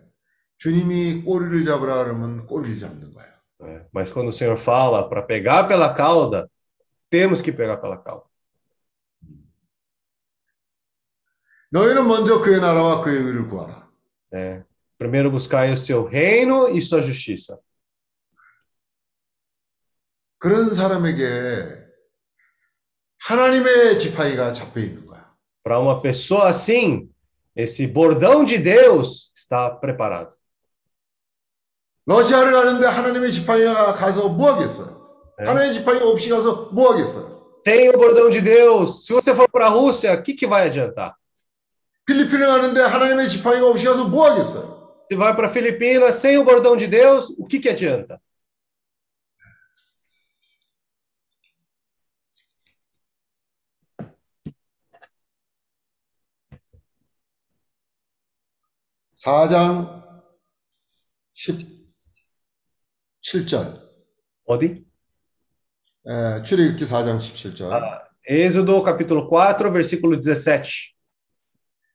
[0.58, 3.32] 주님이 꼬리를 잡으라 그러면 꼬리를 잡는 거예요.
[3.60, 3.86] né?
[3.92, 6.50] Mas quando o Senhor fala para pegar pela cauda,
[7.10, 8.28] temos que pegar pela cauda.
[11.70, 13.88] 너희는 먼저 그의 나라와 그의 의를 구하라.
[14.32, 14.64] né?
[14.98, 17.60] Primeiro buscai o seu reino e sua justiça.
[20.42, 21.88] 그런 사람에게
[23.18, 25.28] 하나님의 지팡이가 잡혀 있는 거야.
[25.62, 27.10] Para uma pessoa assim,
[27.56, 30.36] esse bordão de Deus está preparado.
[32.06, 35.34] 러시아를 가는데 하나님의 지팡이가 가서 뭐 하겠어요?
[35.38, 35.46] 네.
[35.46, 37.38] 하나님의 지팡이가 없이 가서 뭐 하겠어요?
[37.66, 40.68] Sem o bordão de Deus, se você for para a Rússia, o que, que vai
[40.68, 41.14] adiantar?
[42.06, 44.78] 필리핀을 가는데 하나님의 지팡이가 없이 가서 뭐 하겠어요?
[45.10, 48.20] Se vai para Filipinas sem o bordão de Deus, o que, que adianta?
[59.23, 60.03] 사장
[63.23, 63.81] 17절.
[64.45, 64.83] Pode?
[66.05, 68.03] 에, 출애굽기 4장 17절.
[68.29, 70.93] Êxodo capítulo 4, versículo 17.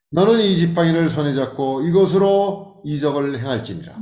[0.08, 3.98] 너는 이 지팡이를 손에 잡고 이것으로 이적을 행할지니라.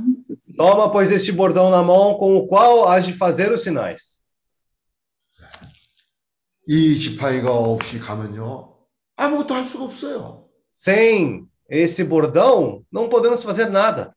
[0.55, 4.23] Toma, pois, este bordão na mão com o qual has de fazer os sinais.
[6.65, 8.73] 이 지팡이가 없이 가면요.
[9.17, 10.47] 아무것도 할 수가 없어요.
[10.73, 14.12] Sem esse bordão, não podemos fazer nada.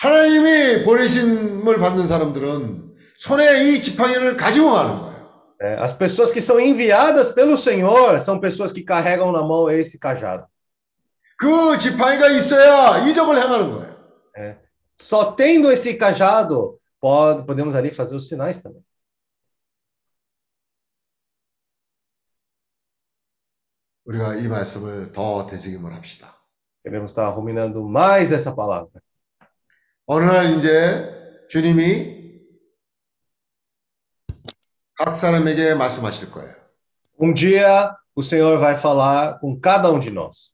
[0.00, 5.12] 하나님이 보내심을 받는 사람들은 손에 이 지팡이를 가지고 가는 거예요.
[5.60, 9.98] É, as pessoas que são enviadas pelo Senhor são pessoas que carregam na mão esse
[9.98, 10.44] cajado.
[11.38, 13.92] 그 지팡이가 있어야 이적을 행하는 거예요.
[15.02, 18.82] Só tendo esse cajado, pode, podemos ali fazer os sinais também.
[24.06, 26.38] 우리가 이 말씀을 더 되새김을 합시다.
[26.84, 28.90] Queremos estar ruminando mais essa palavra.
[30.06, 32.40] 어느 날 이제 주님이
[34.96, 36.54] 각 사람에게 말씀하실 거예요.
[37.18, 40.52] Um dia, o Senhor vai falar com cada um de nós.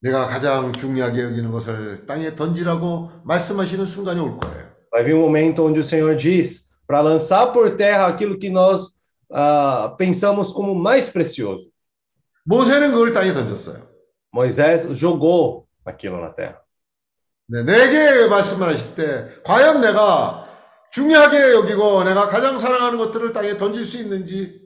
[0.00, 4.70] 내가 가장 중요하게 여기는 것을 땅에 던지라고 말씀하시는 순간이 올 거예요.
[4.92, 8.94] Vai vir um momento onde o Senhor diz para lançar por terra aquilo que nós
[9.30, 11.70] ah, pensamos como mais precioso.
[12.44, 13.90] 모세는 그걸 땅에 던졌어요.
[14.32, 16.60] Moisés jogou aquilo na terra.
[17.46, 20.46] 네, 내게 말씀을 하실 때 과연 내가
[20.92, 24.60] 중요하게 여기고 내가 가장 사랑하는 것들을 땅에 던질 수 있는지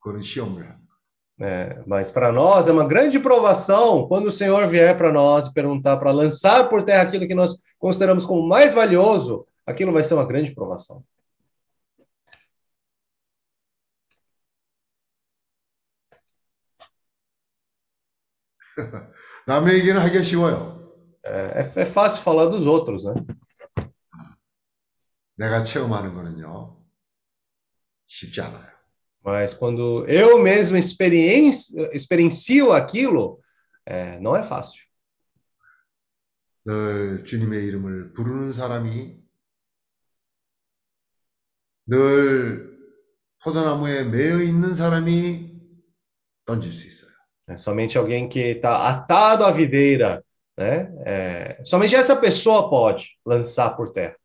[0.00, 0.80] 그거는 시험을 합니다.
[1.42, 5.52] É, mas para nós é uma grande provação quando o Senhor vier para nós e
[5.54, 10.12] perguntar para lançar por terra aquilo que nós consideramos como mais valioso, aquilo vai ser
[10.12, 11.02] uma grande provação.
[19.47, 20.75] 남의 얘기는 하기가 쉬워요.
[21.23, 23.13] É, é- é fácil falar dos outros, né?
[25.37, 26.77] 내가 체험하는 거는요.
[28.07, 28.73] 쉽지 않아요.
[29.23, 33.39] Mas quando eu mesmo experiencio, experiencio aquilo,
[33.85, 34.83] é, não é fácil.
[36.65, 39.19] 늘 주님의 이름을 부르는 사람이
[41.87, 42.75] 늘
[43.43, 45.61] 포도나무에 매여 있는 사람이
[46.45, 47.14] 던질 수 있어요.
[47.48, 50.24] É somente alguém que está atado à videira,
[50.56, 50.92] né?
[51.04, 54.16] É, somente essa pessoa pode lançar por terra.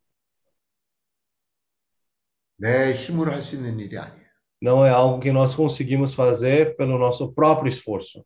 [2.57, 4.25] 내 힘으로 할 수 있는 일이 아니에요.
[4.61, 8.23] Não é algo que nós conseguimos fazer pelo nosso próprio esforço.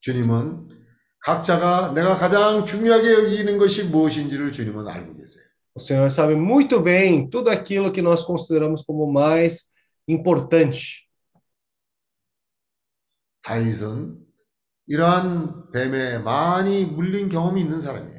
[0.00, 0.68] 주님은
[1.20, 5.44] 각자가 내가 가장 중요하게 여기는 것이 무엇인지를 주님은 알고 계세요.
[5.74, 9.68] O Senhor sabe muito bem tudo aquilo que nós consideramos como mais
[10.08, 11.08] importante.
[13.42, 14.16] 다윗은
[14.86, 18.18] 이러한 뱀에 많이 물린 경험이 있는 사람이에요.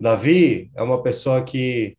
[0.00, 1.96] Davi é uma pessoa que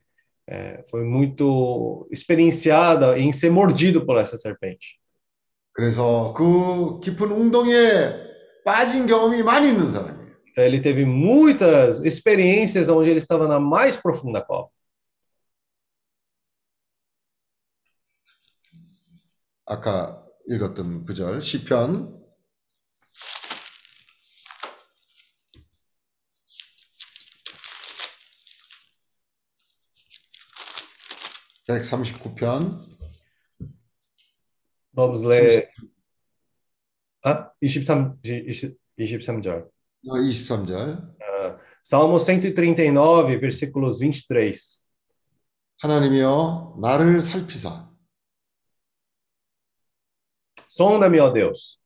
[0.48, 5.00] é, foi muito experienciada em ser mordido por essa serpente.
[5.72, 10.34] 그래서 그 깊은 웅덩이에 빠진 경험이 많이 있는 사람이에요.
[10.52, 14.70] Então, ele teve muitas experiências onde ele estava na mais profunda cova.
[19.66, 22.17] 아까 읽었던 구절 시편
[31.69, 32.81] 139편
[34.93, 35.71] Vamos ler.
[37.23, 39.71] Ah, 23, 23절.
[40.05, 41.19] 23절
[41.85, 44.85] Salmo 139, versículos 23.
[45.81, 47.87] 하나님이여 나를 살피사
[50.69, 51.79] Sonda-me, ó Deus,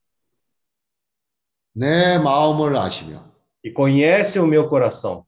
[1.75, 3.33] 내 마음을 아시며
[3.65, 5.25] e conhece o meu coração.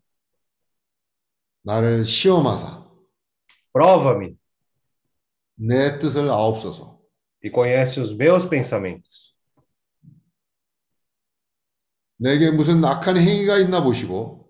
[1.63, 2.85] 나를 시험하사
[3.73, 4.37] Prova-me
[5.57, 6.99] 내 뜻을 아옵소서
[7.45, 9.35] e conhece os meus pensamentos.
[12.17, 14.49] 내게 무슨 악한 행위가 있나 보시고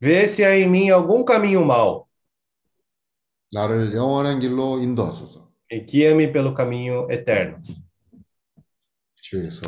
[0.00, 2.06] Vê se há em mim algum caminho mau
[3.52, 7.62] 나를 영원한 길로 인도하소서 e guia-me pelo caminho eterno.
[9.20, 9.62] 주 예수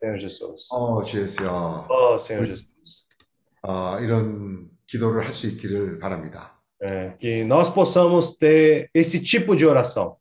[0.00, 0.68] Senhor Jesus.
[0.72, 2.68] 어, 주 예수여 Oh, Senhor Jesus.
[3.62, 6.57] 아, 이런 기도를 할 수 있기를 바랍니다.
[6.81, 10.17] É, que nós possamos ter esse tipo de oração.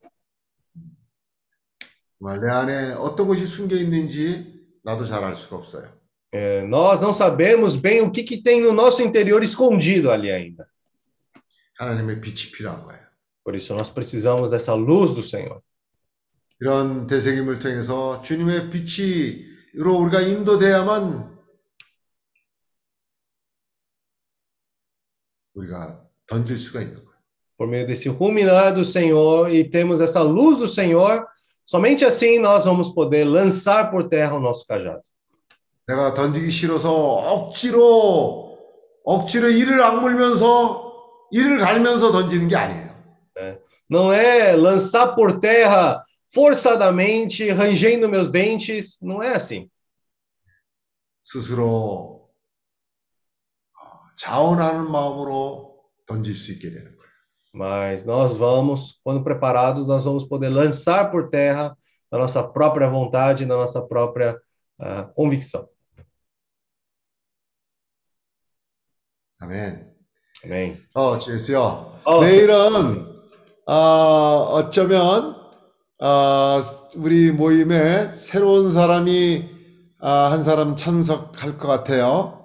[2.18, 5.92] 정말 내 안에 어떤 것이 숨겨 있는지 나도 잘 알 수가 없어요.
[6.30, 10.66] É, nós não sabemos bem o que, que tem no nosso interior escondido ali ainda.
[11.78, 13.02] 하나님의 빛이 필요한 거예요.
[13.44, 15.60] Por isso, nós precisamos dessa luz do Senhor.
[16.60, 21.36] 이런 대세김을 통해서 주님의 빛이로 우리가 인도돼야만
[25.54, 27.12] 우리가 던질 수가 있는 거예요.
[27.56, 31.26] Por meio desse ruminar do Senhor e temos essa luz do Senhor,
[31.64, 35.02] somente assim nós vamos poder lançar por terra o nosso cajado.
[35.86, 38.58] 내가 던지기 싫어서 억지로
[39.04, 40.92] 억지로 이를 악물면서
[41.32, 42.92] 이를 갈면서 던지는 게 아니에요.
[43.90, 46.02] Não é lançar por terra
[46.32, 49.68] forçadamente, rangendo meus dentes, não é assim.
[51.22, 52.30] 스스로
[53.78, 55.65] 어, 자원하는 마음으로
[56.06, 57.12] 던질 수 있게 되는 거예요.
[57.54, 61.76] Mas nós vamos, quando preparados, nós vamos poder lançar por terra
[62.10, 64.40] na nossa própria vontade, na nossa própria
[64.78, 65.68] ah, convicção.
[69.40, 69.92] 아멘.
[70.44, 70.76] Amém.
[70.94, 72.00] 어, 주예수요.
[72.04, 73.06] 어, 내일은
[73.66, 73.74] 어,
[74.52, 75.36] 어쩌면
[76.00, 76.62] 어,
[76.96, 79.50] 우리 모임에 새로운 사람이
[80.00, 82.35] 아, 한 사람 참석할 것 같아요.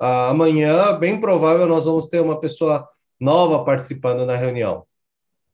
[0.00, 2.88] Ah, amanhã, bem provável, nós vamos ter uma pessoa
[3.20, 4.86] nova participando na reunião.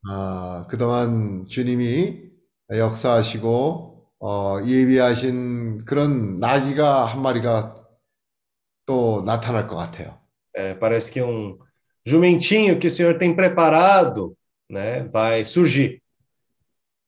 [0.07, 2.29] 아, 그동안 주님이
[2.71, 7.75] 역사하시고 어, 예비하신 그런 나귀가 한 마리가
[8.85, 10.17] 또 나타날 것 같아요.
[10.55, 11.57] É, parece que um
[12.05, 14.33] jumentinho que o Senhor tem preparado,
[14.69, 15.99] né, vai surgir.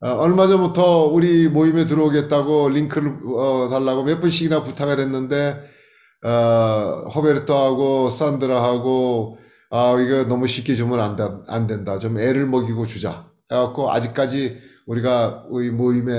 [0.02, 5.79] 어, 얼마 전부터 우리 모임에 들어오겠다고 링크를 어, 달라고 몇 번씩이나 부탁을 했는데
[6.24, 9.38] 어, 호베르토하고 산드라하고
[9.72, 12.00] 아, 이거 너무 쉽게 주면 안, 다- 안 된다.
[12.00, 13.30] 좀 애를 먹이고 주자.
[13.52, 16.14] 해갖고 아직까지 우리가 이 모임에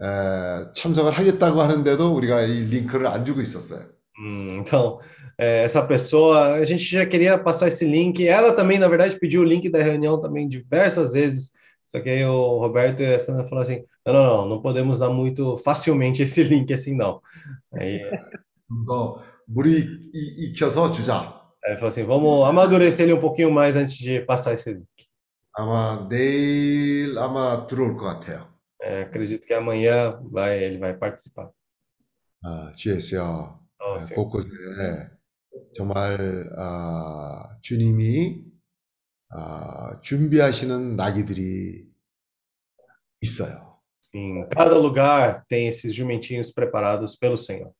[0.00, 3.82] 에, 참석을 하겠다고 하는데도 우리가 이 링크를 안 주고 있었어요.
[4.18, 4.98] Hum, então,
[5.38, 8.26] é, essa pessoa, a gente já queria passar esse link.
[8.26, 11.52] Ela também, na verdade, pediu o link da reunião também diversas vezes.
[11.86, 14.98] Só que aí o Roberto e a Sandra falaram assim: não, não, não, não podemos
[14.98, 17.20] dar muito facilmente esse link assim, não.
[17.74, 18.00] Aí
[18.68, 21.41] 좀더 물이 이- 익혀서 주자.
[21.65, 24.87] aí falou assim: vamos amadurecer ele um pouquinho mais antes de passar esse link.
[25.55, 28.47] 아마 내일 아마 들어올 것 같아요.
[28.81, 31.49] É, acredito que amanhã vai, ele vai participar.
[32.43, 33.59] 아, GS요.
[33.75, 34.49] Então, 네, assim, 곳곳에
[35.75, 38.43] 정말 아, 주님이
[39.31, 41.87] 아, 준비하시는 나귀들이
[43.21, 43.73] 있어요.
[44.13, 47.71] em cada lugar tem esses jumentinhos preparados pelo Senhor.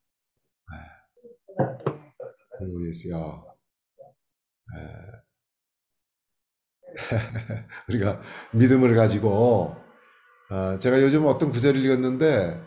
[2.59, 3.17] 그리고 예수야.
[4.77, 5.19] 에,
[7.89, 8.21] 우리가
[8.53, 9.77] 믿음을 가지고
[10.51, 12.61] 아, 제가 요즘 어떤 구절을 읽었는데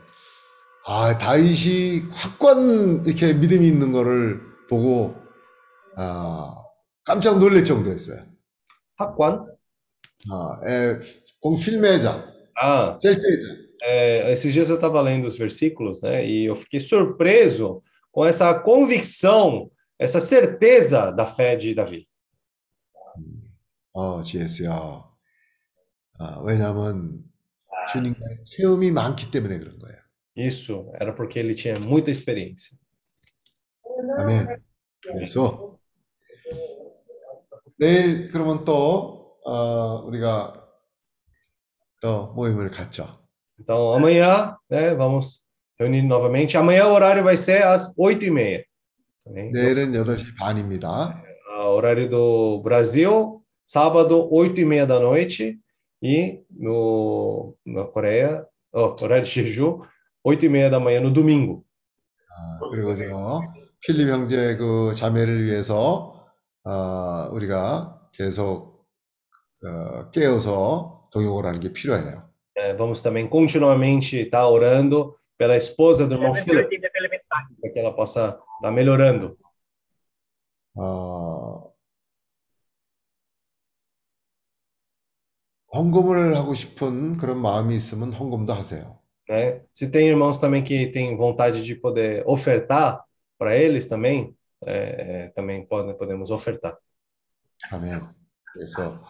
[0.85, 4.39] 아, 다윗이 확고한 이렇게 믿음이 있는 거를
[4.69, 5.15] 보고
[5.97, 6.55] 아,
[7.03, 8.25] 깜짝 놀랄 정도였어요.
[8.99, 9.45] Raquan.
[10.31, 10.99] 아, 에,
[11.41, 12.23] com firmeza,
[12.55, 13.57] Ah, certeza.
[13.83, 16.23] é, esses dias eu estava lendo os versículos, né?
[16.23, 22.06] E eu fiquei surpreso com essa convicção, essa certeza da fé de Davi.
[23.92, 25.04] 어, GS야.
[26.18, 27.24] 아, 왜냐하면
[27.92, 29.96] 주님과의 체험이 많기 때문에 그런 거예요.
[30.36, 32.76] Isso era porque ele tinha muita experiência.
[34.18, 34.62] 아멘.
[35.00, 35.78] 그래서
[37.78, 40.62] 내일 그러면 또 어, 우리가
[42.02, 43.06] 또 모임을 갖죠.
[43.58, 45.46] Então, amanhã, né, vamos
[45.80, 46.56] reunir novamente.
[46.56, 48.64] Amanhã o horário vai ser às oito e meia.
[49.24, 49.50] Também.
[49.50, 51.22] 내일은 8시 반입니다.
[51.50, 55.58] Ah, horário do Brasil, sábado, oito e meia da noite.
[56.02, 59.80] E no, na Coreia, ó, horário de Jeju,
[60.22, 61.64] oito e meia da manhã no domingo.
[62.30, 63.42] 아, 그리고 저
[63.80, 66.26] 필립 형제 그 자매를 위해서
[66.64, 68.84] 어, 우리가 계속
[69.64, 72.26] 어, 깨어서 동역을 하는 게 필요해요.
[72.58, 76.80] É, vamos também continuamente estar orando pela esposa do irmão Philip,
[77.60, 79.36] para que ela possa estar melhorando.
[80.78, 81.72] 어,
[85.72, 88.98] 헌금을 하고 싶은 그런 마음이 있으면 헌금도 하세요.
[89.28, 89.62] né?
[89.72, 93.02] Se tem irmãos também que têm vontade de poder ofertar
[93.38, 96.76] para eles também, é, é, também podem, podemos ofertar.
[97.72, 98.00] 아멘.
[98.52, 99.02] 그래서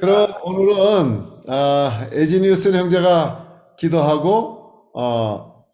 [0.00, 4.61] 그럼 오늘은 아, 에지니우스 형제가 기도하고
[4.94, 5.64] 어,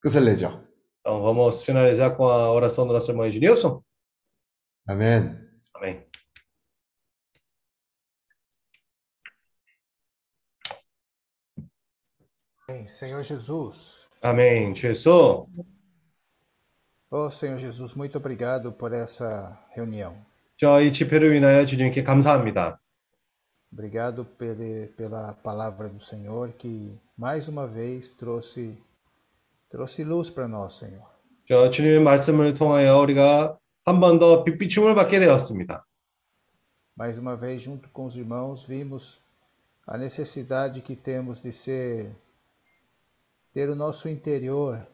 [0.00, 0.62] 끝을 내죠.
[1.00, 3.82] Então vamos finalizar com a oração do nosso irmão Ednilson.
[4.86, 5.38] 아멘.
[5.74, 6.06] Amém.
[12.68, 12.88] Amém.
[12.88, 14.74] Senhor Jesus, Amém.
[14.74, 15.46] Jesus.
[17.10, 20.24] oh Senhor Jesus, muito obrigado por essa reunião.
[20.56, 22.80] 저희 집회를 위하여 주님께 감사합니다.
[23.72, 28.76] Obrigado pele, pela palavra do Senhor que mais uma vez trouxe
[29.70, 31.10] trouxe luz para nós, Senhor.
[31.48, 35.84] 저 주님의 말씀을 통하여 우리가 한 번 더 빛비춤을 받게 되었습니다.
[36.96, 39.18] Mais uma vez, junto com os irmãos, vimos
[39.86, 42.14] a necessidade que temos de ser
[43.54, 44.86] ter o nosso interior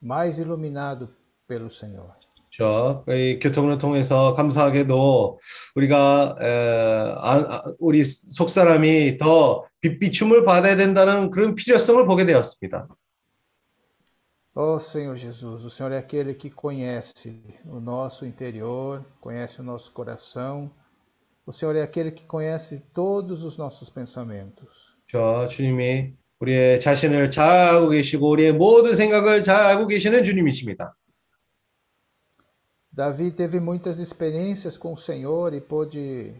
[0.00, 1.08] mais iluminado
[1.46, 2.14] pelo Senhor.
[2.51, 5.39] 저, 이 교통을 통해서 감사하게도
[5.75, 12.87] 우리가 에, 아, 아, 우리 속 사람이 더 빛비춤을 받아야 된다는 그런 필요성을 보게 되었습니다.
[14.55, 19.93] Oh Senhor Jesus, o Senhor é aquele que conhece o nosso interior, conhece o nosso
[19.93, 20.69] coração.
[21.45, 24.67] O Senhor é aquele que conhece todos os nossos pensamentos.
[25.07, 30.95] 저 주님이 우리의 자신을 잘 알고 계시고 우리의 모든 생각을 잘 알고 계시는 주님이십니다.
[32.92, 36.32] Davi teve muitas experiências com o Senhor e pôde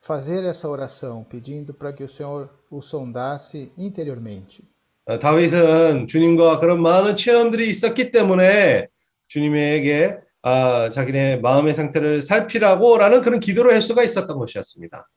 [0.00, 4.62] fazer essa oração, pedindo para que o Senhor o sondasse interiormente.
[5.06, 8.88] 어, 다윗은 주님과 그런 많은 체험들이 있었기 때문에
[9.28, 15.08] 주님에게 아, 자기네 마음의 상태를 살피라고라는 그런 기도를 할 수가 있었던 것이었습니다.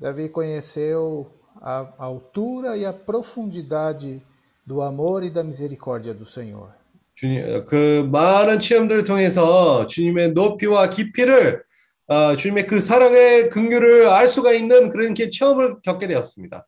[0.00, 1.30] Davi conheceu
[1.60, 4.22] a altura e a profundidade
[4.66, 6.70] do amor e da misericórdia do Senhor.
[7.15, 11.63] 주님, 그 많은 체험들을 통해서 주님의 높이와 깊이를
[12.07, 16.67] 어, 주님의 그 사랑의 긍휼을 알 수가 있는 그런 게 체험을 겪게 되었습니다.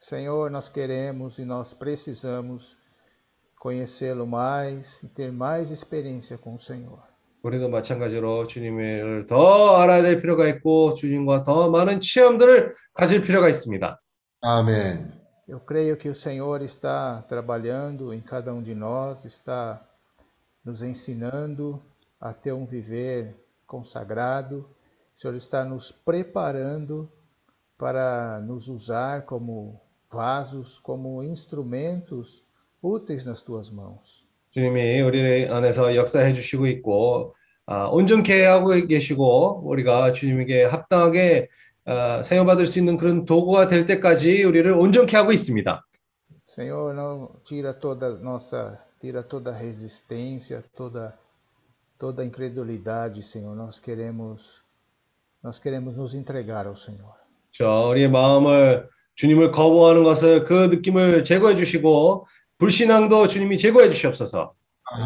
[0.00, 2.76] Senhor, nós queremos e nós precisamos
[3.58, 7.00] conhecê-lo mais e ter mais experiência com o Senhor.
[7.42, 14.00] 우리도 마찬가지로 주님을 더 알아야 될 필요가 있고 주님과 더 많은 체험들을 가질 필요가 있습니다.
[14.40, 15.23] 아멘.
[15.47, 19.81] Eu creio que o Senhor está trabalhando em cada um de nós, está
[20.63, 21.81] nos ensinando
[22.19, 23.35] a ter um viver
[23.65, 24.69] consagrado.
[25.17, 27.09] O Senhor está nos preparando
[27.77, 29.81] para nos usar como
[30.11, 32.43] vasos, como instrumentos
[32.81, 34.19] úteis nas tuas mãos.
[34.51, 37.35] 주님이 우리 안에서 역사해 주시고 있고
[37.67, 41.49] 아, 온전케 하고 계시고 우리가 주님에게 합당하게
[41.86, 45.84] 아, 사용받을 수 있는 그런 도구가 될 때까지 우리를 온전케 하고 있습니다.
[46.56, 51.12] Senhor, não tira toda nossa, tira toda resistência, toda
[51.98, 53.56] toda incredulidade, Senhor.
[53.56, 54.62] Nós queremos
[55.42, 57.12] nós queremos nos entregar ao Senhor.
[57.52, 62.26] 자, 우리의 마음을 주님을 거부하는 것을 그 느낌을 제거해 주시고
[62.58, 64.54] 불신앙도 주님이 제거해 주시옵소서.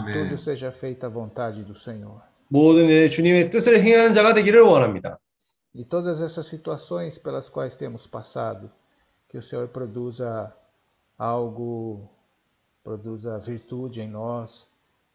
[0.04, 2.20] Que tudo seja feito à vontade do Senhor.
[2.48, 5.18] 모든 일 주님의 뜻을 행하는 자가 되기를 원합니다.
[5.75, 8.71] E todas essas situações pelas quais temos passado,
[9.27, 10.53] que o Senhor produza
[11.17, 12.09] algo,
[12.83, 14.67] produza virtude em nós,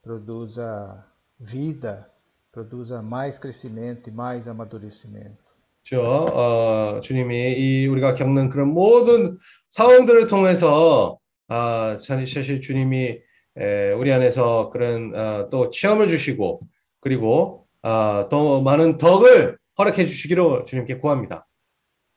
[0.02, 1.04] produza
[1.38, 2.10] vida,
[2.50, 5.48] produza mais crescimento e mais amadurecimento.
[5.84, 9.38] 저 어, 주님이 이 우리가 겪는 그런 모든
[9.70, 11.18] 상황들을 통해서
[11.48, 13.20] 아, 참 사실 주님이
[13.56, 16.60] 에, 우리 안에서 그런 어, 또 체험을 주시고
[17.00, 21.46] 그리고 아, 더 많은 덕을 허락해 주시기로 주님께 구합니다.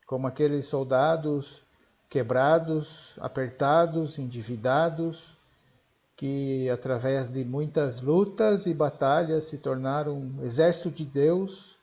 [0.07, 1.63] Como aqueles soldados
[2.11, 5.18] quebrados, apertados, endividados,
[6.18, 11.77] que através de muitas lutas e batalhas se tornaram um exército de Deus,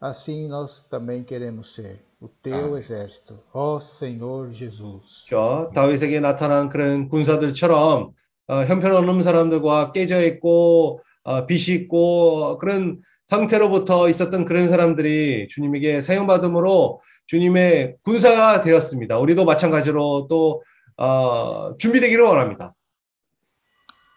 [0.00, 5.26] assim nós também queremos ser, o teu exército, ó Senhor Jesus.
[5.28, 8.12] 저 다윗에게 나타난 그런 군사들처럼
[8.48, 16.99] 어, 형편없는 사람들과 깨져 있고 어, 빚이 있고 그런 상태로부터 있었던 그런 사람들이 주님에게 사용받음으로
[17.27, 19.17] 주님의 군사가 되었습니다.
[19.17, 20.63] 우리도 마찬가지로 또
[20.97, 22.73] 어, 준비되기를 원합니다.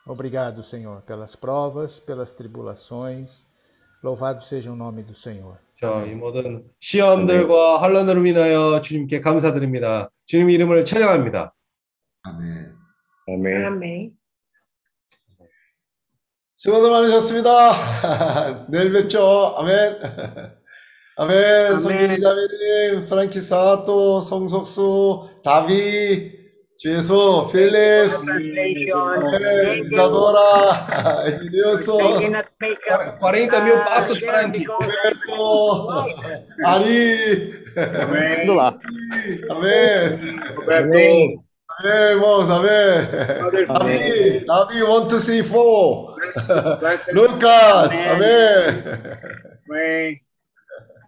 [0.08, 3.28] Obrigado, Senhor, pelas provas, pelas tribulações.
[4.04, 5.58] Louvado seja o nome do Senhor.
[5.80, 10.10] 자, 이 모든 시험들과 환란으로 인하여 주님께 감사드립니다.
[10.26, 11.52] 주님 이름을 찬양합니다.
[12.22, 12.72] 아멘.
[13.28, 13.64] 아멘.
[13.64, 14.25] Amém.
[16.55, 18.67] 수고들 많으셨습니다.
[18.69, 19.55] 내일 뵙죠.
[19.57, 19.99] 아멘.
[21.17, 21.79] 아멘.
[21.79, 26.39] 성진이 자매님, 프랑키 사또, 성석수, 다비,
[26.77, 29.85] 주예수, 필립스, 아멘.
[29.85, 31.97] 이사도라, 에지리오소,
[33.19, 34.65] 40 mil passos, Frank.
[34.65, 36.05] Roberto,
[36.65, 37.61] Ari.
[38.41, 38.79] Tudo lá.
[39.49, 40.39] Amém.
[40.55, 40.97] Roberto.
[41.79, 42.49] Amém, irmãos.
[42.49, 43.07] Amém.
[43.67, 46.14] Davi, Davi, one, two, three, four.
[47.12, 48.82] Lucas, amém.
[49.68, 50.20] Amém.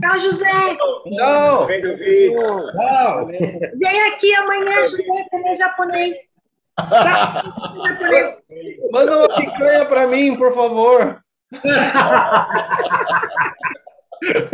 [0.01, 0.77] Tchau, José.
[1.07, 1.67] Não.
[1.67, 2.33] Vem, Davi.
[2.73, 3.27] Tchau.
[3.27, 6.15] Vem aqui amanhã, José, comer japonês.
[8.93, 11.21] Manda uma picanha para mim, por favor.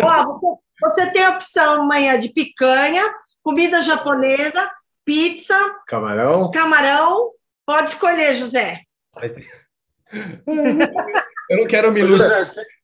[0.02, 0.38] Ó,
[0.80, 3.02] você, tem a opção amanhã de picanha,
[3.42, 4.70] comida japonesa,
[5.04, 6.50] pizza, Camarão.
[6.50, 7.30] camarão.
[7.66, 8.80] Pode escolher, José.
[11.50, 12.24] Eu não quero me iludir.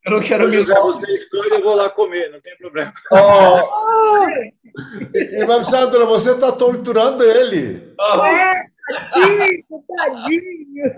[0.05, 0.75] Eu não quero me iludir.
[0.75, 2.93] você escolhe, eu vou lá comer, não tem problema.
[3.11, 4.25] Oh,
[5.65, 7.95] Sandro, você está torturando ele.
[7.99, 9.65] É, tadinho,
[9.97, 10.93] tadinho.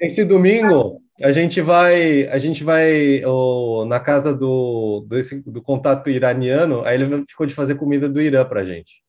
[0.00, 6.10] Esse domingo a gente vai, a gente vai oh, na casa do, desse, do contato
[6.10, 6.84] iraniano.
[6.84, 9.02] Aí ele ficou de fazer comida do Irã pra gente.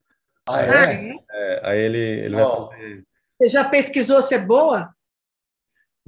[0.48, 1.14] Ah, é?
[1.32, 2.68] É, aí ele, ele vai Ó.
[2.68, 3.04] fazer.
[3.40, 4.90] Você já pesquisou se é boa?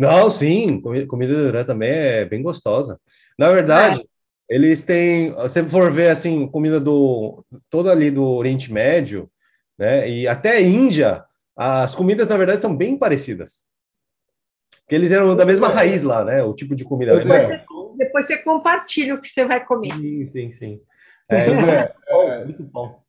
[0.01, 2.99] Não, sim, comi- comida do Irã também é bem gostosa.
[3.37, 4.03] Na verdade,
[4.49, 9.29] eles têm, se for ver assim, comida do toda ali do Oriente Médio,
[9.77, 10.09] né?
[10.09, 11.23] E até a Índia,
[11.55, 13.61] as comidas na verdade são bem parecidas.
[14.81, 16.41] Porque eles eram da mesma raiz lá, né?
[16.41, 17.11] O tipo de comida.
[17.11, 17.63] Pois é.
[17.95, 19.93] Depois você compartilha o que você vai comer.
[19.93, 20.81] Sim, sim, sim.
[21.29, 23.03] É, José, bom, muito bom.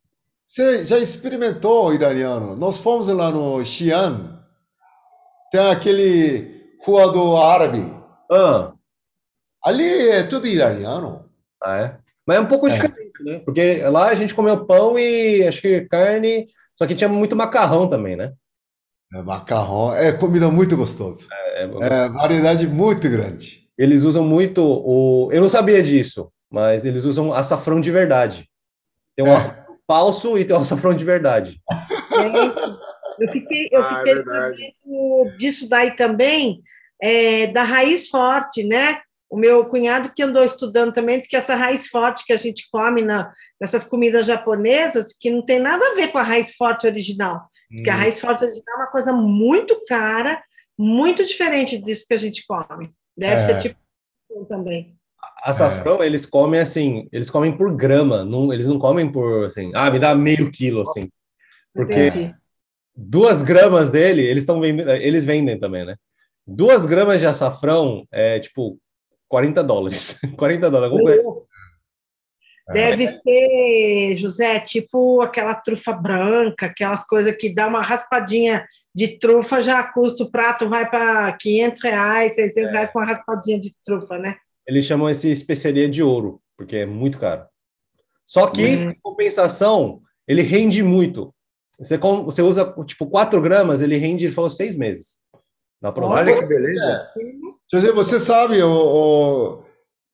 [0.45, 2.55] você já experimentou o iraniano?
[2.55, 4.45] Nós fomos lá no Xi'an.
[5.51, 7.83] Tem aquele rua do árabe.
[8.31, 8.73] Ah,
[9.65, 11.29] Ali é tudo iraniano.
[11.63, 11.97] ah, é?
[12.27, 13.41] Mas é um pouco diferente, né?
[13.45, 16.47] Porque lá a gente comeu pão e acho que carne,
[16.77, 18.33] só que tinha muito macarrão também, né?
[19.15, 19.95] É macarrão.
[19.95, 21.27] É comida muito gostosa.
[21.55, 23.63] É, É variedade muito grande.
[23.77, 25.29] Eles usam muito o.
[25.33, 28.49] Eu não sabia disso, mas eles usam açafrão de verdade.
[29.17, 29.37] Tem um É.
[29.37, 31.61] açafrão falso e tem um açafrão de verdade.
[33.19, 36.63] Eu fiquei, eu Ah, é fiquei sabendo disso daí também,
[37.03, 39.01] é, da raiz forte, né?
[39.33, 42.69] o meu cunhado que andou estudando também diz que essa raiz forte que a gente
[42.71, 46.87] come na, nessas comidas japonesas, que não tem nada a ver com a raiz forte
[46.87, 47.41] original.
[47.71, 47.99] Diz que a Hum.
[47.99, 50.39] raiz forte original é uma coisa muito cara,
[50.79, 52.91] muito diferente disso que a gente come.
[53.17, 53.47] Deve É.
[53.47, 53.81] ser tipo
[54.51, 54.95] também.
[55.43, 59.91] Açafrão, eles comem assim, eles comem por grama, não, eles não comem por assim, ah,
[59.91, 61.09] me dá meio quilo, assim.
[61.75, 62.35] Porque Entendi.
[62.95, 65.97] duas gramas dele, eles estão vendendo, eles vendem também, né?
[66.47, 68.79] Duas gramas de açafrão é tipo
[69.29, 70.19] 40 dólares.
[70.37, 71.29] 40 dólares, alguma coisa.
[71.29, 71.41] assim.
[72.73, 78.65] Deve ser, José, tipo aquela trufa branca, aquelas coisas que dá uma raspadinha
[78.95, 83.59] de trufa, já custa o prato, vai para 500 reais, 600 reais com uma raspadinha
[83.61, 84.37] de trufa, né?
[84.67, 87.45] Eles chamam esse especiaria de ouro, porque é muito caro.
[88.25, 88.91] Só que, Hum.
[88.91, 91.35] em compensação, ele rende muito.
[91.79, 95.19] Você, você usa, tipo, 4 gramas, ele rende, ele falou, seis meses.
[95.91, 96.19] Pra usar.
[96.19, 97.11] Olha que beleza.
[97.19, 97.23] É.
[97.73, 99.65] José, você sabe, o, o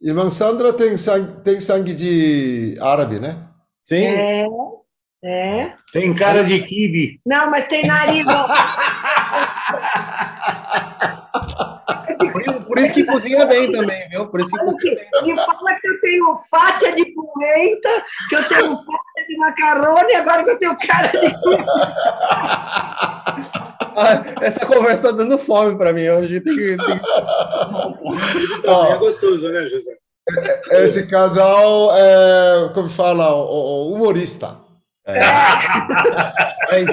[0.00, 3.36] irmã Sandra tem sangue, tem sangue de árabe, né?
[3.82, 4.04] Sim.
[4.04, 4.46] É,
[5.24, 5.74] é.
[5.92, 7.18] Tem cara de kibe.
[7.26, 8.24] Não, mas tem nariz.
[12.32, 14.28] Por isso, por isso que cozinha bem também, viu?
[14.28, 15.08] Por isso que cozinha bem.
[15.22, 20.44] Me fala que eu tenho fátia de polenta, que eu tenho fátia de macarrone, agora
[20.44, 21.18] que eu tenho cara de
[24.40, 26.40] essa conversa tá dando fome para mim hoje.
[26.40, 28.66] Tem que, tem que...
[28.68, 29.92] Ó, É gostoso, né, José?
[30.72, 34.58] esse casal é, como fala, o, o humorista.
[35.06, 35.18] É.
[36.70, 36.86] Mas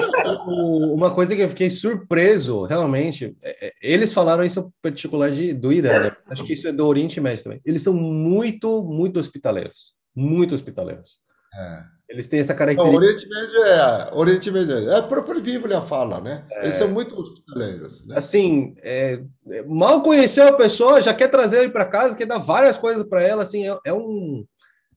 [0.46, 5.52] o- uma coisa que eu fiquei surpreso, realmente, é- é- eles falaram isso particular de,
[5.52, 6.12] do Irã, né?
[6.30, 7.60] acho que isso é do Oriente Médio também.
[7.62, 9.92] Eles são muito, muito hospitaleiros.
[10.14, 11.16] Muito hospitaleiros.
[11.54, 11.95] É.
[12.08, 12.96] Eles têm essa Não, característica.
[13.04, 16.44] Oriente Médio é, Oriente Médio é, a própria Bíblia fala, né?
[16.52, 16.64] É.
[16.64, 18.14] Eles são muito hospitaleiros, né?
[18.16, 19.20] Assim, é,
[19.50, 23.02] é, mal conheceu a pessoa, já quer trazer ele para casa, quer dar várias coisas
[23.02, 24.44] para ela, assim, é, é um,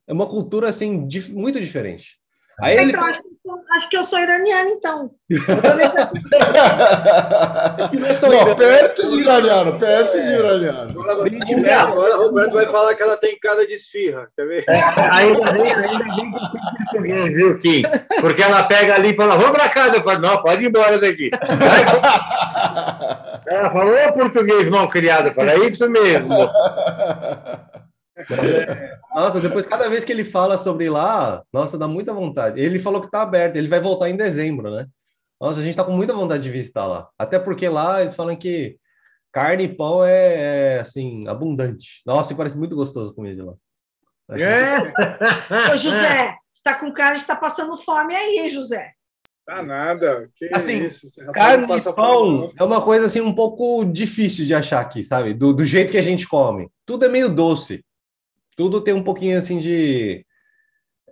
[0.07, 2.19] é uma cultura, assim, dif- muito diferente.
[2.61, 3.02] Aí ele Então,
[3.48, 5.11] acho, que eu sou- acho que eu sou iraniana, então.
[7.80, 10.91] acho que não é só Não, Irã, perto de iraniano, perto de iraniano.
[11.91, 14.66] Agora, Roberto vai falar que ela tem cara de esfirra, quer ver?
[15.11, 17.84] Ainda bem, ainda bem que tem português, viu, Kim?
[18.22, 19.98] Porque ela pega ali e fala, vamos pra casa.
[19.98, 21.30] Eu falo, não, pode ir embora daqui.
[23.48, 25.28] Ela falou, ô português mal criado.
[25.30, 26.30] Eu falei, é isso mesmo.
[29.14, 32.60] Nossa, depois cada vez que ele fala sobre lá, nossa, dá muita vontade.
[32.60, 34.88] Ele falou que tá aberto, ele vai voltar em dezembro, né?
[35.40, 37.08] Nossa, a gente tá com muita vontade de visitar lá.
[37.18, 38.78] Até porque lá eles falam que
[39.32, 42.02] carne e pão é, é, assim, abundante.
[42.06, 43.54] Nossa, e parece muito gostoso a comida de lá.
[44.32, 45.74] É?
[45.74, 48.91] Ô, José, você está com cara de estar passando fome aí, hein, José?
[49.46, 50.30] Tá nada.
[50.36, 51.08] Que Assim, isso?
[51.34, 55.34] Carne e pão é uma coisa assim um pouco difícil de achar aqui, sabe?
[55.34, 56.70] Do, do jeito que a gente come.
[56.86, 57.84] Tudo é meio doce.
[58.60, 60.26] Tudo tem um pouquinho assim de.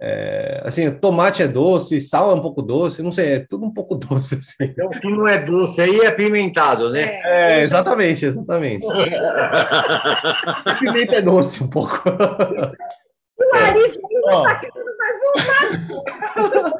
[0.01, 3.73] é, assim, tomate é doce, sal é um pouco doce, não sei, é tudo um
[3.73, 4.35] pouco doce.
[4.35, 4.65] Assim.
[4.65, 7.21] Então, o que não é doce aí é apimentado, né?
[7.23, 8.85] É, exatamente, exatamente.
[8.91, 12.01] A pimenta é doce um pouco.
[12.05, 16.73] O nariz Ó, tá querendo mais vontade.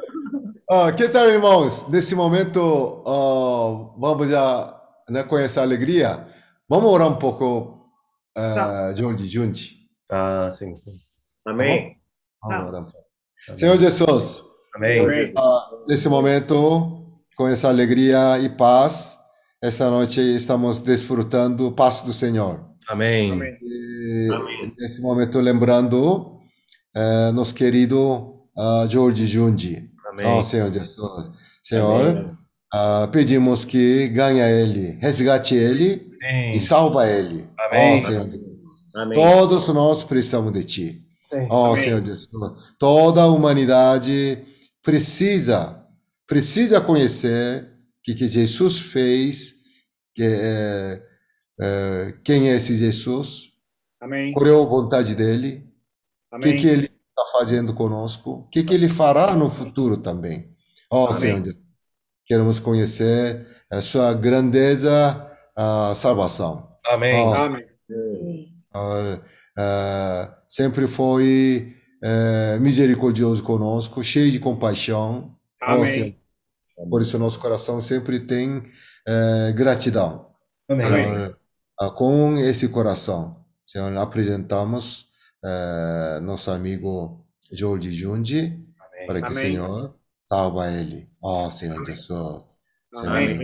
[0.68, 1.88] ó, que tal, irmãos?
[1.88, 3.02] Nesse momento,
[3.96, 4.78] vamos já
[5.08, 6.26] né, com essa alegria.
[6.68, 7.88] Vamos orar um pouco,
[8.36, 9.77] uh, Jorge Junti.
[10.10, 10.92] Ah, sim, sim.
[11.46, 11.96] Amém.
[12.42, 13.08] Orar um pouco.
[13.56, 14.42] Senhor Jesus,
[14.74, 15.32] Amém.
[15.36, 19.16] Ah, nesse momento, com essa alegria e paz,
[19.62, 22.60] essa noite estamos desfrutando paz do Senhor.
[22.88, 23.32] Amém.
[23.32, 23.56] Amém.
[23.60, 24.74] E, Amém.
[24.78, 26.38] nesse momento, lembrando
[26.94, 29.90] eh, nosso querido ah, Jorge Junji.
[30.06, 30.26] Amém.
[30.26, 31.30] Oh, Senhor Jesus.
[31.64, 32.38] Senhor,
[32.72, 36.54] ah, pedimos que ganhe ele, resgate ele Amém.
[36.54, 37.48] e salva ele.
[37.58, 37.96] Amém.
[37.96, 38.47] Oh, Senhor Jesus.
[38.98, 39.18] Amém.
[39.18, 41.08] Todos nós precisamos de Ti.
[41.22, 41.46] Sim.
[41.50, 41.84] Oh, Amém.
[41.84, 42.28] Senhor Jesus.
[42.78, 44.44] Toda a humanidade
[44.82, 45.84] precisa,
[46.26, 47.68] precisa conhecer o
[48.02, 49.52] que, que Jesus fez,
[50.14, 51.02] que, é,
[51.60, 53.52] é, quem é esse Jesus,
[54.00, 54.32] Amém.
[54.32, 55.70] qual é a vontade dele,
[56.32, 60.56] o que, que ele está fazendo conosco, o que, que ele fará no futuro também.
[60.90, 61.18] Oh, Amém.
[61.18, 61.56] Senhor Deus,
[62.24, 66.68] queremos conhecer a sua grandeza, a salvação.
[66.86, 67.14] Amém.
[67.14, 67.77] Oh, Amém.
[68.72, 75.36] Ah, sempre foi eh, misericordioso conosco, cheio de compaixão.
[75.60, 75.90] Oh, Amém.
[75.90, 78.62] Senhor, por isso nosso coração sempre tem
[79.06, 80.30] eh, gratidão.
[80.68, 81.34] Amém.
[81.80, 85.06] Ah, com esse coração, Senhor, apresentamos
[86.22, 88.58] nosso amigo Jorge Junji
[89.06, 89.44] para que o Amém.
[89.44, 89.94] Senhor
[90.26, 91.08] salva ele.
[91.22, 92.44] Oh, Senhor Jesus,
[92.92, 93.38] Senhor, Amém.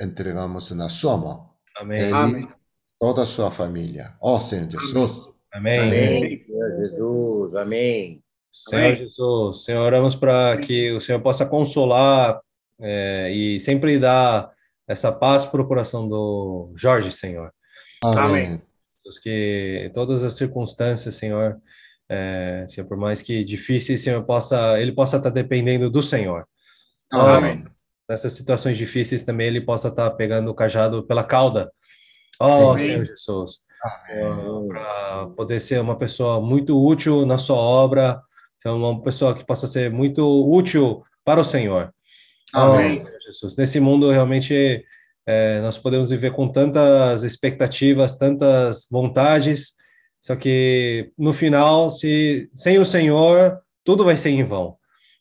[0.00, 1.50] entregamos na sua mão.
[1.76, 2.00] Amém.
[2.00, 2.57] Ele Amém.
[2.98, 4.14] Toda a sua família.
[4.20, 5.30] Ó Senhor Jesus.
[5.52, 5.78] Amém.
[5.78, 7.56] Amém, Senhor Jesus.
[7.56, 8.22] Amém.
[8.52, 8.96] Senhor Amém.
[8.96, 12.40] Jesus, Senhor, oramos para que o Senhor possa consolar
[12.80, 14.50] é, e sempre dar
[14.86, 17.52] essa paz para o coração do Jorge, Senhor.
[18.02, 18.60] Amém.
[19.22, 21.58] Que em todas as circunstâncias, Senhor,
[22.08, 26.46] é, Senhor, por mais que difíceis, Senhor, possa, ele possa estar dependendo do Senhor.
[27.10, 27.64] Amém.
[28.08, 31.70] Nessas situações difíceis também ele possa estar pegando o cajado pela cauda.
[32.40, 32.78] Ó, Amém.
[32.78, 33.58] Senhor Jesus,
[34.68, 38.20] para poder ser uma pessoa muito útil na sua obra,
[38.58, 41.92] ser uma pessoa que possa ser muito útil para o Senhor.
[42.52, 42.96] Amém.
[42.96, 44.84] Senhor Jesus, nesse mundo realmente
[45.26, 49.74] é, nós podemos viver com tantas expectativas, tantas vontades,
[50.20, 54.76] só que no final, se sem o Senhor, tudo vai ser em vão.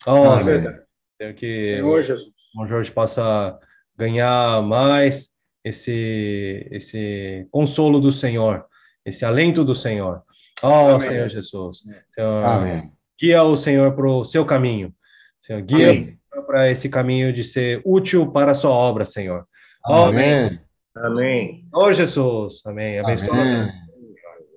[0.05, 0.43] Ó, Amém.
[0.43, 2.31] Senhor, que Senhor Jesus.
[2.57, 3.59] o Jorge possa
[3.97, 5.36] ganhar mais
[5.67, 8.65] esse esse consolo do Senhor,
[9.05, 10.21] esse alento do Senhor.
[10.61, 11.01] Ó, Amém.
[11.01, 11.83] Senhor Jesus.
[12.15, 12.91] Senhor, Amém.
[13.19, 14.93] guia o Senhor para o seu caminho.
[15.41, 19.45] Senhor, guia para esse caminho de ser útil para a sua obra, Senhor.
[19.85, 20.59] Amém.
[20.95, 21.67] Amém.
[21.73, 22.61] Ó, Jesus.
[22.65, 22.99] Amém.
[22.99, 23.43] Abençoa Amém.
[23.45, 23.73] vida.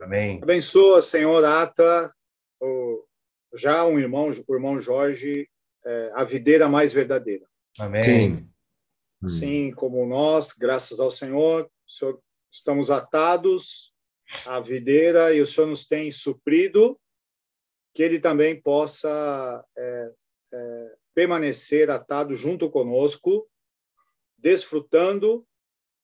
[0.03, 0.41] Amém.
[0.43, 2.11] Abençoa, Senhor, Ata,
[2.61, 3.05] o-
[3.55, 5.47] já um irmão, o irmão Jorge,
[5.85, 7.45] é, a videira mais verdadeira.
[7.78, 8.03] Amém.
[8.03, 8.49] Sim.
[9.22, 13.92] Assim como nós, graças ao Senhor, o Senhor, estamos atados
[14.47, 16.98] à videira e o Senhor nos tem suprido,
[17.94, 20.14] que Ele também possa é,
[20.52, 23.47] é, permanecer atado junto conosco,
[24.38, 25.47] desfrutando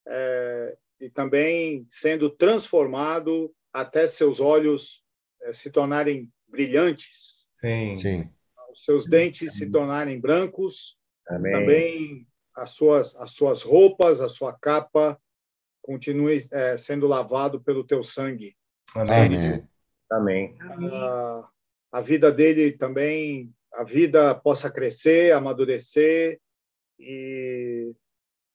[0.06, 5.02] é, e também sendo transformado até seus olhos
[5.42, 7.96] é, se tornarem brilhantes, Sim.
[7.96, 8.30] Sim.
[8.70, 10.98] os seus dentes se tornarem brancos,
[11.28, 11.52] Amém.
[11.52, 15.20] também as suas as suas roupas, a sua capa
[15.82, 18.56] continue eh, sendo lavado pelo teu sangue.
[18.94, 19.66] Amém.
[20.10, 20.56] Amém.
[20.60, 20.90] Amém.
[20.92, 21.50] A,
[21.92, 26.40] a vida dele também, a vida possa crescer, amadurecer
[26.98, 27.94] e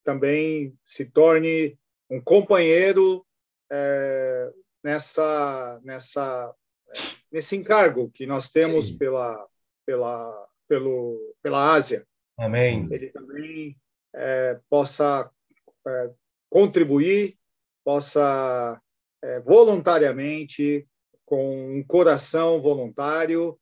[0.04, 1.78] também se torne
[2.10, 3.26] um companheiro
[3.72, 4.52] eh,
[4.84, 6.54] nessa nessa
[7.32, 8.98] nesse encargo que nós temos Sim.
[8.98, 9.48] pela
[9.86, 12.06] pela pelo pela Ásia
[12.38, 12.88] Amém.
[12.92, 13.78] ele também
[14.16, 15.30] eh, possa
[15.88, 16.12] eh,
[16.50, 17.38] contribuir,
[17.84, 18.80] possa
[19.24, 20.88] eh, voluntariamente,
[21.26, 23.58] com um coração voluntário,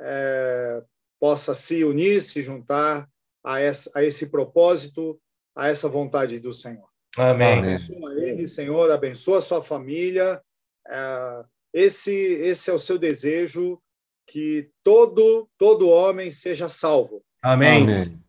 [0.00, 0.82] eh,
[1.18, 3.08] possa se unir, se juntar
[3.44, 5.20] a, essa, a esse propósito,
[5.54, 6.88] a essa vontade do Senhor.
[7.16, 7.58] Amém.
[7.58, 10.40] Abençoa ele, Senhor, abençoa a sua família.
[10.88, 13.80] eh, esse, esse é o seu desejo,
[14.26, 17.82] que todo, todo homem seja salvo Amém.
[17.82, 18.20] Amém.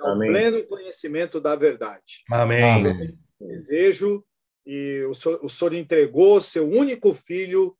[0.00, 0.30] Ao Amém.
[0.30, 2.22] pleno conhecimento da verdade.
[2.30, 2.62] Amém.
[2.62, 3.18] Amém.
[3.40, 4.24] Desejo
[4.66, 7.76] e o Senhor, o Senhor entregou seu único filho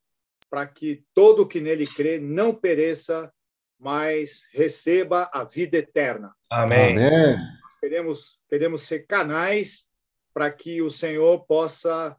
[0.49, 3.33] para que todo que nele crê não pereça,
[3.79, 6.35] mas receba a vida eterna.
[6.51, 6.93] Amém.
[6.93, 7.37] Amém.
[7.63, 9.89] Nós queremos, queremos ser canais
[10.35, 12.17] para que o Senhor possa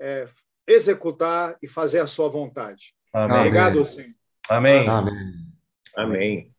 [0.00, 0.26] é,
[0.66, 2.94] executar e fazer a sua vontade.
[3.12, 3.36] Amém.
[3.38, 4.14] Obrigado, Senhor.
[4.48, 4.88] Amém.
[4.88, 5.14] Amém.
[5.96, 6.54] Amém.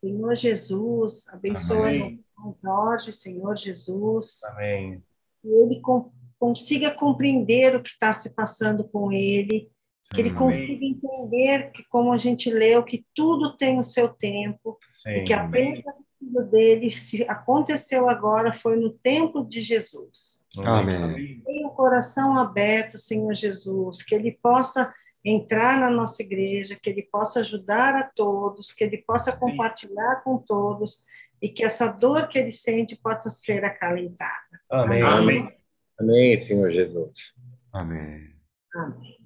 [0.00, 2.24] Senhor Jesus, abençoa Amém.
[2.62, 5.02] Jorge, Senhor Jesus, Amém.
[5.42, 9.70] que ele com- consiga compreender o que está se passando com ele,
[10.12, 10.36] que ele Sim.
[10.36, 15.10] consiga entender que, como a gente leu, que tudo tem o seu tempo, Sim.
[15.10, 20.42] e que a perda do filho dele, se aconteceu agora, foi no tempo de Jesus.
[20.58, 21.42] Amém.
[21.44, 24.92] Tenha o coração aberto, Senhor Jesus, que ele possa
[25.24, 30.38] entrar na nossa igreja, que ele possa ajudar a todos, que ele possa compartilhar com
[30.38, 31.02] todos
[31.40, 34.32] e que essa dor que ele sente possa ser acalentada.
[34.70, 35.02] Amém.
[35.02, 35.56] Amém.
[35.98, 37.34] Amém, Senhor Jesus.
[37.72, 38.34] Amém.
[38.74, 39.18] Amém.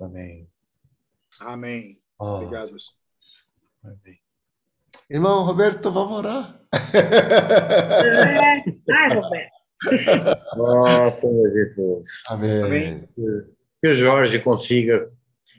[0.00, 0.46] Amém.
[1.40, 2.00] Amém.
[2.18, 2.80] Oh, Obrigado, Senhor.
[3.84, 4.18] amém.
[5.10, 6.60] Irmão Roberto, vamos orar?
[6.72, 8.62] Ai,
[9.14, 9.58] Roberto.
[10.58, 12.06] Ó Senhor Jesus.
[12.28, 13.08] Amém.
[13.78, 15.10] Que o Jorge consiga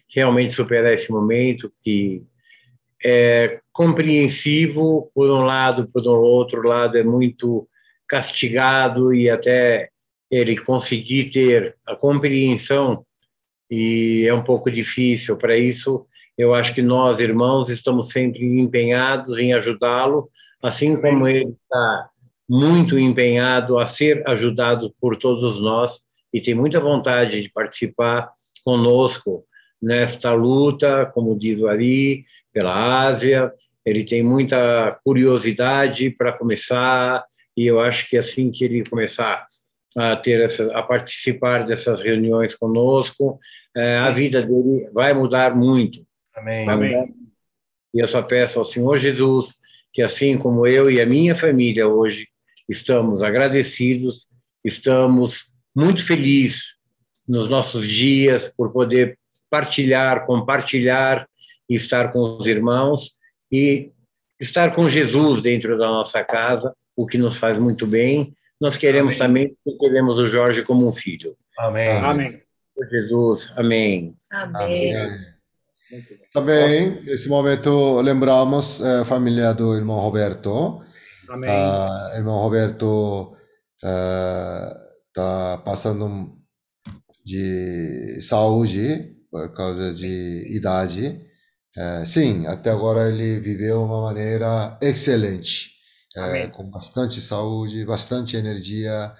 [0.07, 2.25] realmente superar esse momento que
[3.03, 7.67] é compreensivo por um lado, por um outro lado é muito
[8.07, 9.89] castigado e até
[10.29, 13.05] ele conseguir ter a compreensão
[13.69, 15.37] e é um pouco difícil.
[15.37, 16.05] Para isso,
[16.37, 20.29] eu acho que nós, irmãos, estamos sempre empenhados em ajudá-lo,
[20.61, 22.09] assim como ele está
[22.47, 26.01] muito empenhado a ser ajudado por todos nós
[26.33, 28.31] e tem muita vontade de participar
[28.63, 29.45] conosco
[29.81, 33.51] nesta luta, como diz o Ari, pela Ásia.
[33.85, 37.23] Ele tem muita curiosidade para começar
[37.55, 39.45] e eu acho que assim que ele começar
[39.97, 43.37] a ter essa, a participar dessas reuniões conosco.
[43.75, 46.05] É, a vida dele vai mudar muito.
[46.35, 46.65] Amém.
[46.65, 47.07] Mudar.
[47.93, 49.55] E eu só peço ao Senhor Jesus
[49.91, 52.27] que, assim como eu e a minha família hoje
[52.69, 54.29] estamos agradecidos,
[54.63, 56.77] estamos muito felizes
[57.27, 59.18] nos nossos dias por poder
[59.49, 61.27] partilhar, compartilhar
[61.69, 63.11] e estar com os irmãos
[63.51, 63.91] e
[64.39, 68.33] estar com Jesus dentro da nossa casa, o que nos faz muito bem.
[68.59, 69.55] Nós queremos Amém.
[69.63, 71.35] também, queremos o Jorge como um filho.
[71.57, 71.89] Amém.
[71.89, 72.41] Amém.
[72.89, 74.15] Jesus, amém.
[74.31, 74.93] Amém.
[76.33, 80.81] Também, nesse momento, lembramos a família do irmão Roberto.
[81.27, 81.49] Amém.
[81.49, 83.35] Ah, irmão Roberto
[83.77, 86.39] está passando um-
[87.25, 91.21] de saúde por causa de idade.
[91.77, 95.71] Eh, sim, até agora ele viveu uma maneira excelente,
[96.17, 96.49] Amém.
[96.49, 99.13] com bastante saúde, bastante energia,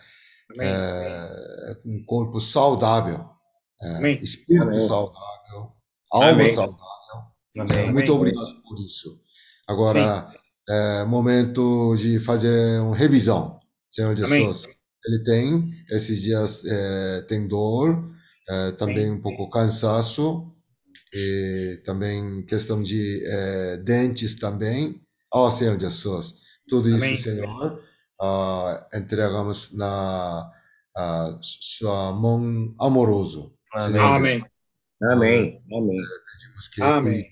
[0.51, 0.67] Amém.
[0.67, 3.29] eh, um corpo saudável,
[3.97, 4.19] Amém.
[4.21, 4.87] espírito Amém.
[4.87, 5.73] saudável,
[6.11, 6.53] alma Amém.
[6.55, 6.79] saudável.
[7.57, 7.93] Amém.
[7.93, 8.33] Muito Amém.
[8.33, 9.19] obrigado por isso.
[9.67, 10.37] Agora, Sim.
[10.69, 13.59] é momento de fazer uma revisão,
[13.89, 14.45] Senhor Amém.
[14.47, 14.67] Jesus.
[15.05, 18.09] Ele tem, esses dias, é, tem dor,
[18.49, 20.51] é, também um pouco cansaço,
[21.13, 25.01] e também questão de é, dentes também.
[25.31, 26.35] Ó Senhor Jesus,
[26.67, 27.13] tudo Amém.
[27.13, 27.83] isso, Senhor,
[28.21, 30.51] ah, entregamos na
[30.95, 33.53] ah, sua mão amoroso.
[33.73, 33.91] Amém.
[33.91, 34.33] Senhor Amém.
[34.33, 34.51] Jesus.
[35.01, 35.97] Amém, amém.
[35.97, 37.25] Pedimos que Amém.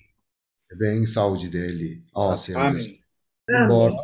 [0.78, 2.04] bem saúde dele.
[2.14, 2.94] Ó Senhor Jesus.
[3.48, 3.64] Amém.
[3.64, 3.96] embora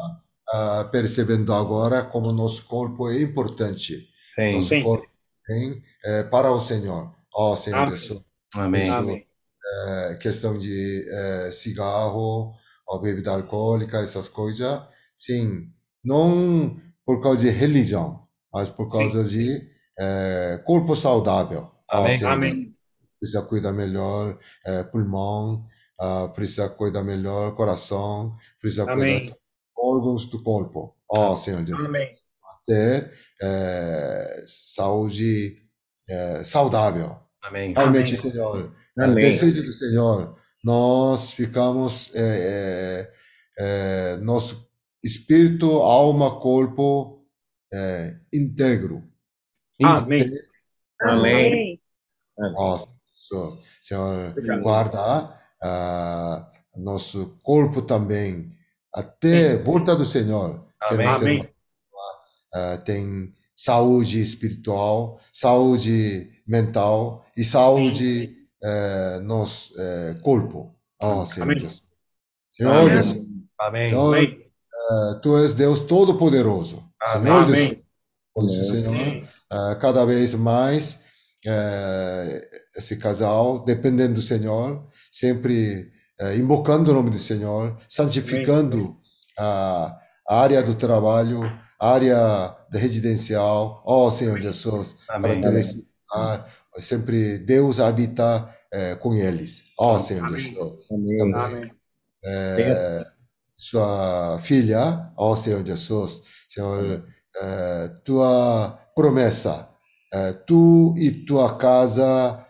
[0.53, 4.09] ah, percebendo agora como nosso corpo é importante.
[4.35, 4.55] Sim.
[4.55, 4.83] Nosso Sim.
[4.83, 5.14] corpo
[5.47, 7.15] tem é, para o Senhor.
[7.33, 7.97] Ó Senhor Amém.
[7.97, 8.23] Jesus,
[8.55, 8.91] Amém.
[8.91, 9.27] Amém.
[9.89, 12.55] é, questão de é, cigarro,
[12.87, 14.83] ou bebida alcoólica, essas coisas,
[15.19, 15.71] sim,
[16.05, 18.99] não por causa de religião, mas por Sim.
[18.99, 19.69] causa de
[19.99, 21.71] é, corpo saudável.
[21.89, 22.19] Amém.
[22.19, 22.75] Senhor Amém.
[23.19, 25.67] Precisa cuidar melhor é, pulmão,
[25.99, 29.37] ah, precisa cuidar melhor coração, precisa cuidar Amém.
[29.77, 30.95] órgãos do corpo.
[31.09, 32.13] Ó Senhor Jesus Amém.
[32.67, 33.13] Ter
[33.43, 35.57] eh, saúde
[36.09, 37.19] eh, saudável.
[37.43, 37.73] Amém.
[37.75, 38.33] Realmente, Amém.
[38.33, 39.31] Senhor, eh, Amém.
[39.31, 42.21] desejo do Senhor, nós ficamos, eh,
[43.03, 43.13] eh,
[43.59, 44.67] eh, nosso
[45.03, 47.23] espírito, alma, corpo
[48.33, 49.03] íntegro.
[49.83, 50.31] Amém.
[51.03, 51.81] Amém.
[52.39, 52.89] Nossa,
[53.19, 54.63] Senhor, Senhor, Obrigado.
[54.63, 58.53] guarda ah, nosso corpo também,
[58.95, 59.63] até Sim.
[59.63, 60.67] volta do Senhor.
[60.81, 61.07] Amém.
[61.07, 61.54] Amém.
[62.55, 68.37] Ah, tem saúde espiritual, saúde mental e saúde
[69.23, 70.75] nos eh, corpo.
[71.03, 71.61] Oh, Senhor Amém.
[71.61, 71.83] Jesus.
[72.51, 72.89] Senhor Amém.
[72.97, 73.27] Jesus,
[73.61, 73.91] Amém.
[73.91, 74.41] Senhor, Amém.
[74.41, 76.83] eh, Tu és Deus Todo-Poderoso.
[77.01, 77.33] Amém.
[77.33, 77.85] Senhor Amém.
[78.47, 81.01] Isso, Senhor, ah, cada vez mais
[81.47, 85.93] eh, esse casal, dependendo do Senhor, sempre
[86.39, 88.97] invocando o nome do Senhor, santificando
[89.39, 89.97] a,
[90.29, 91.43] a área do trabalho,
[91.85, 93.83] área residencial.
[93.85, 95.41] Ó Senhor Jesus, para Amém.
[95.41, 96.49] ter esse lugar,
[96.79, 99.63] sempre Deus habita eh, com eles.
[99.79, 100.41] Ó Senhor Amém.
[100.41, 100.87] Jesus.
[100.91, 101.19] Amém.
[101.19, 101.35] Também.
[101.45, 101.71] Amém.
[102.25, 103.05] Eh,
[103.57, 107.05] sua filha, ó Senhor Jesus, Senhor,
[107.37, 109.69] eh, tua promessa,
[110.47, 112.47] tu e tua casa,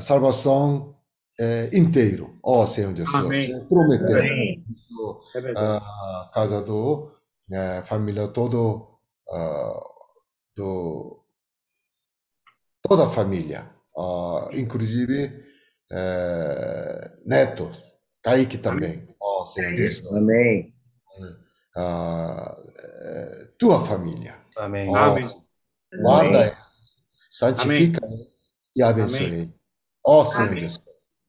[0.00, 0.94] salvação
[1.38, 3.46] eh, inteiro, ó Senhor Jesus, Amém.
[3.46, 4.64] Senhor prometeu Amém.
[4.72, 5.84] isso, É verdade.
[5.84, 7.10] a casa do
[7.52, 8.98] eh, família todo
[9.30, 9.80] ah,
[10.56, 11.22] do
[12.82, 15.44] toda a família, ah, inclusive
[15.90, 17.70] eh, neto,
[18.22, 20.74] Kaique também, ó Senhor Jesus Amém.
[21.76, 24.38] eh, tua família.
[24.56, 24.88] Amém.
[24.90, 25.28] Ó, Amém.
[26.02, 26.52] Guarda Amém.
[27.30, 28.26] santifica eles
[28.74, 29.54] e abençoe Amém.
[30.04, 30.60] Ó Senhor Amém.
[30.60, 30.84] Jesus.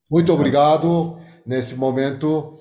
[0.10, 2.58] Muito obrigado nesse momento,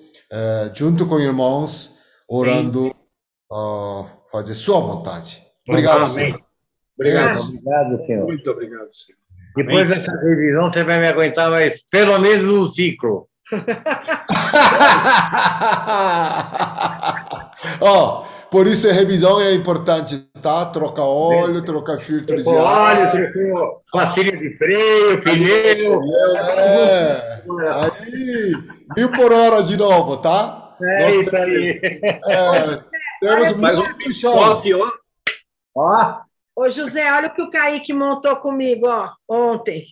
[0.74, 1.96] junto com irmãos,
[2.28, 2.92] orando,
[3.52, 5.42] ah, fazer sua vontade.
[5.68, 6.08] Obrigado, Amém.
[6.08, 6.40] Senhor.
[6.98, 7.40] Obrigado.
[7.40, 8.24] Obrigado, Senhor.
[8.26, 9.18] Muito obrigado, Senhor.
[9.56, 13.26] Depois dessa revisão, você vai me aguentar mais pelo menos um ciclo.
[17.80, 20.66] Ó, por isso a revisão é importante, tá?
[20.66, 22.54] Troca óleo, troca filtro de ar.
[22.54, 26.02] óleo, trocou pastilha de freio, pneu.
[26.58, 27.42] É,
[27.82, 28.52] aí,
[28.96, 30.74] mil por hora de novo, tá?
[30.82, 31.80] É Nós isso aí.
[31.82, 33.84] É, temos Mais um.
[34.22, 34.92] Top, ó.
[35.74, 36.26] Ó,
[36.58, 39.84] Ô, José, olha o que o Kaique montou comigo, ó, ontem.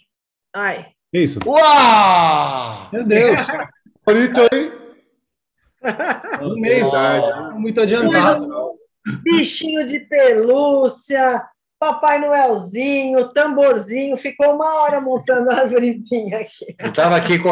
[0.55, 0.87] Ai.
[1.13, 1.39] Isso.
[1.47, 2.89] Uau!
[2.91, 3.39] Meu Deus.
[4.05, 4.73] Bonito, hein?
[6.41, 6.91] Um mês.
[6.91, 7.59] Verdade.
[7.59, 8.49] Muito adiantado.
[9.23, 11.45] Bichinho de pelúcia,
[11.79, 16.75] Papai Noelzinho, tamborzinho, ficou uma hora montando a árvorezinha aqui.
[16.79, 17.51] Eu estava aqui com